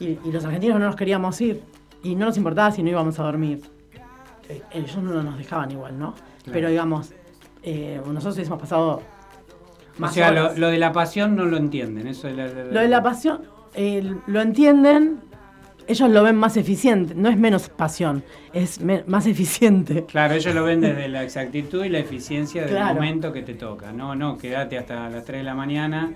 y, 0.00 0.18
y 0.24 0.32
los 0.32 0.44
argentinos 0.44 0.80
no 0.80 0.86
nos 0.86 0.96
queríamos 0.96 1.40
ir 1.40 1.62
y 2.02 2.16
no 2.16 2.26
nos 2.26 2.36
importaba 2.36 2.72
si 2.72 2.82
no 2.82 2.90
íbamos 2.90 3.20
a 3.20 3.22
dormir. 3.22 3.60
Eh, 4.48 4.62
Ellos 4.72 4.96
no 4.98 5.22
nos 5.22 5.38
dejaban 5.38 5.70
igual, 5.70 5.98
¿no? 5.98 6.14
Pero 6.52 6.68
digamos, 6.68 7.12
eh, 7.62 8.00
nosotros 8.06 8.34
hubiésemos 8.36 8.60
pasado 8.60 8.96
O 8.96 10.00
más 10.00 10.12
sea, 10.12 10.30
lo, 10.32 10.44
horas. 10.46 10.58
lo 10.58 10.68
de 10.68 10.78
la 10.78 10.92
pasión 10.92 11.34
no 11.36 11.44
lo 11.46 11.56
entienden. 11.56 12.06
Eso 12.06 12.28
es 12.28 12.36
la- 12.36 12.46
la- 12.46 12.64
Lo 12.64 12.80
de 12.80 12.88
la 12.88 13.02
pasión, 13.02 13.42
eh, 13.74 14.02
lo 14.26 14.40
entienden, 14.42 15.20
ellos 15.86 16.10
lo 16.10 16.22
ven 16.22 16.36
más 16.36 16.56
eficiente, 16.56 17.14
no 17.14 17.28
es 17.30 17.38
menos 17.38 17.68
pasión, 17.70 18.22
es 18.52 18.80
me- 18.80 19.04
más 19.06 19.26
eficiente. 19.26 20.04
Claro, 20.04 20.34
ellos 20.34 20.54
lo 20.54 20.64
ven 20.64 20.80
desde 20.82 21.08
la 21.08 21.22
exactitud 21.22 21.84
y 21.84 21.88
la 21.88 21.98
eficiencia 22.00 22.62
del 22.62 22.70
Claro. 22.72 22.94
momento 22.94 23.32
que 23.32 23.42
te 23.42 23.54
toca. 23.54 23.92
No, 23.92 24.14
no, 24.14 24.36
quédate 24.36 24.76
hasta 24.78 25.08
las 25.08 25.24
3 25.24 25.38
de 25.40 25.44
la 25.44 25.54
mañana 25.54 26.12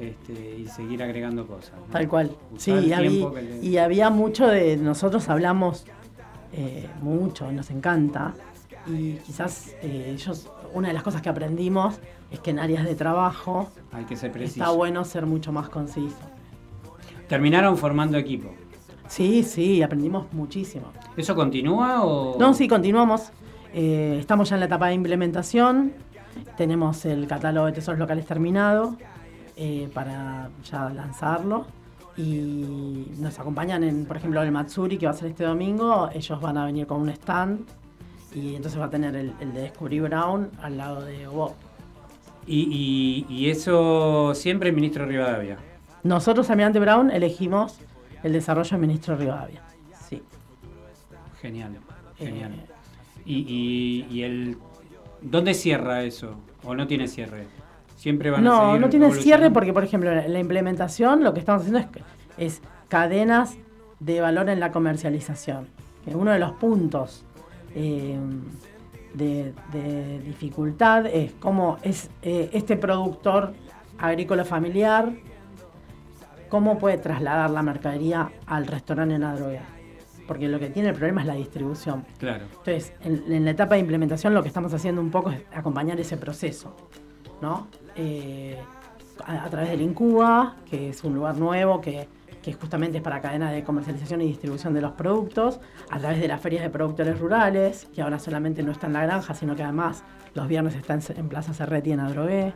este, 0.00 0.56
y 0.58 0.66
seguir 0.66 1.02
agregando 1.02 1.46
cosas. 1.46 1.72
¿no? 1.76 1.92
Tal 1.92 2.08
cual. 2.08 2.30
Usar 2.52 2.60
Sí, 2.60 2.70
y 2.86 2.88
le- 2.94 3.58
y 3.66 3.76
había 3.78 4.10
mucho 4.10 4.46
de. 4.46 4.76
Nosotros 4.76 5.28
hablamos 5.28 5.84
eh, 6.52 6.88
mucho, 7.02 7.50
nos 7.52 7.70
encanta. 7.70 8.34
Y 8.86 9.14
quizás 9.16 9.74
eh, 9.82 10.12
ellos. 10.14 10.50
Una 10.74 10.88
de 10.88 10.94
las 10.94 11.02
cosas 11.02 11.22
que 11.22 11.28
aprendimos 11.30 11.98
es 12.30 12.40
que 12.40 12.50
en 12.50 12.58
áreas 12.58 12.84
de 12.84 12.94
trabajo 12.94 13.70
Hay 13.92 14.04
que 14.04 14.16
ser 14.16 14.30
preciso. 14.30 14.60
está 14.62 14.70
bueno 14.74 15.04
ser 15.04 15.24
mucho 15.24 15.50
más 15.50 15.68
conciso. 15.70 16.16
Terminaron 17.26 17.76
formando 17.76 18.18
equipo. 18.18 18.50
Sí, 19.08 19.42
sí, 19.42 19.82
aprendimos 19.82 20.30
muchísimo. 20.32 20.92
¿Eso 21.16 21.34
continúa 21.34 22.04
o...? 22.04 22.38
No, 22.38 22.52
sí, 22.52 22.68
continuamos. 22.68 23.30
Eh, 23.72 24.18
estamos 24.20 24.50
ya 24.50 24.56
en 24.56 24.60
la 24.60 24.66
etapa 24.66 24.88
de 24.88 24.94
implementación. 24.94 25.92
Tenemos 26.56 27.04
el 27.06 27.26
catálogo 27.26 27.66
de 27.66 27.72
tesoros 27.72 27.98
locales 27.98 28.26
terminado 28.26 28.96
eh, 29.56 29.88
para 29.92 30.50
ya 30.70 30.90
lanzarlo. 30.90 31.66
Y 32.18 33.12
nos 33.18 33.38
acompañan 33.38 33.84
en, 33.84 34.04
por 34.04 34.16
ejemplo, 34.16 34.42
el 34.42 34.50
Matsuri 34.50 34.98
que 34.98 35.06
va 35.06 35.12
a 35.12 35.14
ser 35.14 35.28
este 35.30 35.44
domingo. 35.44 36.10
Ellos 36.12 36.40
van 36.40 36.58
a 36.58 36.64
venir 36.66 36.86
con 36.86 37.00
un 37.00 37.08
stand 37.10 37.60
y 38.34 38.56
entonces 38.56 38.78
va 38.80 38.86
a 38.86 38.90
tener 38.90 39.14
el, 39.14 39.32
el 39.40 39.54
de 39.54 39.60
Descubrí 39.62 40.00
Brown 40.00 40.50
al 40.60 40.76
lado 40.76 41.02
de 41.04 41.26
Bob. 41.28 41.52
Y, 42.46 43.26
y- 43.28 43.32
y 43.32 43.50
eso 43.50 44.32
siempre 44.34 44.72
ministro 44.72 45.06
Rivadavia. 45.06 45.58
Nosotros, 46.02 46.50
Almirante 46.50 46.80
Brown, 46.80 47.10
elegimos 47.10 47.78
el 48.24 48.32
desarrollo 48.32 48.70
del 48.70 48.80
ministro 48.80 49.16
Rivadavia. 49.16 49.62
Sí. 50.08 50.20
Genial, 51.40 51.76
Eh, 52.18 52.26
genial. 52.26 52.52
Y, 53.24 53.36
y- 53.36 54.06
y 54.10 54.22
el... 54.22 54.56
¿Dónde 55.22 55.54
cierra 55.54 56.02
eso? 56.02 56.36
¿O 56.64 56.74
no 56.74 56.86
tiene 56.86 57.06
cierre? 57.06 57.46
Siempre 57.98 58.30
van 58.30 58.46
a 58.46 58.48
No, 58.48 58.66
seguir 58.66 58.80
no 58.80 58.88
tiene 58.88 59.12
cierre 59.12 59.50
porque, 59.50 59.72
por 59.72 59.82
ejemplo, 59.82 60.12
en 60.12 60.32
la 60.32 60.38
implementación 60.38 61.24
lo 61.24 61.34
que 61.34 61.40
estamos 61.40 61.62
haciendo 61.62 61.80
es, 61.80 61.88
es 62.38 62.62
cadenas 62.88 63.56
de 63.98 64.20
valor 64.20 64.48
en 64.48 64.60
la 64.60 64.70
comercialización. 64.70 65.66
Que 66.04 66.14
uno 66.14 66.30
de 66.30 66.38
los 66.38 66.52
puntos 66.52 67.24
eh, 67.74 68.16
de, 69.14 69.52
de 69.72 70.20
dificultad 70.20 71.06
es 71.06 71.32
cómo 71.40 71.78
es 71.82 72.08
eh, 72.22 72.50
este 72.52 72.76
productor 72.76 73.52
agrícola 73.98 74.44
familiar, 74.44 75.12
cómo 76.48 76.78
puede 76.78 76.98
trasladar 76.98 77.50
la 77.50 77.64
mercadería 77.64 78.30
al 78.46 78.68
restaurante 78.68 79.16
en 79.16 79.22
la 79.22 79.34
droga. 79.34 79.62
Porque 80.28 80.46
lo 80.46 80.60
que 80.60 80.70
tiene 80.70 80.90
el 80.90 80.94
problema 80.94 81.22
es 81.22 81.26
la 81.26 81.34
distribución. 81.34 82.04
Claro. 82.18 82.44
Entonces, 82.44 82.92
en, 83.02 83.24
en 83.32 83.44
la 83.44 83.50
etapa 83.50 83.74
de 83.74 83.80
implementación 83.80 84.34
lo 84.34 84.42
que 84.42 84.48
estamos 84.48 84.72
haciendo 84.72 85.00
un 85.00 85.10
poco 85.10 85.30
es 85.30 85.42
acompañar 85.52 85.98
ese 85.98 86.16
proceso, 86.16 86.76
¿no? 87.42 87.66
Eh, 87.98 88.56
a, 89.26 89.44
a 89.44 89.50
través 89.50 89.70
del 89.70 89.80
Incuba, 89.82 90.54
que 90.70 90.90
es 90.90 91.02
un 91.02 91.14
lugar 91.14 91.36
nuevo 91.36 91.80
que, 91.80 92.08
que 92.40 92.52
justamente 92.52 92.98
es 92.98 93.02
para 93.02 93.20
cadena 93.20 93.50
de 93.50 93.64
comercialización 93.64 94.20
y 94.22 94.26
distribución 94.28 94.72
de 94.72 94.80
los 94.80 94.92
productos, 94.92 95.58
a 95.90 95.98
través 95.98 96.20
de 96.20 96.28
las 96.28 96.40
ferias 96.40 96.62
de 96.62 96.70
productores 96.70 97.18
rurales, 97.18 97.88
que 97.92 98.00
ahora 98.02 98.20
solamente 98.20 98.62
no 98.62 98.70
está 98.70 98.86
en 98.86 98.92
la 98.92 99.02
granja, 99.02 99.34
sino 99.34 99.56
que 99.56 99.64
además 99.64 100.04
los 100.34 100.46
viernes 100.46 100.76
está 100.76 100.94
en, 100.94 101.00
en 101.16 101.28
Plaza 101.28 101.52
Cerreti 101.52 101.90
en 101.90 101.98
Adrogué. 102.00 102.52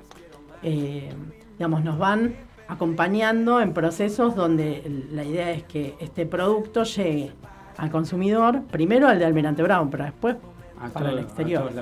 Eh, 0.62 1.10
digamos, 1.58 1.82
nos 1.82 1.98
van 1.98 2.36
acompañando 2.68 3.60
en 3.60 3.74
procesos 3.74 4.36
donde 4.36 5.04
la 5.10 5.24
idea 5.24 5.50
es 5.50 5.64
que 5.64 5.96
este 5.98 6.24
producto 6.24 6.84
llegue 6.84 7.32
al 7.76 7.90
consumidor, 7.90 8.62
primero 8.70 9.08
al 9.08 9.18
de 9.18 9.24
Almirante 9.24 9.62
Brown, 9.64 9.90
pero 9.90 10.04
después 10.04 10.36
A 10.80 10.88
para 10.88 11.06
todo- 11.08 11.18
el 11.18 11.24
exterior. 11.24 11.72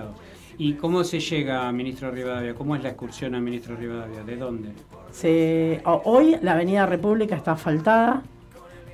¿Y 0.63 0.75
cómo 0.75 1.05
se 1.05 1.21
llega 1.21 1.67
a 1.67 1.73
Ministro 1.73 2.11
Rivadavia? 2.11 2.53
¿Cómo 2.55 2.77
es 2.77 2.83
la 2.83 2.91
excursión 2.91 3.35
a 3.35 3.41
Ministro 3.41 3.77
Rivadavia? 3.77 4.23
¿De 4.25 4.37
dónde? 4.37 4.69
Se- 5.11 5.81
hoy 5.85 6.37
la 6.43 6.53
Avenida 6.53 6.85
República 6.85 7.35
está 7.35 7.53
asfaltada, 7.53 8.23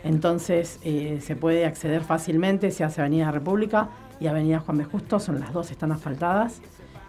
entonces 0.05 0.79
eh, 0.85 1.19
se 1.21 1.35
puede 1.35 1.67
acceder 1.67 2.03
fácilmente, 2.05 2.71
se 2.71 2.85
hace 2.85 3.01
Avenida 3.01 3.33
República 3.33 3.89
y 4.21 4.29
Avenida 4.29 4.61
Juan 4.61 4.79
B. 4.79 4.85
Justo, 4.85 5.19
son 5.19 5.41
las 5.41 5.53
dos 5.53 5.73
están 5.73 5.91
asfaltadas, 5.91 6.63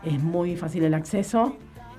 es 0.04 0.20
muy 0.24 0.56
fácil 0.56 0.84
el 0.86 0.96
acceso. 0.96 1.56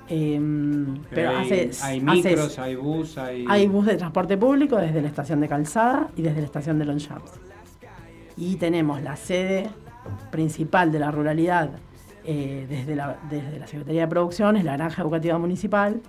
em, 0.08 0.98
pero, 1.10 1.30
hay, 1.30 1.44
hace, 1.44 1.70
hay 1.84 2.02
hace- 2.04 2.28
micros, 2.30 2.58
hay 2.58 2.74
bus, 2.74 3.18
hay... 3.18 3.44
hay 3.48 3.68
bus 3.68 3.86
de 3.86 3.94
transporte 3.96 4.36
público 4.36 4.78
desde 4.78 5.00
la 5.00 5.06
estación 5.06 5.40
de 5.40 5.46
Calzada 5.48 6.08
y 6.16 6.22
desde 6.22 6.40
la 6.40 6.46
estación 6.46 6.76
de 6.80 6.86
Longchamps. 6.86 7.30
Y 8.36 8.56
tenemos 8.56 9.00
la 9.00 9.14
sede 9.14 9.68
principal 10.32 10.90
de 10.90 10.98
la 10.98 11.12
ruralidad 11.12 11.70
eh, 12.30 12.66
desde, 12.68 12.94
la, 12.94 13.18
desde 13.30 13.58
la 13.58 13.66
Secretaría 13.66 14.02
de 14.02 14.08
Producción, 14.08 14.58
es 14.58 14.64
la 14.64 14.76
Granja 14.76 15.00
Educativa 15.00 15.38
Municipal, 15.38 16.02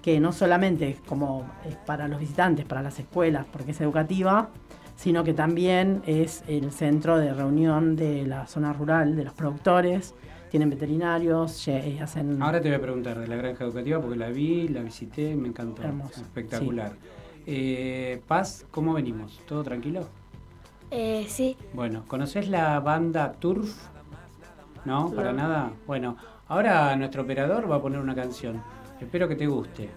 que 0.00 0.20
no 0.20 0.30
solamente 0.30 0.88
es 0.88 1.00
como 1.00 1.50
es 1.68 1.74
para 1.74 2.06
los 2.06 2.20
visitantes, 2.20 2.64
para 2.64 2.80
las 2.80 3.00
escuelas, 3.00 3.44
porque 3.50 3.72
es 3.72 3.80
educativa, 3.80 4.50
sino 4.94 5.24
que 5.24 5.34
también 5.34 6.00
es 6.06 6.44
el 6.46 6.70
centro 6.70 7.18
de 7.18 7.34
reunión 7.34 7.96
de 7.96 8.24
la 8.24 8.46
zona 8.46 8.72
rural, 8.72 9.16
de 9.16 9.24
los 9.24 9.34
productores, 9.34 10.14
tienen 10.48 10.70
veterinarios, 10.70 11.66
eh, 11.66 11.98
hacen... 12.00 12.40
Ahora 12.40 12.60
te 12.60 12.68
voy 12.68 12.76
a 12.76 12.80
preguntar 12.80 13.18
de 13.18 13.26
la 13.26 13.34
granja 13.34 13.64
educativa 13.64 14.00
porque 14.00 14.16
la 14.16 14.28
vi, 14.28 14.68
la 14.68 14.82
visité, 14.82 15.34
me 15.34 15.48
encantó. 15.48 15.82
Hermoso, 15.82 16.20
Espectacular. 16.20 16.92
Eh, 17.46 18.22
Paz, 18.28 18.64
¿cómo 18.70 18.94
venimos? 18.94 19.40
¿Todo 19.44 19.64
tranquilo? 19.64 20.06
Eh, 20.92 21.26
sí, 21.28 21.56
Bueno, 21.74 22.04
¿conoces 22.06 22.48
la 22.48 22.78
banda 22.78 23.32
Turf? 23.32 23.97
¿No? 24.84 25.10
¿Para 25.10 25.32
No. 25.32 25.38
nada? 25.38 25.70
Bueno, 25.86 26.16
ahora 26.48 26.94
nuestro 26.96 27.22
operador 27.22 27.70
va 27.70 27.76
a 27.76 27.82
poner 27.82 28.00
una 28.00 28.14
canción. 28.14 28.62
Espero 29.00 29.28
que 29.28 29.36
te 29.36 29.46
guste. 29.46 29.90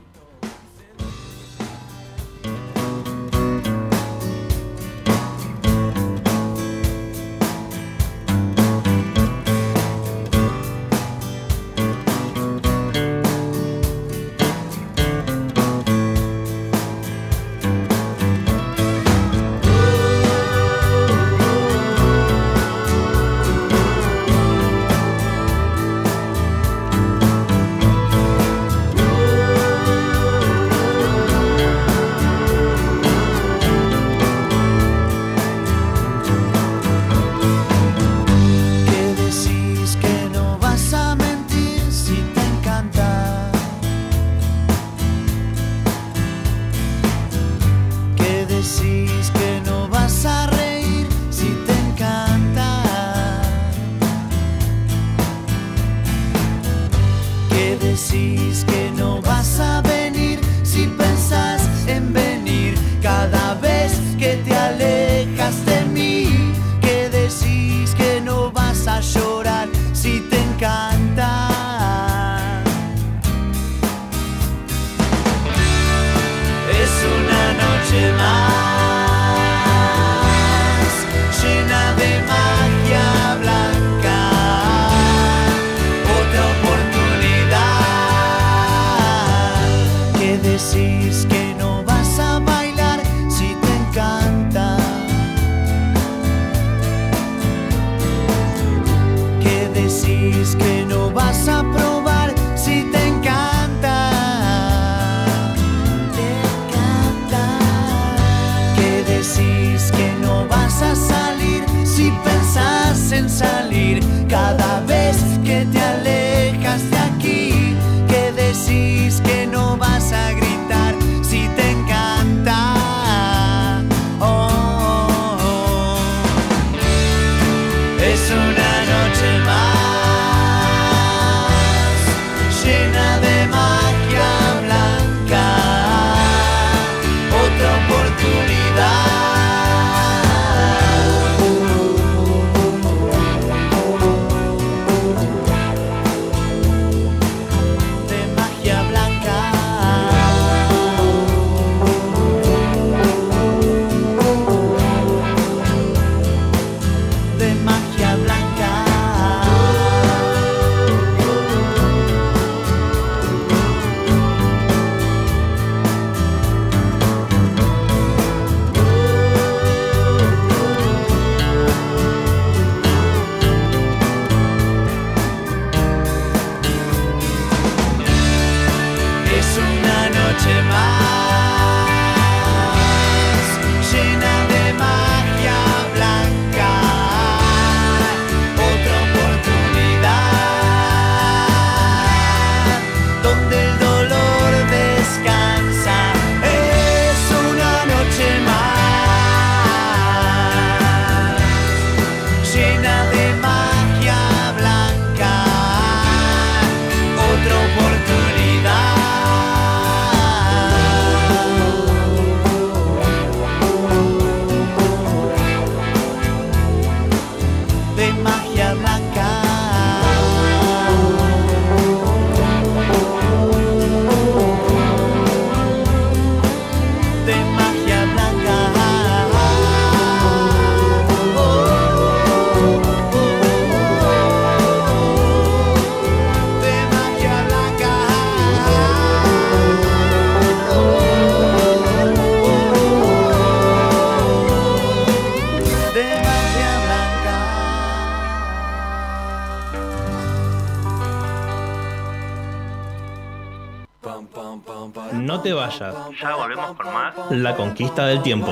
Conquista 257.81 258.05
del 258.05 258.21
tiempo. 258.21 258.51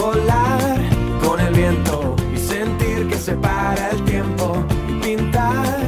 Volar 0.00 0.80
con 1.22 1.38
el 1.40 1.52
viento 1.52 2.16
y 2.34 2.38
sentir 2.38 3.06
que 3.06 3.16
se 3.16 3.34
para 3.34 3.90
el 3.90 4.02
tiempo 4.04 4.64
y 4.88 4.92
pintar 5.04 5.78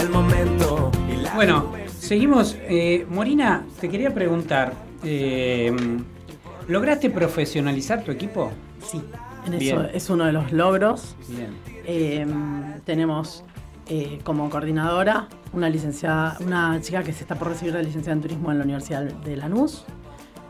el 0.00 0.08
momento 0.08 0.90
y 1.08 1.18
la 1.18 1.34
Bueno, 1.36 1.70
seguimos. 1.96 2.56
Eh, 2.62 3.06
Morina, 3.08 3.64
te 3.80 3.88
quería 3.88 4.12
preguntar. 4.12 4.72
eh, 5.04 5.72
¿Lograste 6.66 7.10
profesionalizar 7.10 8.02
tu 8.02 8.10
equipo? 8.10 8.50
Sí, 8.82 9.00
en 9.46 9.54
eso 9.54 9.84
es 9.84 10.10
uno 10.10 10.24
de 10.24 10.32
los 10.32 10.50
logros. 10.50 11.14
Bien. 11.28 11.54
Eh, 11.86 12.26
tenemos 12.84 13.44
eh, 13.88 14.18
como 14.24 14.50
coordinadora 14.50 15.28
una 15.52 15.68
licenciada, 15.68 16.38
una 16.40 16.80
chica 16.80 17.04
que 17.04 17.12
se 17.12 17.20
está 17.22 17.36
por 17.36 17.48
recibir 17.48 17.74
de 17.74 17.84
licenciada 17.84 18.16
en 18.16 18.22
turismo 18.22 18.50
en 18.50 18.58
la 18.58 18.64
Universidad 18.64 19.02
de 19.04 19.36
Lanús. 19.36 19.84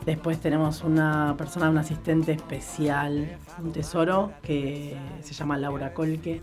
Después 0.07 0.39
tenemos 0.39 0.83
una 0.83 1.35
persona, 1.39 1.71
un 1.71 1.79
asistente 1.79 2.33
especial, 2.33 3.39
un 3.63 3.73
tesoro, 3.73 4.33
que 4.43 4.97
se 5.23 5.33
llama 5.33 5.57
Laura 5.57 5.95
Colque, 5.95 6.43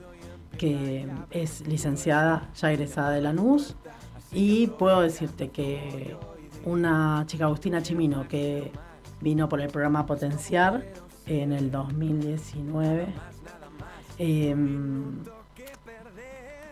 que 0.57 1.07
es 1.30 1.68
licenciada, 1.68 2.49
ya 2.55 2.72
egresada 2.72 3.12
de 3.12 3.22
Lanús. 3.22 3.76
Y 4.32 4.68
puedo 4.68 5.01
decirte 5.01 5.49
que 5.49 6.16
una 6.66 7.24
chica, 7.28 7.45
Agustina 7.45 7.84
Chimino, 7.84 8.28
que 8.28 8.72
vino 9.20 9.47
por 9.47 9.62
el 9.62 9.70
programa 9.70 10.05
Potenciar 10.05 10.84
en 11.28 11.53
el 11.53 11.70
2019. 11.70 13.07
Em, 14.18 15.24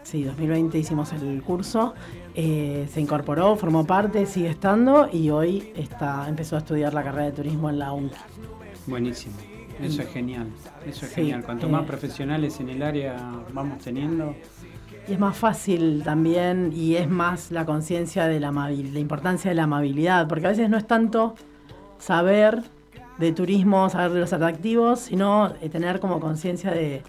sí, 0.10 0.24
2020 0.24 0.78
hicimos 0.78 1.14
el 1.14 1.42
curso. 1.44 1.94
eh, 2.36 2.88
se 2.92 3.02
incorporó, 3.02 3.56
formó 3.56 3.86
parte, 3.86 4.26
sigue 4.26 4.50
estando 4.50 5.10
y 5.12 5.30
hoy 5.30 5.72
está, 5.76 6.28
empezó 6.28 6.56
a 6.56 6.60
estudiar 6.60 6.94
la 6.94 7.04
carrera 7.04 7.26
de 7.26 7.32
turismo 7.32 7.70
en 7.70 7.80
la 7.80 7.92
UNC. 7.94 8.14
Buenísimo. 8.88 9.36
Eso 9.82 10.02
es 10.02 10.10
genial. 10.10 10.48
Eso 10.86 11.06
es 11.06 11.12
Sí, 11.12 11.22
genial. 11.22 11.44
Cuanto 11.44 11.68
eh, 11.68 11.70
más 11.70 11.86
profesionales 11.86 12.60
en 12.60 12.70
el 12.70 12.82
área 12.84 13.18
vamos 13.54 13.80
teniendo, 13.80 14.36
Y 15.08 15.14
es 15.14 15.20
más 15.20 15.38
fácil 15.38 16.02
también 16.04 16.72
y 16.74 16.96
es 16.96 17.10
más 17.10 17.52
la 17.52 17.66
conciencia 17.66 18.28
de 18.28 18.40
la, 18.40 18.52
la 18.52 19.00
importancia 19.00 19.50
de 19.50 19.56
la 19.56 19.64
amabilidad, 19.64 20.28
porque 20.28 20.48
a 20.48 20.50
veces 20.50 20.70
no 20.70 20.78
es 20.78 20.86
tanto 20.88 21.36
saber 21.98 22.64
de 23.18 23.32
turismo, 23.34 23.90
saber 23.90 24.12
de 24.12 24.20
los 24.22 24.34
atractivos, 24.34 25.00
sino 25.02 25.54
eh, 25.62 25.70
tener 25.70 26.00
como 26.00 26.20
conciencia 26.20 26.72
de, 26.72 27.02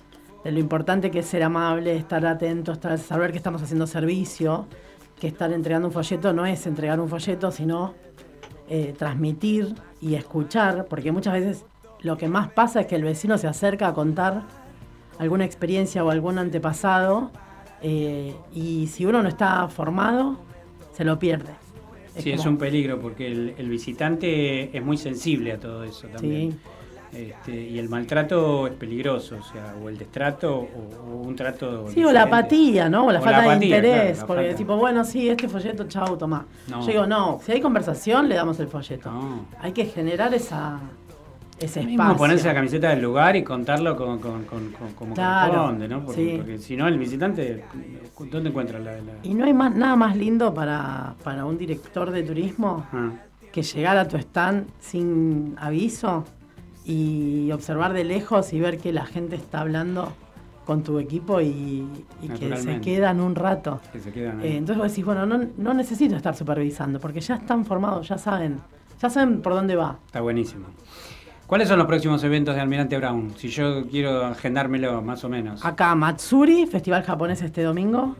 de 0.45 0.53
lo 0.53 0.59
importante 0.59 1.11
que 1.11 1.21
es 1.21 1.27
ser 1.27 1.43
amable, 1.43 1.97
estar 1.97 2.25
atento, 2.27 2.73
estar, 2.73 2.99
saber 2.99 3.31
que 3.31 3.39
estamos 3.39 3.63
haciendo 3.63 3.87
servicio, 3.87 4.67
que 5.19 5.29
estar 5.29 5.53
entregando 5.53 5.89
un 5.89 5.93
folleto 5.93 6.33
no 6.33 6.47
es 6.47 6.67
entregar 6.67 6.99
un 6.99 7.09
folleto, 7.09 7.51
sino 7.51 7.95
eh, 8.69 8.95
transmitir 8.97 9.75
y 10.01 10.15
escuchar, 10.15 10.87
porque 10.89 11.13
muchas 11.13 11.35
veces 11.35 11.65
lo 12.01 12.17
que 12.17 12.29
más 12.29 12.51
pasa 12.53 12.81
es 12.81 12.87
que 12.87 12.97
el 12.97 13.05
vecino 13.05 13.37
se 13.37 13.47
acerca 13.47 13.89
a 13.89 13.95
contar 13.95 14.45
alguna 15.19 15.45
experiencia 15.45 16.03
o 16.03 16.11
algún 16.11 16.39
antepasado 16.39 17.31
eh, 17.83 18.35
y 18.55 18.87
si 18.87 19.05
uno 19.05 19.23
no 19.23 19.29
está 19.29 19.69
formado, 19.69 20.39
se 20.93 21.05
lo 21.05 21.19
pierde. 21.19 21.53
sí, 22.17 22.33
es 22.33 22.47
un 22.47 22.57
peligro 22.57 22.99
porque 22.99 23.27
el, 23.27 23.55
el 23.59 23.69
visitante 23.69 24.75
es 24.77 24.83
muy 24.83 24.97
sensible 24.97 25.53
a 25.53 25.59
todo 25.59 25.85
eso 25.85 26.09
también. 26.09 26.59
Este, 27.13 27.53
y 27.53 27.79
el 27.79 27.89
maltrato 27.89 28.67
es 28.69 28.75
peligroso, 28.75 29.37
o 29.41 29.43
sea, 29.43 29.75
o 29.83 29.89
el 29.89 29.99
destrato 29.99 30.55
o, 30.59 31.11
o 31.13 31.17
un 31.23 31.35
trato. 31.35 31.89
Sí, 31.91 32.05
o 32.05 32.13
la 32.13 32.23
apatía, 32.23 32.89
¿no? 32.89 33.07
O 33.07 33.13
la 33.13 33.19
O 33.19 33.23
falta 33.23 33.39
la 33.45 33.51
apatía, 33.53 33.81
de 33.81 33.89
interés. 33.89 34.03
claro, 34.03 34.21
la 34.21 34.27
porque 34.27 34.43
falta. 34.45 34.57
tipo, 34.57 34.77
bueno, 34.77 35.05
sí, 35.05 35.29
este 35.29 35.49
folleto, 35.49 35.85
chau, 35.89 36.17
tomá. 36.17 36.47
No. 36.69 36.81
Yo 36.83 36.87
digo, 36.87 37.07
no, 37.07 37.41
si 37.45 37.53
hay 37.53 37.61
conversación, 37.61 38.29
le 38.29 38.37
damos 38.37 38.61
el 38.61 38.69
folleto. 38.69 39.11
Hay 39.61 39.73
que 39.73 39.87
generar 39.87 40.33
esa, 40.35 40.79
ese 41.59 41.81
Mismo 41.81 41.95
espacio. 42.05 42.17
ponerse 42.17 42.47
la 42.49 42.55
camiseta 42.55 42.91
del 42.91 43.03
lugar 43.03 43.35
y 43.37 43.43
contarlo 43.43 43.97
con, 43.97 44.19
con- 44.21 44.45
con- 44.45 44.71
con- 44.71 44.93
como 44.95 45.15
Claro, 45.15 45.53
corresponde, 45.53 45.89
¿no? 45.89 46.05
Porque, 46.05 46.21
sí. 46.31 46.35
porque 46.37 46.59
si 46.59 46.77
no, 46.77 46.87
el 46.87 46.97
visitante, 46.99 47.65
¿dónde 48.31 48.51
encuentra 48.51 48.79
la.? 48.79 48.93
la- 48.93 49.01
Y 49.25 49.35
no 49.35 49.45
hay 49.47 49.53
más, 49.53 49.75
nada 49.75 49.97
más 49.97 50.17
lindo 50.17 50.55
para, 50.55 51.15
para 51.25 51.45
un 51.45 51.59
director 51.59 52.13
de 52.13 52.23
turismo 52.23 52.87
Ah. 52.93 53.11
que 53.53 53.63
llegar 53.63 53.97
a 53.99 54.07
tu 54.07 54.17
stand 54.17 54.69
sin 54.79 55.57
aviso 55.59 56.25
y 56.85 57.51
observar 57.53 57.93
de 57.93 58.05
lejos 58.05 58.53
y 58.53 58.61
ver 58.61 58.79
que 58.79 58.93
la 58.93 59.05
gente 59.05 59.37
está 59.37 59.61
hablando 59.61 60.13
con 60.65 60.83
tu 60.83 60.99
equipo 60.99 61.41
y, 61.41 61.87
y 62.23 62.29
que 62.29 62.57
se 62.57 62.81
quedan 62.81 63.21
un 63.21 63.35
rato. 63.35 63.81
que 63.93 63.99
se 63.99 64.13
quedan 64.13 64.41
ahí. 64.41 64.47
Eh, 64.47 64.57
entonces 64.57 64.79
vos 64.81 64.91
decís, 64.93 65.05
bueno, 65.05 65.27
no, 65.27 65.41
no 65.57 65.75
necesito 65.75 66.17
estar 66.17 66.37
supervisando 66.37 67.01
porque 67.01 67.21
ya 67.21 67.37
están 67.37 67.65
formados, 67.65 68.09
ya 68.09 68.19
saben, 68.19 68.61
ya 69.01 69.11
saben 69.11 69.43
por 69.43 69.55
dónde 69.55 69.77
va. 69.77 69.99
Está 70.07 70.21
buenísimo. 70.21 70.67
¿Cuáles 71.47 71.67
son 71.67 71.79
los 71.79 71.89
próximos 71.89 72.23
eventos 72.23 72.55
de 72.55 72.61
Almirante 72.61 72.97
Brown? 72.97 73.33
Si 73.37 73.49
yo 73.49 73.85
quiero 73.89 74.25
agendármelo, 74.27 75.03
más 75.03 75.25
o 75.25 75.29
menos. 75.29 75.65
Acá 75.65 75.97
Matsuri, 75.97 76.67
festival 76.67 77.03
japonés 77.03 77.43
este 77.43 77.65
domingo, 77.65 78.15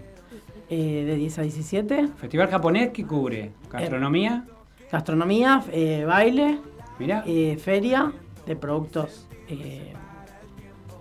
eh, 0.69 1.05
de 1.07 1.15
10 1.15 1.39
a 1.39 1.43
17. 1.43 2.09
¿Festival 2.17 2.49
japonés 2.51 2.91
qué 2.93 3.07
cubre? 3.07 3.53
¿Gastronomía? 3.71 4.45
Gastronomía, 4.91 5.63
eh, 5.71 6.05
baile, 6.05 6.59
Mira, 6.99 7.23
eh, 7.25 7.57
feria 7.63 8.13
de 8.51 8.57
productos 8.57 9.27
eh, 9.49 9.93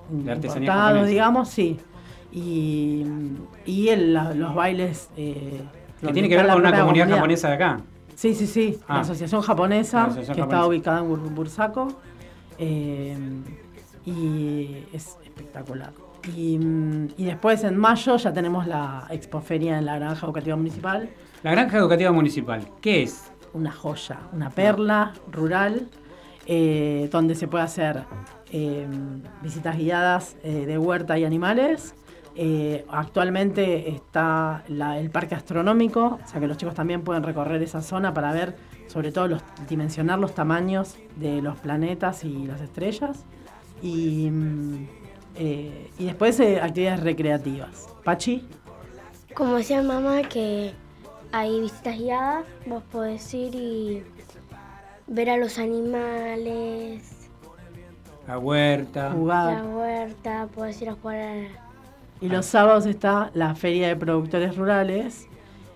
De 0.09 0.31
artesanía 0.31 1.03
digamos, 1.03 1.49
sí. 1.49 1.79
Y, 2.31 3.03
y 3.65 3.89
el- 3.89 4.13
la- 4.13 4.33
los 4.33 4.53
bailes... 4.53 5.09
eh, 5.17 5.61
que 5.99 6.13
tiene 6.13 6.29
que 6.29 6.37
ver 6.37 6.47
con 6.47 6.59
una 6.59 6.79
comunidad 6.79 7.09
japonesa 7.09 7.49
de 7.49 7.53
acá. 7.55 7.79
Sí, 8.15 8.33
sí, 8.35 8.47
sí. 8.47 8.79
Ah. 8.87 8.95
La 8.95 8.99
asociación 9.01 9.41
japonesa, 9.41 9.97
La 9.97 10.03
asociación 10.03 10.35
que 10.35 10.41
japonesa. 10.41 10.57
está 10.61 10.67
ubicada 10.67 10.99
en 10.99 11.05
Bur- 11.09 11.33
Bursaco. 11.35 11.87
eh, 12.57 13.17
y 14.05 14.85
es 14.93 15.17
espectacular. 15.23 15.91
Y, 16.35 16.59
y 17.17 17.25
después 17.25 17.63
en 17.63 17.77
mayo 17.77 18.15
ya 18.17 18.31
tenemos 18.33 18.67
la 18.67 19.07
expoferia 19.09 19.77
en 19.79 19.85
la 19.85 19.97
Granja 19.99 20.25
Educativa 20.25 20.55
Municipal. 20.55 21.09
La 21.43 21.51
Granja 21.51 21.77
Educativa 21.77 22.11
Municipal, 22.11 22.67
¿qué 22.81 23.03
es? 23.03 23.31
Una 23.53 23.71
joya, 23.71 24.19
una 24.33 24.49
perla 24.49 25.13
rural, 25.31 25.87
eh, 26.45 27.09
donde 27.11 27.35
se 27.35 27.47
puede 27.47 27.63
hacer 27.63 28.05
eh, 28.51 28.87
visitas 29.41 29.77
guiadas 29.77 30.35
eh, 30.43 30.65
de 30.65 30.77
huerta 30.77 31.17
y 31.17 31.25
animales. 31.25 31.95
Actualmente 32.89 33.89
está 33.89 34.63
el 34.69 35.09
parque 35.09 35.35
astronómico, 35.35 36.19
o 36.23 36.27
sea 36.27 36.39
que 36.39 36.47
los 36.47 36.55
chicos 36.55 36.73
también 36.73 37.01
pueden 37.01 37.21
recorrer 37.23 37.61
esa 37.61 37.81
zona 37.81 38.13
para 38.13 38.31
ver, 38.31 38.55
sobre 38.87 39.11
todo, 39.11 39.27
los, 39.27 39.43
dimensionar 39.67 40.19
los 40.19 40.33
tamaños 40.33 40.95
de 41.17 41.41
los 41.41 41.59
planetas 41.59 42.23
y 42.23 42.45
las 42.45 42.61
estrellas. 42.61 43.25
Y, 43.81 44.29
mm, 44.31 44.87
y 45.97 46.05
después 46.05 46.39
actividades 46.39 47.01
recreativas. 47.01 47.89
Pachi, 48.05 48.47
Como 49.33 49.57
decía 49.57 49.81
mamá 49.81 50.21
que 50.21 50.73
hay 51.33 51.59
visitas 51.59 51.97
guiadas, 51.97 52.45
vos 52.65 52.83
podés 52.89 53.33
ir 53.33 53.53
y 53.53 54.03
ver 55.09 55.29
a 55.29 55.37
los 55.37 55.57
animales, 55.59 57.03
La 58.27 58.37
huerta. 58.37 59.05
la 59.09 59.11
jugar. 59.11 59.65
huerta, 59.65 60.47
podés 60.53 60.81
ir 60.81 60.89
a 60.89 60.93
jugar 60.93 61.19
a- 61.19 61.47
Y 62.21 62.29
los 62.29 62.45
sábados 62.45 62.85
está 62.85 63.31
la 63.33 63.55
Feria 63.55 63.87
de 63.87 63.95
Productores 63.95 64.55
Rurales, 64.57 65.27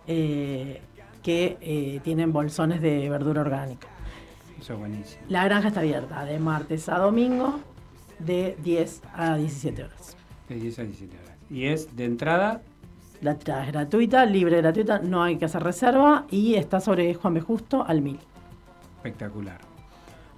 eh, 0.07 0.81
que 1.21 1.57
eh, 1.61 1.99
tienen 2.03 2.33
bolsones 2.33 2.81
de 2.81 3.09
verdura 3.09 3.41
orgánica. 3.41 3.87
Eso 4.59 4.73
es 4.73 4.79
buenísimo. 4.79 5.21
La 5.29 5.45
granja 5.45 5.69
está 5.69 5.79
abierta 5.79 6.25
de 6.25 6.39
martes 6.39 6.89
a 6.89 6.97
domingo, 6.99 7.59
de 8.19 8.57
10 8.63 9.01
a 9.15 9.35
17 9.37 9.83
horas. 9.85 10.17
De 10.49 10.55
10 10.55 10.79
a 10.79 10.83
17 10.83 11.17
horas. 11.17 11.31
Y 11.49 11.65
es 11.65 11.95
de 11.95 12.05
entrada, 12.05 12.61
La 13.21 13.31
entrada 13.31 13.65
es 13.65 13.71
gratuita, 13.71 14.25
libre 14.25 14.57
gratuita, 14.57 14.99
no 14.99 15.23
hay 15.23 15.37
que 15.37 15.45
hacer 15.45 15.63
reserva 15.63 16.25
y 16.29 16.55
está 16.55 16.81
sobre 16.81 17.13
Juan 17.13 17.33
B. 17.35 17.39
Justo 17.41 17.85
al 17.87 18.01
1000. 18.01 18.19
Espectacular. 19.07 19.59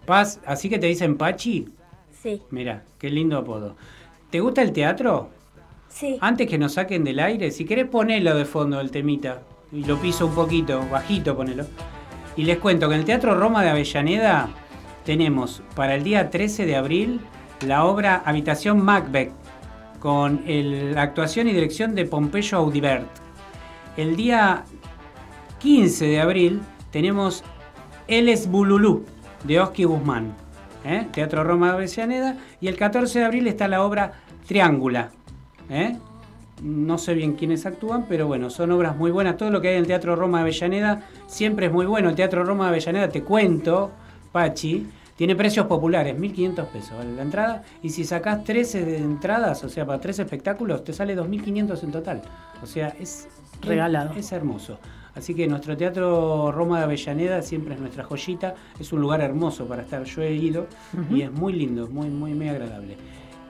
Paz, 0.06 0.40
así 0.46 0.70
que 0.70 0.80
te 0.80 0.88
dicen 0.88 1.18
Pachi. 1.18 1.68
Sí, 2.22 2.42
Mira, 2.50 2.84
qué 2.98 3.10
lindo 3.10 3.38
apodo. 3.38 3.76
¿Te 4.32 4.40
gusta 4.40 4.62
el 4.64 4.72
teatro? 4.72 5.30
sí. 5.88 6.18
Antes 6.20 6.48
que 6.50 6.58
nos 6.58 6.74
saquen 6.74 7.04
del 7.04 7.20
aire, 7.20 7.52
si 7.52 7.64
querés 7.66 7.88
ponelo 7.88 8.36
de 8.36 8.46
fondo 8.46 8.80
el 8.82 8.92
temita. 8.92 9.42
Y 9.72 9.84
lo 9.86 9.98
piso 9.98 10.26
un 10.28 10.34
poquito, 10.36 10.82
bajito 10.90 11.36
ponelo. 11.38 11.66
Y 12.36 12.44
les 12.44 12.58
cuento 12.58 12.88
que 12.90 12.96
en 12.96 13.00
el 13.02 13.06
Teatro 13.06 13.36
Roma 13.36 13.64
de 13.64 13.70
Avellaneda 13.70 14.50
tenemos 15.06 15.62
para 15.76 15.96
el 15.96 16.04
día 16.04 16.30
13 16.30 16.66
de 16.66 16.76
abril 16.76 17.22
la 17.66 17.86
obra 17.86 18.22
Habitación 18.26 18.84
Macbeth 18.84 19.32
con 20.00 20.44
el- 20.46 20.94
la 20.94 21.04
actuación 21.04 21.48
y 21.48 21.54
dirección 21.54 21.96
de 21.96 22.06
Pompeyo 22.06 22.58
Audibert. 22.58 23.08
El 23.98 24.16
día 24.18 24.64
15 25.60 26.06
de 26.06 26.20
abril 26.20 26.62
tenemos 26.92 27.44
El 28.08 28.30
es 28.30 28.48
Bululú 28.48 29.04
de 29.46 29.60
Oski 29.60 29.84
Guzmán. 29.84 30.36
¿eh? 30.84 31.08
Teatro 31.12 31.44
Roma 31.44 31.70
de 31.70 31.74
Avellaneda. 31.74 32.38
Y 32.62 32.68
el 32.68 32.78
14 32.78 33.20
de 33.20 33.26
abril 33.26 33.48
está 33.48 33.68
la 33.68 33.84
obra 33.84 34.14
Triángula. 34.48 35.10
¿eh? 35.70 35.98
No 36.62 37.00
sé 37.00 37.16
bien 37.16 37.34
quiénes 37.34 37.66
actúan, 37.66 38.06
pero 38.08 38.28
bueno, 38.28 38.52
son 38.52 38.72
obras 38.72 38.96
muy 38.96 39.10
buenas. 39.10 39.38
Todo 39.38 39.50
lo 39.50 39.60
que 39.60 39.70
hay 39.70 39.74
en 39.76 39.82
el 39.82 39.88
Teatro 39.88 40.16
Roma 40.16 40.38
de 40.38 40.44
Avellaneda 40.44 41.04
siempre 41.26 41.66
es 41.66 41.72
muy 41.72 41.88
bueno. 41.88 42.10
El 42.10 42.16
Teatro 42.16 42.44
Roma 42.44 42.66
de 42.66 42.70
Avellaneda, 42.70 43.10
te 43.10 43.24
cuento, 43.24 43.92
Pachi, 44.32 44.86
tiene 45.16 45.36
precios 45.36 45.66
populares, 45.66 46.16
1.500 46.16 46.66
pesos 46.68 46.98
vale 46.98 47.16
la 47.16 47.24
entrada. 47.24 47.64
Y 47.82 47.90
si 47.90 48.04
sacás 48.04 48.44
13 48.44 48.86
de 48.86 48.98
entradas, 48.98 49.64
o 49.64 49.70
sea, 49.70 49.86
para 49.86 50.00
13 50.00 50.22
espectáculos, 50.22 50.84
te 50.84 50.94
sale 50.94 51.18
2.500 51.18 51.84
en 51.84 51.92
total. 51.92 52.22
O 52.62 52.68
sea, 52.68 52.90
es 53.00 53.28
Regalado. 53.62 54.14
Es 54.16 54.32
hermoso. 54.32 54.80
Así 55.16 55.34
que 55.34 55.48
nuestro 55.48 55.78
Teatro 55.78 56.52
Roma 56.52 56.80
de 56.80 56.84
Avellaneda 56.86 57.42
siempre 57.42 57.74
es 57.76 57.80
nuestra 57.80 58.04
joyita. 58.04 58.56
Es 58.80 58.92
un 58.92 59.02
lugar 59.02 59.22
hermoso 59.22 59.66
para 59.66 59.84
estar. 59.84 60.04
Yo 60.04 60.22
he 60.22 60.34
ido 60.34 60.68
y 61.10 61.22
es 61.22 61.32
muy 61.32 61.54
lindo, 61.54 61.88
muy, 61.88 62.10
muy, 62.10 62.34
muy 62.34 62.50
agradable. 62.50 62.98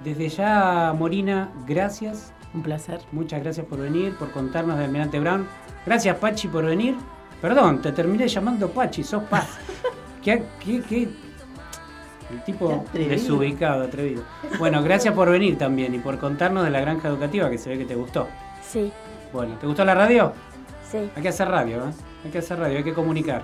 Desde 0.04 0.30
ya, 0.30 0.94
Morina, 0.98 1.52
gracias. 1.68 2.34
Un 2.54 2.62
placer. 2.62 3.00
Muchas 3.12 3.42
gracias 3.42 3.66
por 3.66 3.80
venir, 3.80 4.14
por 4.16 4.32
contarnos 4.32 4.78
de 4.78 4.86
Almirante 4.86 5.20
Brown. 5.20 5.46
Gracias, 5.86 6.16
Pachi, 6.18 6.48
por 6.48 6.66
venir. 6.66 6.96
Perdón, 7.42 7.82
te 7.82 7.92
terminé 7.92 8.28
llamando 8.28 8.70
Pachi, 8.70 9.04
sos 9.04 9.24
Paz. 9.24 9.58
¿Qué, 10.24 10.44
qué, 10.64 10.82
qué? 10.88 11.10
El 12.32 12.44
tipo 12.44 12.86
atrevido. 12.88 13.12
desubicado, 13.12 13.84
atrevido. 13.84 14.24
Bueno, 14.58 14.82
gracias 14.82 15.14
por 15.14 15.30
venir 15.30 15.58
también 15.58 15.94
y 15.94 16.00
por 16.00 16.18
contarnos 16.18 16.64
de 16.64 16.70
la 16.72 16.80
granja 16.80 17.08
educativa 17.08 17.50
que 17.50 17.58
se 17.58 17.70
ve 17.70 17.78
que 17.78 17.86
te 17.86 17.96
gustó. 17.96 18.28
Sí, 18.62 18.92
Bueno, 19.32 19.58
¿te 19.60 19.68
gustó 19.68 19.84
la 19.86 19.94
radio? 19.94 20.32
Sí. 20.92 21.10
Hay 21.16 21.22
que 21.22 21.30
hacer 21.30 21.48
radio, 21.48 21.78
¿eh? 21.78 21.92
Hay 22.24 22.32
que 22.32 22.38
hacer 22.40 22.60
radio, 22.60 22.78
hay 22.78 22.84
que 22.84 22.94
comunicar. 22.94 23.44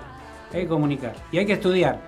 Hay 0.52 0.62
que 0.62 0.68
comunicar. 0.68 1.14
Y 1.30 1.38
hay 1.38 1.46
que 1.46 1.54
estudiar. 1.54 1.98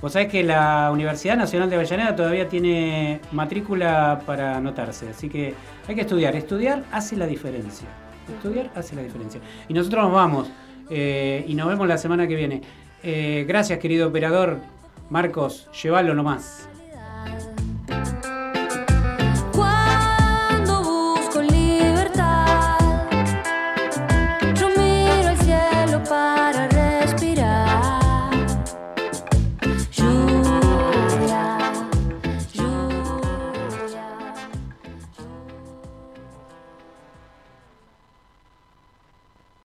Vos 0.00 0.12
sabés 0.12 0.28
que 0.28 0.42
la 0.42 0.90
Universidad 0.92 1.36
Nacional 1.36 1.70
de 1.70 1.76
Avellaneda 1.76 2.16
todavía 2.16 2.48
tiene 2.48 3.20
matrícula 3.30 4.20
para 4.26 4.56
anotarse. 4.56 5.10
Así 5.10 5.28
que 5.28 5.54
hay 5.86 5.94
que 5.94 6.00
estudiar. 6.00 6.34
Estudiar 6.34 6.82
hace 6.90 7.16
la 7.16 7.26
diferencia. 7.26 7.86
Estudiar 8.28 8.70
hace 8.74 8.96
la 8.96 9.02
diferencia. 9.02 9.40
Y 9.68 9.74
nosotros 9.74 10.02
nos 10.04 10.12
vamos. 10.12 10.50
eh, 10.90 11.44
y 11.46 11.54
nos 11.54 11.68
vemos 11.68 11.86
la 11.86 11.96
semana 11.96 12.26
que 12.26 12.34
viene. 12.34 12.62
Eh, 13.02 13.44
gracias, 13.46 13.78
querido 13.78 14.08
operador. 14.08 14.58
Marcos, 15.10 15.68
llévalo 15.82 16.14
nomás. 16.14 16.68